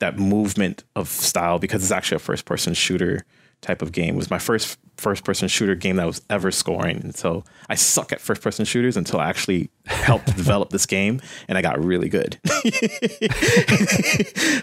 that 0.00 0.18
movement 0.18 0.84
of 0.96 1.08
style 1.08 1.58
because 1.58 1.82
it's 1.82 1.92
actually 1.92 2.16
a 2.16 2.20
first 2.20 2.44
person 2.44 2.74
shooter 2.74 3.24
type 3.60 3.82
of 3.82 3.92
game. 3.92 4.14
It 4.14 4.18
was 4.18 4.30
my 4.30 4.38
first 4.38 4.78
first 4.96 5.24
person 5.24 5.48
shooter 5.48 5.74
game 5.74 5.96
that 5.96 6.06
was 6.06 6.22
ever 6.30 6.50
scoring. 6.50 6.98
And 6.98 7.14
so 7.14 7.44
I 7.68 7.74
suck 7.74 8.12
at 8.12 8.20
first 8.20 8.42
person 8.42 8.64
shooters 8.64 8.96
until 8.96 9.20
I 9.20 9.28
actually 9.28 9.70
helped 9.88 10.36
develop 10.36 10.70
this 10.70 10.86
game 10.86 11.20
and 11.48 11.58
I 11.58 11.62
got 11.62 11.82
really 11.82 12.08
good. 12.08 12.38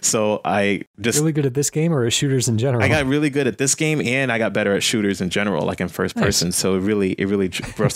so 0.02 0.42
I 0.46 0.84
just 1.02 1.20
really 1.20 1.32
good 1.32 1.46
at 1.46 1.54
this 1.54 1.70
game 1.70 1.94
or 1.94 2.06
at 2.06 2.14
shooters 2.14 2.48
in 2.48 2.58
general. 2.58 2.84
I 2.84 2.88
got 2.88 3.06
really 3.06 3.30
good 3.30 3.48
at 3.48 3.58
this 3.58 3.76
game 3.76 4.02
and 4.02 4.32
I 4.32 4.38
got 4.38 4.54
better 4.54 4.76
at 4.76 4.84
shooters 4.84 5.22
in 5.22 5.30
general, 5.30 5.66
like 5.66 5.82
in 5.82 5.88
first 5.88 6.16
nice. 6.16 6.26
person. 6.26 6.52
So 6.52 6.76
it 6.76 6.80
really, 6.80 7.14
it 7.14 7.26
really 7.26 7.50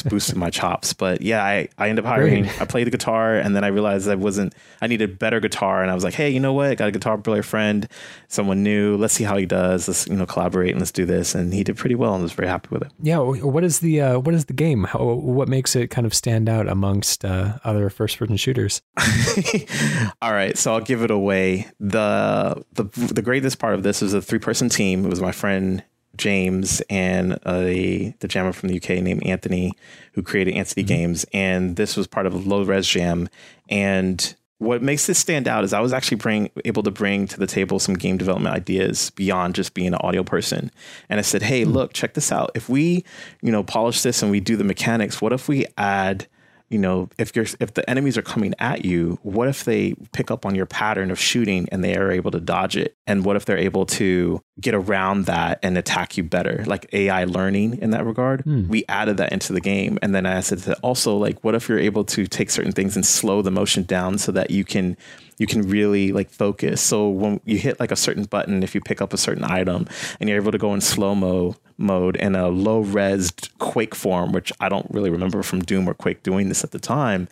boosted 0.09 0.37
my 0.37 0.49
chops. 0.49 0.93
But 0.93 1.21
yeah, 1.21 1.43
I, 1.43 1.69
I 1.77 1.89
ended 1.89 2.05
up 2.05 2.09
hiring, 2.09 2.43
Great. 2.43 2.61
I 2.61 2.65
played 2.65 2.87
the 2.87 2.91
guitar 2.91 3.35
and 3.35 3.55
then 3.55 3.63
I 3.63 3.67
realized 3.67 4.09
I 4.09 4.15
wasn't, 4.15 4.53
I 4.81 4.87
needed 4.87 5.19
better 5.19 5.39
guitar. 5.39 5.81
And 5.81 5.91
I 5.91 5.95
was 5.95 6.03
like, 6.03 6.15
Hey, 6.15 6.29
you 6.29 6.39
know 6.39 6.53
what? 6.53 6.71
I 6.71 6.75
got 6.75 6.87
a 6.87 6.91
guitar 6.91 7.17
player 7.17 7.43
friend, 7.43 7.87
someone 8.27 8.63
new. 8.63 8.97
Let's 8.97 9.13
see 9.13 9.23
how 9.23 9.37
he 9.37 9.45
does. 9.45 9.87
Let's, 9.87 10.07
you 10.07 10.15
know, 10.15 10.25
collaborate 10.25 10.71
and 10.71 10.79
let's 10.79 10.91
do 10.91 11.05
this. 11.05 11.35
And 11.35 11.53
he 11.53 11.63
did 11.63 11.77
pretty 11.77 11.95
well 11.95 12.13
and 12.13 12.23
was 12.23 12.33
very 12.33 12.47
happy 12.47 12.69
with 12.71 12.83
it. 12.83 12.91
Yeah. 13.01 13.19
What 13.19 13.63
is 13.63 13.79
the, 13.79 14.01
uh, 14.01 14.19
what 14.19 14.33
is 14.33 14.45
the 14.45 14.53
game? 14.53 14.85
How, 14.85 15.03
what 15.03 15.47
makes 15.47 15.75
it 15.75 15.89
kind 15.89 16.07
of 16.07 16.13
stand 16.13 16.49
out 16.49 16.67
amongst 16.67 17.18
uh, 17.23 17.57
other 17.63 17.89
first 17.89 18.17
person 18.17 18.37
shooters? 18.37 18.81
All 20.21 20.33
right. 20.33 20.57
So 20.57 20.73
I'll 20.73 20.81
give 20.81 21.03
it 21.03 21.11
away. 21.11 21.67
The, 21.79 22.63
the, 22.73 22.83
the 22.83 23.21
greatest 23.21 23.59
part 23.59 23.73
of 23.73 23.83
this 23.83 24.01
is 24.01 24.13
a 24.13 24.21
three 24.21 24.39
person 24.39 24.69
team. 24.69 25.05
It 25.05 25.09
was 25.09 25.21
my 25.21 25.31
friend 25.31 25.83
James 26.19 26.81
and 26.89 27.39
a 27.45 28.13
the 28.19 28.27
jammer 28.27 28.51
from 28.51 28.69
the 28.69 28.77
UK 28.77 29.01
named 29.01 29.23
Anthony 29.25 29.73
who 30.13 30.21
created 30.21 30.53
Anthony 30.53 30.83
mm-hmm. 30.83 30.87
Games, 30.87 31.25
and 31.33 31.75
this 31.75 31.95
was 31.95 32.07
part 32.07 32.25
of 32.25 32.33
a 32.33 32.37
low 32.37 32.63
res 32.63 32.87
jam. 32.87 33.29
And 33.69 34.35
what 34.59 34.81
makes 34.81 35.07
this 35.07 35.17
stand 35.17 35.47
out 35.47 35.63
is 35.63 35.71
I 35.71 35.79
was 35.79 35.93
actually 35.93 36.17
bring, 36.17 36.51
able 36.65 36.83
to 36.83 36.91
bring 36.91 37.27
to 37.27 37.39
the 37.39 37.47
table 37.47 37.79
some 37.79 37.95
game 37.95 38.17
development 38.17 38.53
ideas 38.53 39.09
beyond 39.11 39.55
just 39.55 39.73
being 39.73 39.87
an 39.87 39.95
audio 39.95 40.21
person. 40.21 40.69
And 41.07 41.17
I 41.17 41.21
said, 41.21 41.41
hey, 41.41 41.63
mm-hmm. 41.63 41.71
look, 41.71 41.93
check 41.93 42.13
this 42.13 42.29
out. 42.29 42.51
If 42.55 42.67
we, 42.67 43.05
you 43.41 43.53
know, 43.53 43.63
polish 43.63 44.01
this 44.01 44.21
and 44.21 44.29
we 44.29 44.41
do 44.41 44.57
the 44.57 44.65
mechanics, 44.65 45.21
what 45.21 45.31
if 45.31 45.47
we 45.47 45.65
add 45.77 46.27
you 46.69 46.77
know, 46.77 47.09
if 47.17 47.35
you're 47.35 47.45
if 47.59 47.73
the 47.73 47.87
enemies 47.89 48.17
are 48.17 48.21
coming 48.21 48.53
at 48.59 48.85
you, 48.85 49.19
what 49.23 49.47
if 49.47 49.63
they 49.63 49.95
pick 50.13 50.29
up 50.29 50.45
on 50.45 50.55
your 50.55 50.65
pattern 50.65 51.09
of 51.11 51.19
shooting 51.19 51.67
and 51.71 51.83
they 51.83 51.95
are 51.95 52.11
able 52.11 52.31
to 52.31 52.39
dodge 52.39 52.77
it? 52.77 52.95
And 53.07 53.25
what 53.25 53.35
if 53.35 53.45
they're 53.45 53.57
able 53.57 53.85
to 53.87 54.41
get 54.59 54.73
around 54.73 55.25
that 55.25 55.59
and 55.63 55.77
attack 55.77 56.17
you 56.17 56.23
better, 56.23 56.63
like 56.67 56.89
AI 56.93 57.23
learning 57.23 57.79
in 57.81 57.91
that 57.91 58.05
regard? 58.05 58.41
Hmm. 58.41 58.67
We 58.67 58.85
added 58.89 59.17
that 59.17 59.31
into 59.31 59.53
the 59.53 59.61
game, 59.61 59.99
and 60.01 60.13
then 60.13 60.25
I 60.25 60.39
said 60.41 60.59
that 60.59 60.79
also, 60.81 61.15
like, 61.17 61.43
what 61.43 61.55
if 61.55 61.69
you're 61.69 61.79
able 61.79 62.03
to 62.05 62.27
take 62.27 62.49
certain 62.49 62.71
things 62.71 62.95
and 62.95 63.05
slow 63.05 63.41
the 63.41 63.51
motion 63.51 63.83
down 63.83 64.17
so 64.17 64.31
that 64.31 64.51
you 64.51 64.63
can 64.63 64.97
you 65.39 65.47
can 65.47 65.67
really 65.67 66.11
like 66.11 66.29
focus. 66.29 66.81
So 66.81 67.09
when 67.09 67.39
you 67.45 67.57
hit 67.57 67.79
like 67.79 67.91
a 67.91 67.95
certain 67.95 68.25
button, 68.25 68.61
if 68.61 68.75
you 68.75 68.81
pick 68.81 69.01
up 69.01 69.13
a 69.13 69.17
certain 69.17 69.45
item 69.45 69.87
and 70.19 70.29
you're 70.29 70.39
able 70.39 70.51
to 70.51 70.57
go 70.57 70.73
in 70.73 70.81
slow 70.81 71.15
mo 71.15 71.55
mode 71.77 72.17
in 72.17 72.35
a 72.35 72.49
low 72.49 72.81
res 72.81 73.31
Quake 73.57 73.95
form, 73.95 74.33
which 74.33 74.51
I 74.59 74.69
don't 74.69 74.85
really 74.91 75.09
remember 75.09 75.41
from 75.41 75.61
Doom 75.61 75.89
or 75.89 75.93
Quake 75.93 76.23
doing 76.23 76.49
this 76.49 76.63
at 76.63 76.71
the 76.71 76.79
time, 76.79 77.29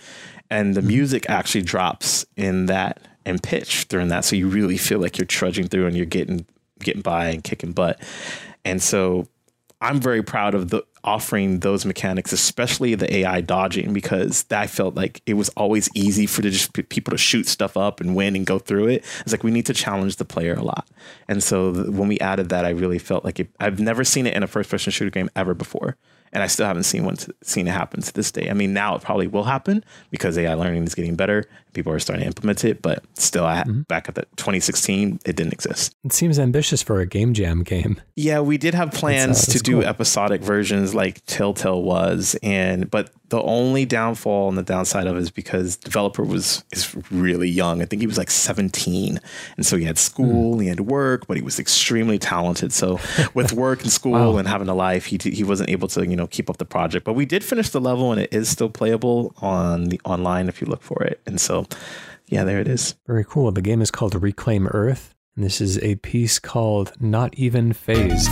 and 0.50 0.74
the 0.74 0.80
mm-hmm. 0.80 0.88
music 0.88 1.30
actually 1.30 1.64
drops 1.64 2.26
in 2.38 2.68
that 2.68 3.02
and 3.26 3.44
pitch 3.44 3.90
during 3.90 4.08
that, 4.08 4.24
so 4.24 4.38
you 4.38 4.48
really 4.48 4.78
feel 4.78 5.00
like 5.00 5.18
you're 5.18 5.26
trudging 5.26 5.68
through 5.68 5.86
and 5.86 5.98
you're 5.98 6.06
getting 6.06 6.46
getting 6.80 7.02
by 7.02 7.28
and 7.28 7.44
kicking 7.44 7.72
butt. 7.72 8.02
And 8.66 8.82
so 8.82 9.28
I'm 9.80 10.00
very 10.00 10.24
proud 10.24 10.56
of 10.56 10.70
the 10.70 10.84
offering 11.04 11.60
those 11.60 11.86
mechanics, 11.86 12.34
especially 12.34 12.96
the 12.96 13.18
AI 13.18 13.42
dodging, 13.42 13.94
because 13.94 14.46
I 14.52 14.68
felt 14.68 14.96
like 14.96 15.22
it 15.26 15.36
was 15.36 15.50
always 15.50 15.90
easy 15.96 16.26
for 16.26 16.42
the 16.42 16.50
just 16.50 16.74
people 16.90 17.12
to 17.12 17.18
shoot 17.18 17.48
stuff 17.48 17.78
up 17.78 18.02
and 18.02 18.16
win 18.16 18.36
and 18.36 18.46
go 18.46 18.60
through 18.60 18.88
it. 18.88 19.06
It's 19.22 19.32
like 19.32 19.44
we 19.44 19.52
need 19.52 19.68
to 19.68 19.74
challenge 19.74 20.18
the 20.18 20.26
player 20.26 20.56
a 20.56 20.64
lot, 20.64 20.88
and 21.28 21.44
so 21.44 21.72
the, 21.72 21.92
when 21.92 22.08
we 22.08 22.20
added 22.20 22.50
that, 22.50 22.66
I 22.66 22.70
really 22.70 23.00
felt 23.00 23.24
like 23.24 23.40
it, 23.40 23.50
I've 23.60 23.80
never 23.80 24.04
seen 24.04 24.28
it 24.28 24.34
in 24.34 24.44
a 24.44 24.48
first-person 24.48 24.92
shooter 24.92 25.12
game 25.12 25.30
ever 25.36 25.54
before 25.54 25.96
and 26.34 26.44
I 26.44 26.48
still 26.48 26.66
haven't 26.66 26.84
seen 26.84 27.06
one 27.06 27.16
to, 27.18 27.34
seen 27.42 27.68
it 27.68 27.72
happen 27.72 28.02
to 28.02 28.14
this 28.14 28.32
day. 28.32 28.50
I 28.50 28.54
mean, 28.54 28.74
now 28.74 28.96
it 28.96 29.02
probably 29.02 29.28
will 29.28 29.46
happen 29.46 29.84
because 30.12 30.38
AI 30.38 30.54
learning 30.54 30.84
is 30.84 30.96
getting 30.96 31.16
better. 31.16 31.46
People 31.78 31.94
are 31.94 32.00
starting 32.00 32.24
to 32.24 32.28
implement 32.28 32.66
it, 32.66 32.82
but 32.82 33.04
still, 33.14 33.46
I 33.46 33.58
mm-hmm. 33.58 33.82
back 33.82 34.10
at 34.10 34.16
the 34.16 34.24
2016, 34.38 35.20
it 35.26 35.36
didn't 35.36 35.54
exist. 35.54 35.94
It 36.04 36.12
seems 36.12 36.40
ambitious 36.40 36.82
for 36.82 37.02
a 37.02 37.06
game 37.06 37.36
jam 37.36 37.62
game. 37.62 38.02
Yeah, 38.16 38.40
we 38.40 38.58
did 38.58 38.74
have 38.74 38.92
plans 38.92 39.48
uh, 39.48 39.52
to 39.52 39.60
do 39.60 39.74
cool. 39.74 39.86
episodic 39.86 40.42
versions 40.42 40.96
like 40.96 41.24
Telltale 41.28 41.84
was, 41.84 42.36
and 42.42 42.90
but 42.90 43.12
the 43.30 43.42
only 43.42 43.86
downfall 43.86 44.50
and 44.50 44.58
the 44.58 44.64
downside 44.64 45.06
of 45.06 45.18
it 45.18 45.20
is 45.20 45.30
because 45.30 45.76
developer 45.78 46.24
was 46.24 46.64
is 46.72 46.96
really 47.12 47.50
young. 47.50 47.82
I 47.84 47.86
think 47.86 48.02
he 48.02 48.08
was 48.08 48.18
like 48.18 48.32
17, 48.32 49.20
and 49.58 49.66
so 49.66 49.78
he 49.78 49.84
had 49.84 50.00
school, 50.00 50.56
mm. 50.56 50.64
he 50.64 50.68
had 50.68 50.80
work, 50.80 51.28
but 51.28 51.38
he 51.38 51.44
was 51.44 51.60
extremely 51.60 52.18
talented. 52.18 52.72
So 52.72 53.00
with 53.36 53.54
work 53.54 53.84
and 53.84 53.92
school 53.92 54.14
wow. 54.14 54.38
and 54.38 54.48
having 54.48 54.68
a 54.68 54.74
life, 54.74 55.06
he 55.06 55.20
he 55.22 55.44
wasn't 55.44 55.70
able 55.70 55.88
to 55.90 56.08
you 56.08 56.16
know 56.16 56.26
keep 56.26 56.50
up 56.50 56.58
the 56.58 56.66
project. 56.66 57.06
But 57.06 57.14
we 57.14 57.28
did 57.28 57.44
finish 57.44 57.70
the 57.70 57.82
level, 57.82 58.12
and 58.12 58.20
it 58.22 58.34
is 58.34 58.50
still 58.50 58.70
playable 58.70 59.36
on 59.42 59.90
the 59.90 60.02
online 60.06 60.48
if 60.48 60.62
you 60.62 60.68
look 60.68 60.82
for 60.82 61.04
it. 61.04 61.22
And 61.28 61.40
so, 61.40 61.67
yeah, 62.28 62.44
there 62.44 62.60
it 62.60 62.68
is. 62.68 62.96
Very 63.06 63.24
cool. 63.24 63.52
The 63.52 63.62
game 63.62 63.82
is 63.82 63.92
called 63.92 64.22
Reclaim 64.22 64.68
Earth, 64.68 65.16
and 65.36 65.46
this 65.46 65.62
is 65.62 65.78
a 65.80 65.96
piece 65.96 66.40
called 66.40 66.94
Not 67.00 67.34
Even 67.36 67.74
Phased. 67.74 68.32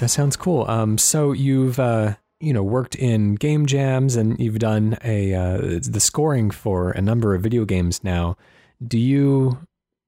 That 0.00 0.08
sounds 0.08 0.34
cool. 0.34 0.64
Um, 0.66 0.96
so 0.96 1.32
you've 1.32 1.78
uh, 1.78 2.14
you 2.40 2.54
know 2.54 2.62
worked 2.62 2.94
in 2.94 3.34
game 3.34 3.66
jams 3.66 4.16
and 4.16 4.40
you've 4.40 4.58
done 4.58 4.96
a 5.04 5.34
uh, 5.34 5.58
the 5.58 6.00
scoring 6.00 6.50
for 6.50 6.90
a 6.92 7.02
number 7.02 7.34
of 7.34 7.42
video 7.42 7.66
games 7.66 8.02
now. 8.02 8.38
Do 8.86 8.98
you 8.98 9.58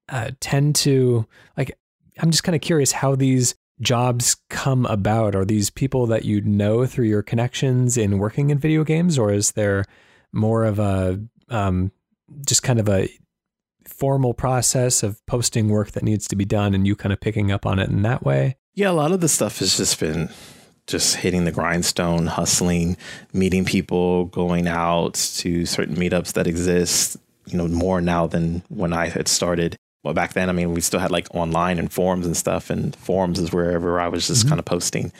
uh, 0.08 0.30
tend 0.40 0.76
to 0.76 1.26
like? 1.58 1.76
I'm 2.18 2.30
just 2.30 2.42
kind 2.42 2.56
of 2.56 2.62
curious 2.62 2.92
how 2.92 3.14
these 3.16 3.54
jobs 3.82 4.36
come 4.48 4.86
about. 4.86 5.36
Are 5.36 5.44
these 5.44 5.68
people 5.68 6.06
that 6.06 6.24
you 6.24 6.40
know 6.40 6.86
through 6.86 7.06
your 7.06 7.22
connections 7.22 7.98
in 7.98 8.18
working 8.18 8.48
in 8.48 8.56
video 8.58 8.84
games, 8.84 9.18
or 9.18 9.30
is 9.30 9.52
there 9.52 9.84
more 10.32 10.64
of 10.64 10.78
a 10.78 11.20
um, 11.50 11.92
just 12.46 12.62
kind 12.62 12.80
of 12.80 12.88
a 12.88 13.10
formal 13.86 14.32
process 14.32 15.02
of 15.02 15.20
posting 15.26 15.68
work 15.68 15.90
that 15.90 16.02
needs 16.02 16.26
to 16.28 16.36
be 16.36 16.46
done 16.46 16.72
and 16.72 16.86
you 16.86 16.96
kind 16.96 17.12
of 17.12 17.20
picking 17.20 17.52
up 17.52 17.66
on 17.66 17.78
it 17.78 17.90
in 17.90 18.00
that 18.00 18.24
way? 18.24 18.56
Yeah, 18.74 18.90
a 18.90 18.92
lot 18.92 19.12
of 19.12 19.20
the 19.20 19.28
stuff 19.28 19.58
has 19.58 19.76
just 19.76 20.00
been 20.00 20.30
just 20.86 21.16
hitting 21.16 21.44
the 21.44 21.52
grindstone, 21.52 22.26
hustling, 22.26 22.96
meeting 23.32 23.64
people, 23.64 24.26
going 24.26 24.66
out 24.66 25.14
to 25.14 25.66
certain 25.66 25.96
meetups 25.96 26.32
that 26.32 26.46
exist, 26.46 27.16
you 27.46 27.56
know, 27.56 27.68
more 27.68 28.00
now 28.00 28.26
than 28.26 28.62
when 28.68 28.92
I 28.92 29.08
had 29.08 29.28
started. 29.28 29.76
Well, 30.02 30.14
back 30.14 30.32
then, 30.32 30.48
I 30.48 30.52
mean, 30.52 30.74
we 30.74 30.80
still 30.80 30.98
had 30.98 31.12
like 31.12 31.32
online 31.34 31.78
and 31.78 31.92
forums 31.92 32.26
and 32.26 32.36
stuff, 32.36 32.70
and 32.70 32.96
forums 32.96 33.38
is 33.38 33.52
wherever 33.52 34.00
I 34.00 34.08
was 34.08 34.26
just 34.26 34.40
mm-hmm. 34.40 34.48
kind 34.48 34.58
of 34.58 34.64
posting. 34.64 35.12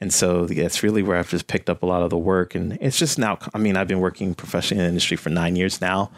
And 0.00 0.12
so 0.12 0.46
yeah, 0.50 0.64
it's 0.64 0.82
really 0.82 1.02
where 1.02 1.16
I've 1.16 1.30
just 1.30 1.46
picked 1.46 1.70
up 1.70 1.82
a 1.82 1.86
lot 1.86 2.02
of 2.02 2.10
the 2.10 2.18
work. 2.18 2.54
And 2.54 2.76
it's 2.80 2.98
just 2.98 3.18
now, 3.18 3.38
I 3.54 3.58
mean, 3.58 3.76
I've 3.76 3.88
been 3.88 4.00
working 4.00 4.34
professionally 4.34 4.80
in 4.80 4.84
the 4.84 4.88
industry 4.88 5.16
for 5.16 5.30
nine 5.30 5.56
years 5.56 5.80
now. 5.80 6.10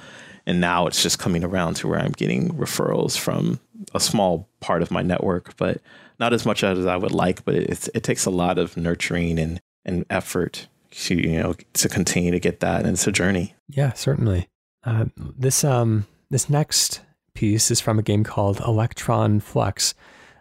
And 0.47 0.61
now 0.61 0.87
it's 0.87 1.03
just 1.03 1.19
coming 1.19 1.45
around 1.45 1.75
to 1.77 1.89
where 1.89 2.01
I'm 2.01 2.13
getting 2.13 2.49
referrals 2.55 3.17
from 3.19 3.61
a 3.95 4.01
small 4.01 4.49
part 4.61 4.83
of 4.83 4.91
my 4.91 5.03
network, 5.03 5.57
but 5.59 5.81
not 6.19 6.33
as 6.33 6.45
much 6.45 6.65
as 6.65 6.87
I 6.87 6.97
would 6.97 7.13
like, 7.13 7.45
but 7.45 7.55
it, 7.55 7.89
it 7.95 8.03
takes 8.03 8.27
a 8.27 8.31
lot 8.31 8.59
of 8.59 8.77
nurturing 8.77 9.39
and, 9.39 9.61
and 9.85 10.05
effort 10.11 10.69
to, 10.91 11.15
you 11.15 11.41
know, 11.41 11.55
to 11.75 11.89
continue 11.89 12.31
to 12.31 12.41
get 12.41 12.61
that. 12.61 12.81
And 12.81 12.91
it's 12.91 13.07
a 13.07 13.13
journey. 13.13 13.55
Yeah, 13.69 13.93
certainly. 13.93 14.49
Uh, 14.85 15.07
this, 15.17 15.65
um, 15.65 16.07
this 16.31 16.49
next 16.49 17.01
piece 17.35 17.71
is 17.71 17.81
from 17.81 17.99
a 17.99 18.03
game 18.03 18.25
called 18.25 18.61
Electron 18.61 19.41
Flux. 19.41 19.95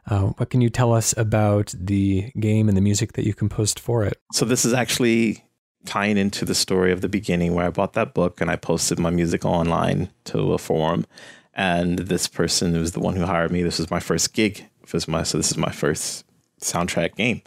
Uh, 0.08 0.28
what 0.38 0.50
can 0.50 0.62
you 0.62 0.70
tell 0.70 0.94
us 0.94 1.16
about 1.18 1.74
the 1.78 2.32
game 2.40 2.70
and 2.70 2.78
the 2.78 2.82
music 2.82 3.14
that 3.14 3.26
you 3.26 3.34
composed 3.34 3.78
for 3.78 4.04
it? 4.04 4.18
So 4.32 4.46
this 4.46 4.66
is 4.66 4.74
actually 4.74 5.44
tying 5.86 6.18
into 6.18 6.46
the 6.46 6.56
story 6.56 6.92
of 6.92 7.02
the 7.02 7.10
beginning 7.10 7.54
where 7.54 7.66
I 7.66 7.70
bought 7.70 7.94
that 7.94 8.14
book 8.14 8.42
and 8.42 8.50
I 8.50 8.56
posted 8.56 9.00
my 9.00 9.10
music 9.10 9.46
online 9.46 10.10
to 10.26 10.54
a 10.54 10.58
forum. 10.58 11.06
And 11.54 12.00
this 12.00 12.28
person 12.28 12.74
was 12.74 12.92
the 12.92 13.00
one 13.00 13.16
who 13.16 13.26
hired 13.26 13.52
me. 13.52 13.64
This 13.64 13.80
was 13.80 13.92
my 13.92 14.00
first 14.00 14.34
gig 14.34 14.68
was 14.94 15.08
my 15.08 15.24
so 15.24 15.38
this 15.38 15.52
is 15.52 15.58
my 15.58 15.72
first 15.72 16.26
soundtrack 16.62 17.16
game. 17.16 17.42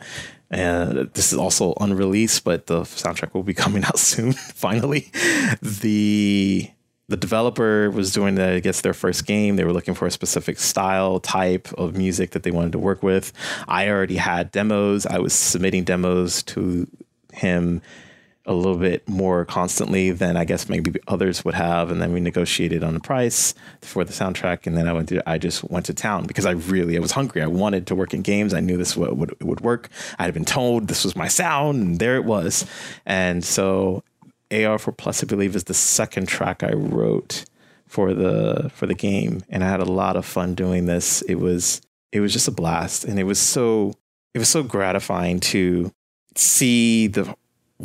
And 0.53 1.11
this 1.15 1.33
is 1.33 1.39
also 1.39 1.75
unreleased, 1.81 2.43
but 2.43 2.67
the 2.67 2.81
soundtrack 2.83 3.35
will 3.35 3.45
be 3.45 3.55
coming 3.65 3.85
out 3.85 3.99
soon. 3.99 4.33
finally, 4.55 5.11
the 5.63 6.71
the 7.09 7.17
developer 7.17 7.91
was 7.91 8.13
doing 8.13 8.37
the 8.37 8.53
I 8.53 8.61
guess 8.61 8.81
their 8.81 8.95
first 8.95 9.27
game. 9.27 9.57
They 9.57 9.65
were 9.65 9.73
looking 9.73 9.95
for 9.95 10.07
a 10.07 10.11
specific 10.11 10.59
style 10.59 11.21
type 11.21 11.73
of 11.75 11.97
music 11.97 12.33
that 12.33 12.43
they 12.43 12.51
wanted 12.51 12.73
to 12.73 12.79
work 12.79 13.03
with. 13.03 13.33
I 13.69 13.89
already 13.89 14.17
had 14.17 14.51
demos. 14.51 15.07
I 15.07 15.19
was 15.19 15.33
submitting 15.33 15.85
demos 15.85 16.43
to 16.45 16.87
him 17.33 17.83
a 18.51 18.53
little 18.53 18.77
bit 18.77 19.09
more 19.09 19.45
constantly 19.45 20.11
than 20.11 20.37
I 20.37 20.45
guess 20.45 20.69
maybe 20.69 20.99
others 21.07 21.45
would 21.45 21.55
have. 21.55 21.93
And 21.93 22.03
then 22.03 22.13
we 22.13 22.19
negotiated 22.19 22.83
on 22.83 22.95
the 22.95 23.01
price 23.01 23.55
for 23.81 24.05
the 24.05 24.13
soundtrack. 24.13 24.67
And 24.67 24.77
then 24.77 24.89
I 24.89 24.93
went 24.93 25.09
to, 25.11 25.31
I 25.31 25.39
just 25.39 25.63
went 25.71 25.87
to 25.87 25.95
town 25.95 26.27
because 26.27 26.47
I 26.47 26.51
really, 26.51 26.97
I 26.97 27.01
was 27.01 27.13
hungry. 27.13 27.43
I 27.43 27.47
wanted 27.47 27.87
to 27.87 27.95
work 27.95 28.13
in 28.13 28.23
games. 28.23 28.53
I 28.53 28.59
knew 28.59 28.77
this 28.77 28.97
would, 28.97 29.17
would, 29.17 29.41
would 29.41 29.61
work. 29.61 29.89
I 30.19 30.25
had 30.25 30.35
been 30.35 30.45
told 30.45 30.89
this 30.89 31.05
was 31.05 31.15
my 31.15 31.29
sound 31.29 31.81
and 31.81 31.99
there 32.01 32.17
it 32.17 32.25
was. 32.25 32.67
And 33.07 33.45
so 33.45 34.03
AR4 34.51 34.97
Plus, 34.97 35.23
I 35.23 35.27
believe 35.29 35.55
is 35.55 35.65
the 35.65 35.75
second 35.75 36.27
track 36.27 36.65
I 36.65 36.73
wrote 36.73 37.45
for 37.87 38.13
the, 38.13 38.69
for 38.75 38.87
the 38.87 38.95
game. 38.95 39.45
And 39.49 39.63
I 39.63 39.69
had 39.69 39.81
a 39.81 39.85
lot 39.85 40.17
of 40.17 40.27
fun 40.27 40.57
doing 40.57 40.87
this. 40.87 41.23
It 41.23 41.37
was, 41.37 41.83
it 42.11 42.19
was 42.19 42.33
just 42.33 42.49
a 42.49 42.53
blast. 42.53 43.05
And 43.05 43.21
it 43.21 43.25
was 43.25 43.39
so, 43.39 43.95
it 44.35 44.41
was 44.41 44.49
so 44.49 44.65
gratifying 44.65 45.39
to 45.39 45.93
see 46.35 47.07
the 47.07 47.33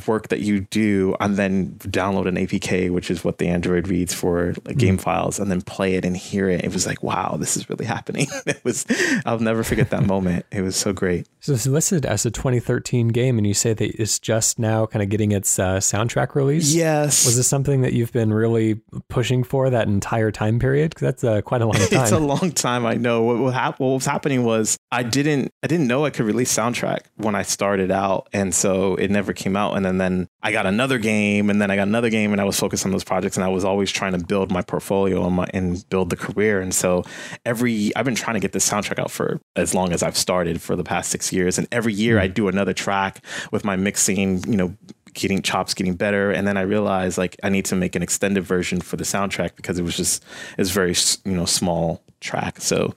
work 0.08 0.30
that 0.30 0.42
you 0.42 0.62
do 0.62 1.16
and 1.20 1.38
then 1.38 1.76
download 1.80 2.28
an 2.28 2.36
APK, 2.36 2.92
which 2.92 3.10
is 3.10 3.24
what 3.24 3.38
the 3.38 3.48
Android 3.48 3.88
reads 3.88 4.14
for 4.14 4.54
like, 4.66 4.78
game 4.78 4.98
mm. 4.98 5.02
files, 5.02 5.40
and 5.40 5.50
then 5.50 5.62
play 5.62 5.96
it 5.96 6.06
and 6.06 6.16
hear 6.16 6.50
it. 6.50 6.64
It 6.64 6.74
was 6.74 6.86
like, 6.86 7.04
wow, 7.04 7.38
this 7.40 7.58
is 7.58 7.70
really 7.70 7.86
happening. 7.86 8.28
it 8.46 8.64
was, 8.64 8.86
I'll 9.26 9.40
never 9.40 9.64
forget 9.64 9.90
that 9.92 10.06
moment. 10.06 10.46
It 10.52 10.62
was 10.62 10.76
so 10.76 10.94
great. 10.94 11.28
So 11.40 11.54
it's 11.54 11.68
listed 11.68 12.06
as 12.06 12.26
a 12.26 12.32
2013 12.32 13.10
game, 13.10 13.38
and 13.38 13.46
you 13.46 13.54
say 13.54 13.74
that 13.74 14.02
it's 14.02 14.20
just 14.20 14.58
now 14.58 14.86
kind 14.86 15.04
of 15.04 15.10
getting 15.10 15.32
its 15.32 15.60
uh, 15.60 15.78
soundtrack 15.78 16.34
release. 16.34 16.74
Yes. 16.74 17.26
Was 17.26 17.38
this 17.38 17.48
something 17.48 17.82
that 17.82 17.94
you've 17.94 18.12
been 18.12 18.34
really 18.34 18.82
pushing 19.10 19.44
for 19.44 19.70
that 19.70 19.88
entire 19.88 20.32
time 20.32 20.60
period? 20.60 20.90
Because 20.90 21.02
that's 21.02 21.24
uh, 21.24 21.42
quite 21.42 21.62
a 21.62 21.66
long 21.66 21.76
time. 21.76 21.88
it's 21.92 22.12
a 22.12 22.20
long 22.20 22.52
time. 22.52 22.86
I 22.86 22.96
know. 22.96 23.22
What, 23.22 23.38
what, 23.38 23.80
what 23.80 23.88
was 23.94 24.06
happening 24.06 24.44
was 24.44 24.78
I 24.92 25.04
didn't 25.04 25.52
I 25.64 25.68
didn't 25.68 25.88
know 25.88 26.06
I 26.06 26.10
could 26.10 26.26
release 26.26 26.52
soundtrack 26.52 27.02
when 27.18 27.36
I 27.36 27.44
started 27.44 27.92
out, 27.92 28.28
and 28.34 28.54
so 28.54 28.96
it 28.96 29.12
never 29.12 29.34
came 29.34 29.56
out. 29.56 29.76
And 29.76 29.85
then 29.86 29.98
then 29.98 30.28
I 30.42 30.52
got 30.52 30.66
another 30.66 30.98
game, 30.98 31.50
and 31.50 31.62
then 31.62 31.72
I 31.72 31.76
got 31.76 31.88
another 31.88 32.10
game, 32.10 32.32
and 32.32 32.42
I 32.42 32.44
was 32.44 32.60
focused 32.60 32.86
on 32.86 32.92
those 32.92 33.04
projects, 33.04 33.38
and 33.38 33.44
I 33.44 33.50
was 33.50 33.64
always 33.64 33.92
trying 33.92 34.14
to 34.14 34.26
build 34.26 34.52
my 34.52 34.62
portfolio 34.62 35.26
and, 35.26 35.36
my, 35.36 35.48
and 35.54 35.88
build 35.90 36.10
the 36.10 36.16
career. 36.16 36.62
And 36.62 36.74
so 36.74 37.04
every 37.46 37.96
I've 37.96 38.06
been 38.06 38.16
trying 38.16 38.36
to 38.36 38.40
get 38.40 38.52
this 38.52 38.68
soundtrack 38.70 39.00
out 39.00 39.12
for 39.12 39.40
as 39.56 39.74
long 39.74 39.92
as 39.92 40.04
I've 40.04 40.18
started 40.18 40.62
for 40.62 40.76
the 40.76 40.84
past 40.84 41.10
six 41.10 41.32
years, 41.32 41.58
and 41.58 41.68
every 41.72 41.94
year 41.94 42.20
I 42.20 42.28
hmm. 42.28 42.34
do 42.34 42.48
another 42.48 42.74
track 42.74 43.24
with 43.52 43.64
my 43.64 43.76
mixing, 43.76 44.44
you 44.44 44.58
know, 44.58 44.76
getting 45.14 45.42
chops 45.42 45.74
getting 45.74 45.96
better. 45.96 46.32
And 46.32 46.46
then 46.46 46.58
i 46.58 46.62
realized 46.62 47.18
like 47.18 47.38
i 47.42 47.48
need 47.48 47.64
to 47.66 47.76
make 47.76 47.96
an 47.96 48.04
extended 48.04 48.44
version 48.44 48.82
for 48.82 48.98
the 48.98 49.06
soundtrack 49.06 49.56
because 49.56 49.80
it 49.80 49.84
was 49.84 49.96
just 49.96 50.22
it's 50.58 50.72
very 50.72 50.94
you 51.24 51.38
know 51.38 51.46
small 51.46 52.04
track. 52.20 52.60
So 52.60 52.96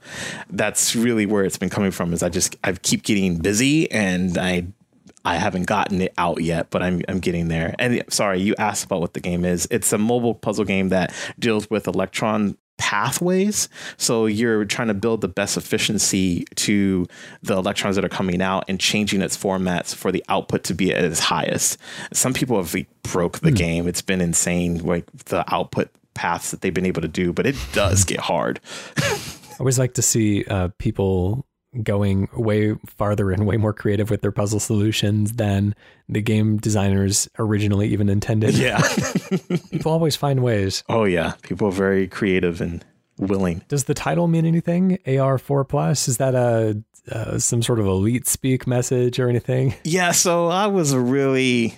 that's 0.50 0.96
really 0.96 1.26
where 1.26 1.44
it's 1.44 1.58
been 1.58 1.70
coming 1.70 1.92
from 1.92 2.12
is 2.12 2.22
i 2.22 2.28
just 2.28 2.56
i 2.64 2.72
keep 2.72 3.04
getting 3.04 3.38
busy 3.38 3.90
and 3.92 4.36
i 4.36 4.66
I 5.28 5.36
haven't 5.36 5.64
gotten 5.64 6.00
it 6.00 6.14
out 6.16 6.42
yet, 6.42 6.70
but 6.70 6.82
I'm 6.82 7.02
I'm 7.06 7.20
getting 7.20 7.48
there. 7.48 7.74
And 7.78 8.02
sorry, 8.08 8.40
you 8.40 8.54
asked 8.58 8.84
about 8.84 9.00
what 9.00 9.12
the 9.12 9.20
game 9.20 9.44
is. 9.44 9.68
It's 9.70 9.92
a 9.92 9.98
mobile 9.98 10.34
puzzle 10.34 10.64
game 10.64 10.88
that 10.88 11.12
deals 11.38 11.68
with 11.68 11.86
electron 11.86 12.56
pathways. 12.78 13.68
So 13.98 14.24
you're 14.24 14.64
trying 14.64 14.88
to 14.88 14.94
build 14.94 15.20
the 15.20 15.28
best 15.28 15.58
efficiency 15.58 16.46
to 16.54 17.06
the 17.42 17.56
electrons 17.56 17.96
that 17.96 18.04
are 18.04 18.08
coming 18.08 18.40
out 18.40 18.64
and 18.68 18.80
changing 18.80 19.20
its 19.20 19.36
formats 19.36 19.94
for 19.94 20.10
the 20.10 20.24
output 20.28 20.64
to 20.64 20.74
be 20.74 20.94
at 20.94 21.04
its 21.04 21.20
highest. 21.20 21.76
Some 22.12 22.32
people 22.32 22.56
have 22.56 22.72
like, 22.72 22.88
broke 23.02 23.40
the 23.40 23.50
mm. 23.50 23.56
game. 23.56 23.88
It's 23.88 24.00
been 24.00 24.22
insane, 24.22 24.78
like 24.78 25.04
the 25.26 25.44
output 25.52 25.90
paths 26.14 26.52
that 26.52 26.62
they've 26.62 26.72
been 26.72 26.86
able 26.86 27.02
to 27.02 27.08
do, 27.08 27.32
but 27.32 27.46
it 27.46 27.56
does 27.72 28.04
get 28.04 28.20
hard. 28.20 28.60
I 28.96 29.60
always 29.60 29.78
like 29.78 29.94
to 29.94 30.02
see 30.02 30.44
uh, 30.44 30.68
people 30.78 31.44
going 31.82 32.28
way 32.34 32.74
farther 32.86 33.30
and 33.30 33.46
way 33.46 33.56
more 33.56 33.72
creative 33.72 34.10
with 34.10 34.22
their 34.22 34.32
puzzle 34.32 34.60
solutions 34.60 35.32
than 35.32 35.74
the 36.08 36.22
game 36.22 36.56
designers 36.56 37.28
originally 37.38 37.88
even 37.88 38.08
intended. 38.08 38.56
Yeah. 38.56 38.80
People 39.70 39.92
always 39.92 40.16
find 40.16 40.42
ways. 40.42 40.82
Oh 40.88 41.04
yeah, 41.04 41.34
people 41.42 41.68
are 41.68 41.72
very 41.72 42.08
creative 42.08 42.60
and 42.60 42.84
willing. 43.18 43.62
Does 43.68 43.84
the 43.84 43.94
title 43.94 44.28
mean 44.28 44.46
anything? 44.46 44.98
AR4 45.06 45.68
plus 45.68 46.08
is 46.08 46.16
that 46.18 46.34
a 46.34 46.82
uh, 47.10 47.38
some 47.38 47.62
sort 47.62 47.78
of 47.78 47.86
elite 47.86 48.26
speak 48.26 48.66
message 48.66 49.18
or 49.18 49.28
anything? 49.28 49.74
Yeah, 49.84 50.12
so 50.12 50.48
I 50.48 50.66
was 50.66 50.94
really 50.94 51.76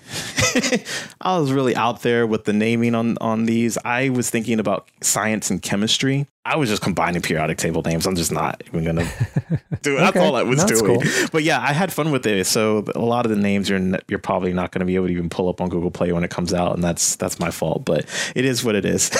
I 1.20 1.38
was 1.38 1.52
really 1.52 1.76
out 1.76 2.02
there 2.02 2.26
with 2.26 2.44
the 2.44 2.52
naming 2.52 2.94
on 2.94 3.16
on 3.20 3.46
these. 3.46 3.78
I 3.84 4.10
was 4.10 4.30
thinking 4.30 4.60
about 4.60 4.88
science 5.00 5.50
and 5.50 5.62
chemistry. 5.62 6.26
I 6.44 6.56
was 6.56 6.70
just 6.70 6.80
combining 6.80 7.20
periodic 7.20 7.58
table 7.58 7.82
names. 7.82 8.06
I'm 8.06 8.16
just 8.16 8.32
not 8.32 8.62
even 8.66 8.82
gonna 8.82 9.04
do 9.82 9.96
it. 9.96 10.00
That's 10.00 10.16
all 10.16 10.36
I 10.36 10.42
was 10.42 10.64
That's 10.64 10.80
doing. 10.80 11.00
Cool. 11.00 11.28
But 11.32 11.42
yeah, 11.42 11.60
I 11.60 11.72
had 11.74 11.92
fun 11.92 12.12
with 12.12 12.26
it. 12.26 12.46
So 12.46 12.84
a 12.94 12.98
lot 12.98 13.26
of 13.26 13.30
the 13.30 13.36
names 13.36 13.68
you're 13.68 13.80
you're 14.08 14.18
probably 14.18 14.54
not 14.54 14.72
going 14.72 14.80
to 14.80 14.86
be 14.86 14.94
able 14.94 15.06
to 15.08 15.12
even 15.12 15.28
pull 15.28 15.50
up 15.50 15.60
on 15.60 15.68
Google 15.68 15.90
Play 15.90 16.12
when 16.12 16.24
it 16.24 16.30
comes 16.30 16.54
out, 16.54 16.74
and 16.74 16.82
that's 16.82 17.16
that's 17.16 17.38
my 17.38 17.50
fault. 17.50 17.84
But 17.84 18.06
it 18.34 18.46
is 18.46 18.64
what 18.64 18.74
it 18.74 18.86
is. 18.86 19.10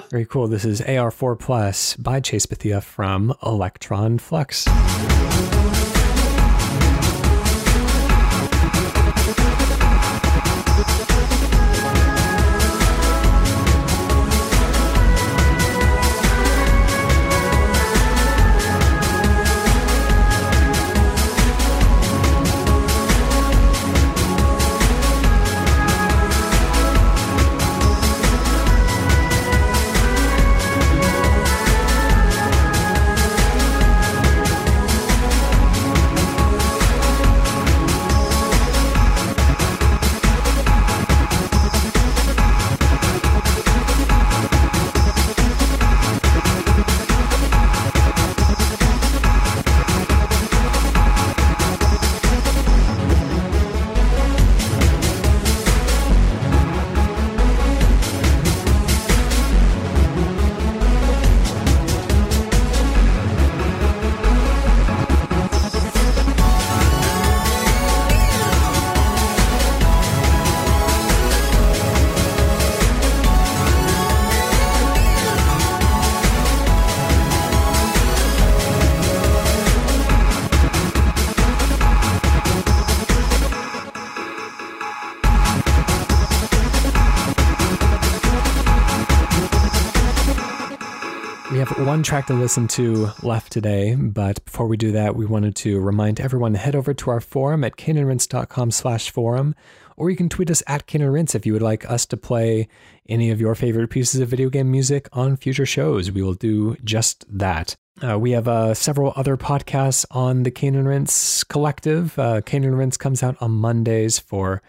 Very 0.10 0.24
cool. 0.24 0.46
This 0.46 0.64
is 0.64 0.80
AR4 0.82 1.38
Plus 1.38 1.96
by 1.96 2.20
Chase 2.20 2.46
Bethea 2.46 2.80
from 2.80 3.34
Electron 3.42 4.18
Flux. 4.18 4.66
One 91.90 92.04
track 92.04 92.28
to 92.28 92.34
listen 92.34 92.68
to 92.68 93.10
left 93.24 93.50
today, 93.50 93.96
but 93.96 94.44
before 94.44 94.68
we 94.68 94.76
do 94.76 94.92
that, 94.92 95.16
we 95.16 95.26
wanted 95.26 95.56
to 95.56 95.80
remind 95.80 96.20
everyone 96.20 96.52
to 96.52 96.58
head 96.60 96.76
over 96.76 96.94
to 96.94 97.10
our 97.10 97.20
forum 97.20 97.64
at 97.64 97.76
caneandrinse.com 97.76 98.70
slash 98.70 99.10
forum, 99.10 99.56
or 99.96 100.08
you 100.08 100.14
can 100.16 100.28
tweet 100.28 100.52
us 100.52 100.62
at 100.68 100.86
caneandrinse 100.86 101.34
if 101.34 101.44
you 101.44 101.52
would 101.52 101.62
like 101.62 101.90
us 101.90 102.06
to 102.06 102.16
play 102.16 102.68
any 103.08 103.32
of 103.32 103.40
your 103.40 103.56
favorite 103.56 103.90
pieces 103.90 104.20
of 104.20 104.28
video 104.28 104.48
game 104.48 104.70
music 104.70 105.08
on 105.12 105.36
future 105.36 105.66
shows. 105.66 106.12
We 106.12 106.22
will 106.22 106.34
do 106.34 106.76
just 106.84 107.24
that. 107.28 107.74
Uh, 108.00 108.16
we 108.20 108.30
have 108.30 108.46
uh, 108.46 108.72
several 108.72 109.12
other 109.16 109.36
podcasts 109.36 110.06
on 110.12 110.44
the 110.44 110.52
Cane 110.52 110.76
and 110.76 110.86
Rinse 110.86 111.42
Collective. 111.42 112.16
Uh, 112.16 112.40
Cane 112.42 112.62
and 112.62 112.78
Rinse 112.78 112.98
comes 112.98 113.20
out 113.20 113.36
on 113.40 113.50
Mondays 113.50 114.16
for 114.16 114.62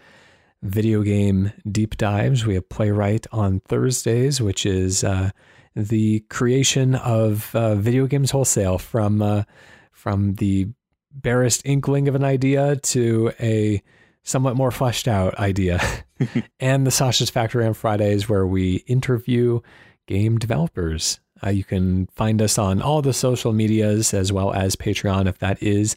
video 0.60 1.02
game 1.02 1.52
deep 1.70 1.96
dives. 1.96 2.44
We 2.44 2.54
have 2.54 2.68
Playwright 2.68 3.28
on 3.30 3.60
Thursdays, 3.60 4.40
which 4.40 4.66
is 4.66 5.04
uh, 5.04 5.30
the 5.74 6.20
creation 6.28 6.94
of 6.94 7.54
uh, 7.54 7.74
video 7.74 8.06
games 8.06 8.30
wholesale 8.30 8.78
from 8.78 9.22
uh, 9.22 9.44
from 9.92 10.34
the 10.34 10.68
barest 11.12 11.62
inkling 11.64 12.08
of 12.08 12.14
an 12.14 12.24
idea 12.24 12.76
to 12.76 13.32
a 13.40 13.82
somewhat 14.22 14.56
more 14.56 14.70
fleshed 14.70 15.08
out 15.08 15.38
idea, 15.38 15.80
and 16.60 16.86
the 16.86 16.90
Sasha's 16.90 17.30
Factory 17.30 17.66
on 17.66 17.74
Fridays 17.74 18.28
where 18.28 18.46
we 18.46 18.76
interview 18.86 19.60
game 20.06 20.38
developers. 20.38 21.20
Uh, 21.44 21.50
you 21.50 21.64
can 21.64 22.06
find 22.06 22.40
us 22.40 22.56
on 22.56 22.80
all 22.80 23.02
the 23.02 23.12
social 23.12 23.52
medias 23.52 24.14
as 24.14 24.32
well 24.32 24.52
as 24.52 24.76
Patreon 24.76 25.26
if 25.26 25.38
that 25.38 25.60
is 25.62 25.96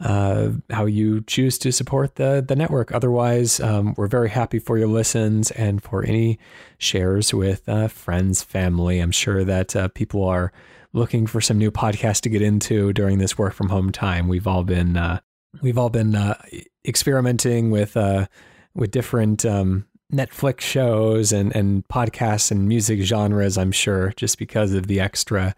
uh, 0.00 0.50
how 0.70 0.86
you 0.86 1.20
choose 1.22 1.58
to 1.58 1.70
support 1.70 2.14
the 2.14 2.42
the 2.46 2.56
network. 2.56 2.92
Otherwise, 2.92 3.60
um, 3.60 3.94
we're 3.96 4.06
very 4.06 4.30
happy 4.30 4.58
for 4.58 4.78
your 4.78 4.88
listens 4.88 5.50
and 5.52 5.82
for 5.82 6.04
any 6.04 6.38
shares 6.78 7.34
with 7.34 7.68
uh, 7.68 7.88
friends, 7.88 8.42
family. 8.42 8.98
I'm 8.98 9.10
sure 9.10 9.44
that 9.44 9.76
uh, 9.76 9.88
people 9.88 10.24
are 10.24 10.52
looking 10.92 11.26
for 11.26 11.40
some 11.40 11.58
new 11.58 11.70
podcasts 11.70 12.22
to 12.22 12.28
get 12.28 12.42
into 12.42 12.92
during 12.92 13.18
this 13.18 13.36
work 13.36 13.52
from 13.52 13.68
home 13.68 13.92
time. 13.92 14.26
We've 14.26 14.46
all 14.46 14.64
been 14.64 14.96
uh, 14.96 15.20
we've 15.60 15.78
all 15.78 15.90
been 15.90 16.14
uh, 16.14 16.40
experimenting 16.86 17.70
with 17.70 17.96
uh, 17.96 18.26
with 18.74 18.90
different. 18.90 19.44
Um, 19.44 19.86
Netflix 20.12 20.62
shows 20.62 21.30
and, 21.30 21.54
and 21.54 21.86
podcasts 21.86 22.50
and 22.50 22.66
music 22.66 23.00
genres, 23.02 23.56
I'm 23.56 23.70
sure, 23.70 24.12
just 24.16 24.38
because 24.38 24.72
of 24.74 24.88
the 24.88 24.98
extra 24.98 25.54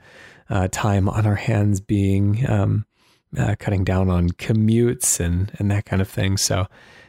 time 0.70 1.08
on 1.08 1.24
our 1.24 1.36
hands 1.36 1.80
being 1.80 2.44
um, 2.50 2.84
uh, 3.36 3.56
cutting 3.58 3.84
down 3.84 4.08
on 4.08 4.30
commutes 4.30 5.20
and 5.20 5.52
and 5.58 5.70
that 5.70 5.84
kind 5.84 6.02
of 6.02 6.08
thing. 6.08 6.36
So, 6.36 6.66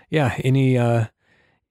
yeah, 0.10 0.36
any 0.44 0.78
uh, 0.78 1.06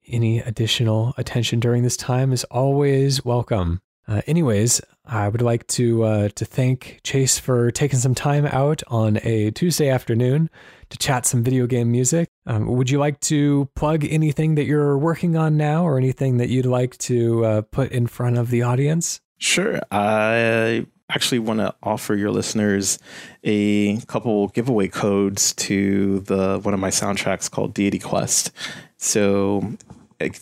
any 0.06 0.40
additional 0.40 1.14
attention 1.16 1.60
during 1.60 1.82
this 1.82 1.96
time 1.96 2.32
is 2.32 2.44
always 2.44 3.24
welcome. 3.24 3.80
Uh, 4.08 4.20
anyways, 4.26 4.80
I 5.04 5.28
would 5.28 5.42
like 5.42 5.66
to 5.68 6.04
uh, 6.04 6.28
to 6.34 6.44
thank 6.44 7.00
Chase 7.04 7.38
for 7.38 7.70
taking 7.70 7.98
some 7.98 8.14
time 8.14 8.46
out 8.46 8.82
on 8.88 9.18
a 9.22 9.50
Tuesday 9.52 9.88
afternoon 9.88 10.50
to 10.90 10.98
chat 10.98 11.24
some 11.24 11.42
video 11.42 11.66
game 11.66 11.90
music. 11.90 12.28
Um, 12.46 12.66
would 12.76 12.90
you 12.90 12.98
like 12.98 13.20
to 13.20 13.68
plug 13.74 14.04
anything 14.04 14.56
that 14.56 14.64
you're 14.64 14.98
working 14.98 15.36
on 15.36 15.56
now, 15.56 15.84
or 15.84 15.98
anything 15.98 16.36
that 16.38 16.48
you'd 16.48 16.66
like 16.66 16.98
to 16.98 17.44
uh, 17.44 17.62
put 17.62 17.90
in 17.92 18.06
front 18.06 18.38
of 18.38 18.50
the 18.50 18.62
audience? 18.62 19.20
Sure. 19.38 19.80
I 19.90 20.86
actually 21.14 21.38
want 21.38 21.60
to 21.60 21.74
offer 21.82 22.14
your 22.14 22.30
listeners 22.30 22.98
a 23.44 23.98
couple 24.02 24.48
giveaway 24.48 24.88
codes 24.88 25.52
to 25.54 26.20
the 26.20 26.58
one 26.60 26.74
of 26.74 26.80
my 26.80 26.90
soundtracks 26.90 27.50
called 27.50 27.74
Deity 27.74 27.98
Quest. 27.98 28.50
So 28.96 29.76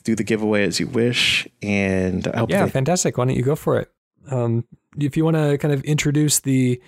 do 0.05 0.15
the 0.15 0.25
giveaway 0.25 0.65
as 0.65 0.79
you 0.79 0.87
wish, 0.87 1.49
and 1.63 2.27
I 2.29 2.39
hope 2.41 2.51
yeah, 2.51 2.65
they- 2.65 2.71
fantastic. 2.71 3.17
Why 3.19 3.25
don't 3.25 3.37
you 3.37 3.43
go 3.43 3.57
for 3.57 3.79
it? 3.79 3.91
Um, 4.31 4.65
if 4.99 5.17
you 5.17 5.25
want 5.25 5.37
to 5.37 5.59
kind 5.59 5.73
of 5.73 5.83
introduce 5.85 6.41
the 6.41 6.81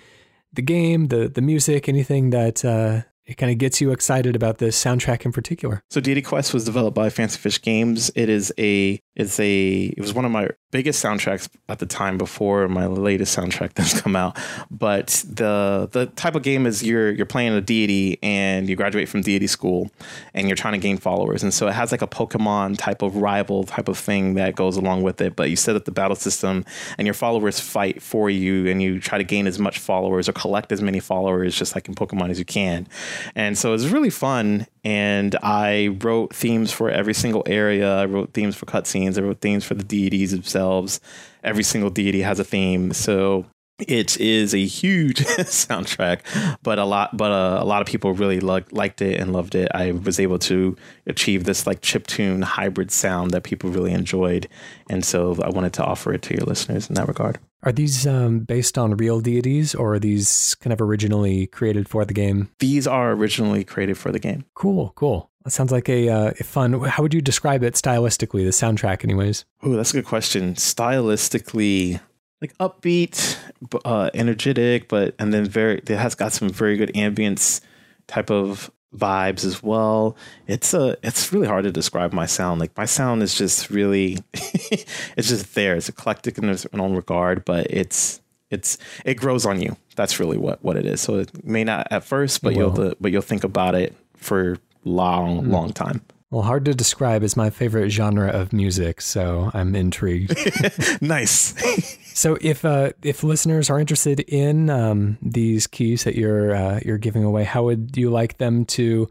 the 0.53 0.61
game, 0.61 1.07
the 1.07 1.27
the 1.27 1.41
music, 1.41 1.89
anything 1.89 2.29
that 2.29 2.63
uh, 2.63 3.01
it 3.25 3.37
kind 3.37 3.51
of 3.51 3.57
gets 3.57 3.81
you 3.81 3.91
excited 3.91 4.35
about 4.35 4.57
this 4.59 4.81
soundtrack 4.81 5.25
in 5.25 5.31
particular. 5.31 5.81
So 5.89 5.99
Deity 6.01 6.21
Quest 6.21 6.53
was 6.53 6.65
developed 6.65 6.95
by 6.95 7.09
Fancy 7.09 7.39
Fish 7.39 7.61
Games. 7.61 8.11
It 8.15 8.29
is 8.29 8.53
a 8.59 8.99
it's 9.15 9.39
a 9.39 9.85
it 9.85 9.99
was 9.99 10.13
one 10.13 10.25
of 10.25 10.31
my 10.31 10.49
biggest 10.73 11.05
soundtracks 11.05 11.47
at 11.69 11.77
the 11.77 11.85
time 11.85 12.17
before 12.17 12.67
my 12.67 12.87
latest 12.87 13.37
soundtrack 13.37 13.73
that's 13.75 14.01
come 14.01 14.15
out. 14.15 14.37
But 14.71 15.23
the 15.29 15.87
the 15.91 16.07
type 16.07 16.35
of 16.35 16.41
game 16.41 16.65
is 16.65 16.83
you're 16.83 17.11
you're 17.11 17.27
playing 17.27 17.53
a 17.53 17.61
deity 17.61 18.17
and 18.23 18.67
you 18.67 18.75
graduate 18.75 19.07
from 19.07 19.21
deity 19.21 19.47
school 19.47 19.91
and 20.33 20.47
you're 20.47 20.57
trying 20.57 20.73
to 20.73 20.79
gain 20.79 20.97
followers. 20.97 21.43
And 21.43 21.53
so 21.53 21.67
it 21.67 21.73
has 21.73 21.91
like 21.91 22.01
a 22.01 22.07
Pokemon 22.07 22.77
type 22.79 23.03
of 23.03 23.15
rival 23.17 23.63
type 23.63 23.87
of 23.87 23.97
thing 23.97 24.33
that 24.33 24.55
goes 24.55 24.75
along 24.75 25.03
with 25.03 25.21
it. 25.21 25.35
But 25.35 25.51
you 25.51 25.55
set 25.55 25.75
up 25.75 25.85
the 25.85 25.91
battle 25.91 26.15
system 26.15 26.65
and 26.97 27.05
your 27.05 27.13
followers 27.13 27.59
fight 27.59 28.01
for 28.01 28.29
you 28.29 28.67
and 28.67 28.81
you 28.81 28.99
try 28.99 29.19
to 29.19 29.23
gain 29.23 29.45
as 29.45 29.59
much 29.59 29.77
followers 29.77 30.27
or 30.27 30.33
collect 30.33 30.71
as 30.71 30.81
many 30.81 30.99
followers 30.99 31.55
just 31.55 31.75
like 31.75 31.87
in 31.87 31.93
Pokemon 31.93 32.31
as 32.31 32.39
you 32.39 32.45
can. 32.45 32.87
And 33.35 33.57
so 33.57 33.73
it's 33.73 33.85
really 33.85 34.09
fun 34.09 34.65
and 34.83 35.35
I 35.41 35.97
wrote 36.01 36.35
themes 36.35 36.71
for 36.71 36.89
every 36.89 37.13
single 37.13 37.43
area. 37.45 37.97
I 37.97 38.05
wrote 38.05 38.33
themes 38.33 38.55
for 38.55 38.65
cutscenes. 38.65 39.17
I 39.17 39.21
wrote 39.21 39.39
themes 39.39 39.63
for 39.63 39.75
the 39.75 39.83
deities 39.83 40.31
themselves. 40.31 40.99
Every 41.43 41.63
single 41.63 41.89
deity 41.89 42.21
has 42.21 42.39
a 42.39 42.43
theme, 42.43 42.93
so 42.93 43.45
it 43.79 44.19
is 44.19 44.53
a 44.53 44.65
huge 44.65 45.17
soundtrack. 45.25 46.19
But 46.63 46.79
a 46.79 46.85
lot, 46.85 47.15
but 47.15 47.31
uh, 47.31 47.57
a 47.61 47.65
lot 47.65 47.81
of 47.81 47.87
people 47.87 48.13
really 48.13 48.39
liked 48.39 49.01
it 49.01 49.19
and 49.19 49.33
loved 49.33 49.55
it. 49.55 49.69
I 49.73 49.91
was 49.91 50.19
able 50.19 50.39
to 50.39 50.75
achieve 51.07 51.45
this 51.45 51.65
like 51.65 51.81
chip 51.81 52.07
tune 52.07 52.41
hybrid 52.41 52.91
sound 52.91 53.31
that 53.31 53.43
people 53.43 53.69
really 53.69 53.93
enjoyed, 53.93 54.47
and 54.89 55.05
so 55.05 55.37
I 55.41 55.49
wanted 55.49 55.73
to 55.73 55.83
offer 55.83 56.13
it 56.13 56.21
to 56.23 56.35
your 56.35 56.45
listeners 56.45 56.89
in 56.89 56.95
that 56.95 57.07
regard. 57.07 57.39
Are 57.63 57.71
these 57.71 58.05
um, 58.05 58.39
based 58.39 58.77
on 58.77 58.97
real 58.97 59.21
deities 59.21 59.73
or 59.73 59.95
are 59.95 59.99
these 59.99 60.55
kind 60.55 60.73
of 60.73 60.81
originally 60.81 61.47
created 61.47 61.87
for 61.87 62.03
the 62.03 62.13
game? 62.13 62.49
These 62.59 62.87
are 62.87 63.13
originally 63.13 63.63
created 63.63 63.97
for 63.97 64.11
the 64.11 64.19
game. 64.19 64.45
Cool, 64.53 64.91
cool. 64.95 65.31
That 65.45 65.51
sounds 65.51 65.71
like 65.71 65.89
a, 65.89 66.09
uh, 66.09 66.31
a 66.39 66.43
fun. 66.43 66.73
How 66.81 67.03
would 67.03 67.13
you 67.13 67.21
describe 67.21 67.63
it 67.63 67.73
stylistically, 67.73 68.43
the 68.43 68.51
soundtrack, 68.51 69.03
anyways? 69.03 69.45
Oh, 69.61 69.73
that's 69.73 69.91
a 69.91 69.93
good 69.93 70.05
question. 70.05 70.55
Stylistically, 70.55 71.99
like 72.41 72.57
upbeat, 72.57 73.37
uh, 73.85 74.09
energetic, 74.13 74.87
but 74.87 75.15
and 75.19 75.33
then 75.33 75.45
very, 75.45 75.77
it 75.79 75.89
has 75.89 76.15
got 76.15 76.33
some 76.33 76.49
very 76.49 76.77
good 76.77 76.91
ambience 76.93 77.61
type 78.07 78.29
of 78.29 78.71
vibes 78.95 79.45
as 79.45 79.61
well. 79.63 80.15
It's 80.47 80.73
a 80.73 80.97
it's 81.03 81.31
really 81.33 81.47
hard 81.47 81.63
to 81.63 81.71
describe 81.71 82.13
my 82.13 82.25
sound. 82.25 82.59
Like 82.59 82.75
my 82.77 82.85
sound 82.85 83.23
is 83.23 83.35
just 83.35 83.69
really 83.69 84.19
it's 84.33 85.29
just 85.29 85.55
there. 85.55 85.75
It's 85.75 85.89
eclectic 85.89 86.37
in 86.37 86.49
its 86.49 86.65
own 86.73 86.95
regard, 86.95 87.45
but 87.45 87.67
it's 87.69 88.21
it's 88.49 88.77
it 89.05 89.15
grows 89.15 89.45
on 89.45 89.61
you. 89.61 89.75
That's 89.95 90.19
really 90.19 90.37
what 90.37 90.63
what 90.63 90.77
it 90.77 90.85
is. 90.85 91.01
So 91.01 91.19
it 91.19 91.45
may 91.45 91.63
not 91.63 91.87
at 91.91 92.03
first, 92.03 92.41
but 92.41 92.55
you'll 92.55 92.93
but 92.99 93.11
you'll 93.11 93.21
think 93.21 93.43
about 93.43 93.75
it 93.75 93.95
for 94.15 94.57
long 94.83 95.43
mm. 95.43 95.51
long 95.51 95.73
time. 95.73 96.01
Well, 96.33 96.41
hard 96.41 96.65
to 96.65 96.73
describe 96.73 97.21
is 97.21 97.37
my 97.37 97.51
favorite 97.51 97.91
genre 97.91 98.27
of 98.27 98.53
music, 98.53 99.01
so 99.01 99.51
I'm 99.53 99.75
intrigued. 99.75 100.35
nice. 101.01 101.53
so, 102.15 102.39
if 102.41 102.65
uh, 102.65 102.93
if 103.03 103.23
listeners 103.23 103.69
are 103.69 103.79
interested 103.79 104.21
in 104.21 104.71
um, 104.71 105.19
these 105.21 105.67
keys 105.67 106.05
that 106.05 106.15
you're 106.15 106.55
uh, 106.55 106.79
you're 106.83 106.97
giving 106.97 107.23
away, 107.23 107.43
how 107.43 107.65
would 107.65 107.95
you 107.95 108.09
like 108.09 108.39
them 108.39 108.65
to 108.65 109.07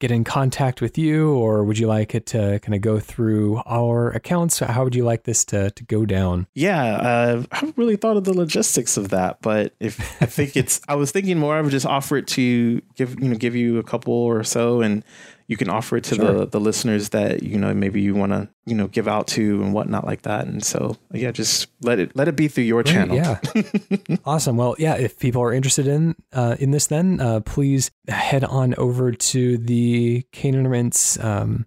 get 0.00 0.10
in 0.10 0.24
contact 0.24 0.82
with 0.82 0.98
you, 0.98 1.32
or 1.32 1.64
would 1.64 1.78
you 1.78 1.86
like 1.86 2.14
it 2.14 2.26
to 2.26 2.60
kind 2.60 2.74
of 2.74 2.82
go 2.82 3.00
through 3.00 3.62
our 3.64 4.10
accounts? 4.10 4.58
How 4.58 4.84
would 4.84 4.94
you 4.94 5.04
like 5.06 5.24
this 5.24 5.46
to 5.46 5.70
to 5.70 5.84
go 5.84 6.04
down? 6.04 6.46
Yeah, 6.52 6.84
uh, 6.84 7.42
I 7.52 7.56
haven't 7.56 7.78
really 7.78 7.96
thought 7.96 8.18
of 8.18 8.24
the 8.24 8.34
logistics 8.34 8.98
of 8.98 9.08
that, 9.08 9.40
but 9.40 9.72
if 9.80 9.98
I 10.20 10.26
think 10.26 10.58
it's, 10.58 10.82
I 10.88 10.96
was 10.96 11.10
thinking 11.10 11.38
more, 11.38 11.56
I 11.56 11.62
would 11.62 11.70
just 11.70 11.86
offer 11.86 12.18
it 12.18 12.26
to 12.26 12.82
give 12.96 13.18
you 13.18 13.30
know 13.30 13.36
give 13.36 13.56
you 13.56 13.78
a 13.78 13.82
couple 13.82 14.12
or 14.12 14.44
so 14.44 14.82
and 14.82 15.02
you 15.48 15.56
can 15.56 15.68
offer 15.68 15.96
it 15.96 16.04
to 16.04 16.16
sure. 16.16 16.32
the 16.32 16.46
the 16.46 16.60
listeners 16.60 17.10
that 17.10 17.42
you 17.42 17.58
know 17.58 17.72
maybe 17.72 18.00
you 18.00 18.14
want 18.14 18.32
to 18.32 18.48
you 18.64 18.74
know 18.74 18.88
give 18.88 19.06
out 19.06 19.26
to 19.28 19.62
and 19.62 19.72
whatnot 19.72 20.04
like 20.04 20.22
that. 20.22 20.46
And 20.46 20.64
so 20.64 20.96
yeah 21.12 21.30
just 21.30 21.68
let 21.82 21.98
it 21.98 22.14
let 22.16 22.28
it 22.28 22.36
be 22.36 22.48
through 22.48 22.64
your 22.64 22.82
Great, 22.82 22.92
channel. 22.92 23.16
yeah. 23.16 23.40
Awesome. 24.24 24.56
Well 24.56 24.74
yeah 24.78 24.96
if 24.96 25.18
people 25.18 25.42
are 25.42 25.52
interested 25.52 25.86
in 25.86 26.16
uh, 26.32 26.56
in 26.58 26.72
this 26.72 26.88
then 26.88 27.20
uh, 27.20 27.40
please 27.40 27.90
head 28.08 28.44
on 28.44 28.74
over 28.76 29.12
to 29.12 29.58
the 29.58 30.26
Cane 30.32 30.54
and 30.54 30.70
Rinse 30.70 31.18
um, 31.22 31.66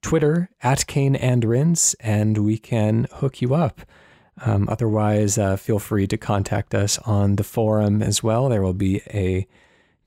Twitter 0.00 0.50
at 0.62 0.86
Cane 0.86 1.16
and 1.16 1.44
Rinse 1.44 1.94
and 2.00 2.38
we 2.38 2.58
can 2.58 3.06
hook 3.14 3.42
you 3.42 3.54
up. 3.54 3.82
Um, 4.40 4.68
otherwise 4.68 5.36
uh, 5.36 5.56
feel 5.56 5.80
free 5.80 6.06
to 6.06 6.16
contact 6.16 6.74
us 6.74 6.96
on 6.98 7.36
the 7.36 7.44
forum 7.44 8.02
as 8.02 8.22
well. 8.22 8.48
There 8.48 8.62
will 8.62 8.72
be 8.72 9.02
a 9.12 9.46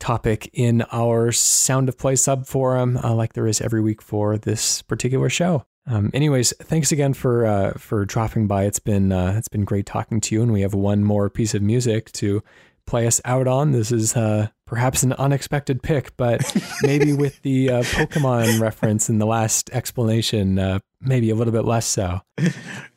topic 0.01 0.49
in 0.51 0.81
our 0.91 1.31
Sound 1.31 1.87
of 1.87 1.97
Play 1.97 2.17
sub 2.17 2.45
forum, 2.45 2.97
uh, 2.97 3.13
like 3.13 3.33
there 3.33 3.47
is 3.47 3.61
every 3.61 3.81
week 3.81 4.01
for 4.01 4.37
this 4.37 4.81
particular 4.81 5.29
show. 5.29 5.63
Um, 5.87 6.11
anyways, 6.13 6.53
thanks 6.61 6.91
again 6.91 7.13
for 7.13 7.45
uh, 7.45 7.73
for 7.77 8.05
dropping 8.05 8.47
by. 8.47 8.65
It's 8.65 8.79
been 8.79 9.11
uh, 9.11 9.35
it's 9.37 9.47
been 9.47 9.63
great 9.63 9.85
talking 9.85 10.19
to 10.21 10.35
you, 10.35 10.41
and 10.41 10.51
we 10.51 10.61
have 10.61 10.73
one 10.73 11.03
more 11.03 11.29
piece 11.29 11.53
of 11.53 11.61
music 11.61 12.11
to 12.13 12.43
play 12.85 13.07
us 13.07 13.21
out 13.23 13.47
on. 13.47 13.71
This 13.71 13.91
is 13.91 14.15
uh, 14.17 14.49
perhaps 14.65 15.03
an 15.03 15.13
unexpected 15.13 15.81
pick, 15.81 16.17
but 16.17 16.41
maybe 16.81 17.13
with 17.13 17.41
the 17.41 17.69
uh, 17.69 17.83
Pokemon 17.83 18.59
reference 18.59 19.09
in 19.09 19.19
the 19.19 19.25
last 19.25 19.69
explanation, 19.71 20.59
uh, 20.59 20.79
maybe 20.99 21.29
a 21.29 21.35
little 21.35 21.53
bit 21.53 21.65
less 21.65 21.85
so. 21.85 22.21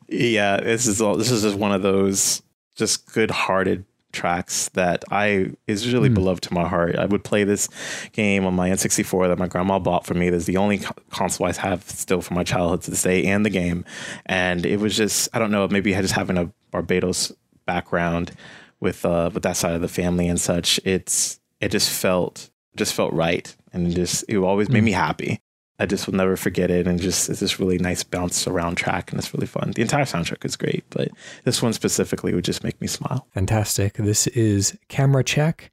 Yeah, 0.07 0.57
this 0.57 0.85
is 0.85 1.01
all, 1.01 1.15
this 1.15 1.31
is 1.31 1.41
just 1.41 1.57
one 1.57 1.71
of 1.71 1.81
those 1.81 2.43
just 2.75 3.11
good-hearted 3.11 3.85
tracks 4.15 4.69
that 4.69 5.03
I 5.11 5.51
is 5.67 5.91
really 5.93 6.09
mm. 6.09 6.15
beloved 6.15 6.43
to 6.43 6.53
my 6.53 6.67
heart. 6.67 6.95
I 6.95 7.05
would 7.05 7.23
play 7.23 7.43
this 7.43 7.69
game 8.13 8.45
on 8.45 8.53
my 8.55 8.69
N64 8.69 9.27
that 9.27 9.37
my 9.37 9.47
grandma 9.47 9.77
bought 9.77 10.05
for 10.05 10.13
me. 10.13 10.29
That's 10.29 10.45
the 10.45 10.57
only 10.57 10.79
console 11.11 11.47
I 11.47 11.53
have 11.53 11.83
still 11.83 12.21
from 12.21 12.35
my 12.35 12.43
childhood 12.43 12.81
to 12.83 12.91
this 12.91 13.03
day, 13.03 13.25
and 13.25 13.45
the 13.45 13.49
game. 13.49 13.85
And 14.25 14.65
it 14.65 14.79
was 14.79 14.95
just 14.95 15.29
I 15.33 15.39
don't 15.39 15.51
know, 15.51 15.67
maybe 15.67 15.95
I 15.95 16.01
just 16.01 16.13
having 16.13 16.37
a 16.37 16.51
Barbados 16.71 17.31
background 17.65 18.31
with 18.79 19.05
uh 19.05 19.29
with 19.33 19.43
that 19.43 19.57
side 19.57 19.75
of 19.75 19.81
the 19.81 19.87
family 19.87 20.27
and 20.27 20.39
such. 20.39 20.79
It's 20.83 21.39
it 21.59 21.69
just 21.69 21.89
felt 21.89 22.49
just 22.75 22.93
felt 22.93 23.13
right, 23.13 23.55
and 23.73 23.87
it 23.87 23.95
just 23.95 24.25
it 24.27 24.37
always 24.37 24.69
mm. 24.69 24.73
made 24.73 24.79
hmm. 24.79 24.85
me 24.85 24.91
happy. 24.91 25.41
I 25.77 25.85
just 25.85 26.07
will 26.07 26.15
never 26.15 26.35
forget 26.35 26.71
it. 26.71 26.87
And 26.87 26.99
just 26.99 27.29
it's 27.29 27.39
this 27.39 27.59
really 27.59 27.77
nice 27.77 28.03
bounce 28.03 28.47
around 28.47 28.75
track, 28.75 29.11
and 29.11 29.19
it's 29.19 29.33
really 29.33 29.47
fun. 29.47 29.71
The 29.71 29.81
entire 29.81 30.05
soundtrack 30.05 30.45
is 30.45 30.55
great, 30.55 30.85
but 30.89 31.09
this 31.43 31.61
one 31.61 31.73
specifically 31.73 32.33
would 32.33 32.45
just 32.45 32.63
make 32.63 32.79
me 32.79 32.87
smile. 32.87 33.27
Fantastic. 33.33 33.93
This 33.95 34.27
is 34.27 34.77
Camera 34.87 35.23
Check 35.23 35.71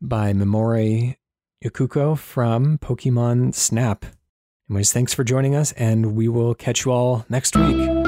by 0.00 0.32
Mimori 0.32 1.16
Ikuko 1.64 2.18
from 2.18 2.78
Pokemon 2.78 3.54
Snap. 3.54 4.04
Anyways, 4.68 4.92
thanks 4.92 5.14
for 5.14 5.24
joining 5.24 5.54
us, 5.54 5.72
and 5.72 6.16
we 6.16 6.26
will 6.28 6.54
catch 6.54 6.84
you 6.84 6.92
all 6.92 7.24
next 7.28 7.56
week. 7.56 8.03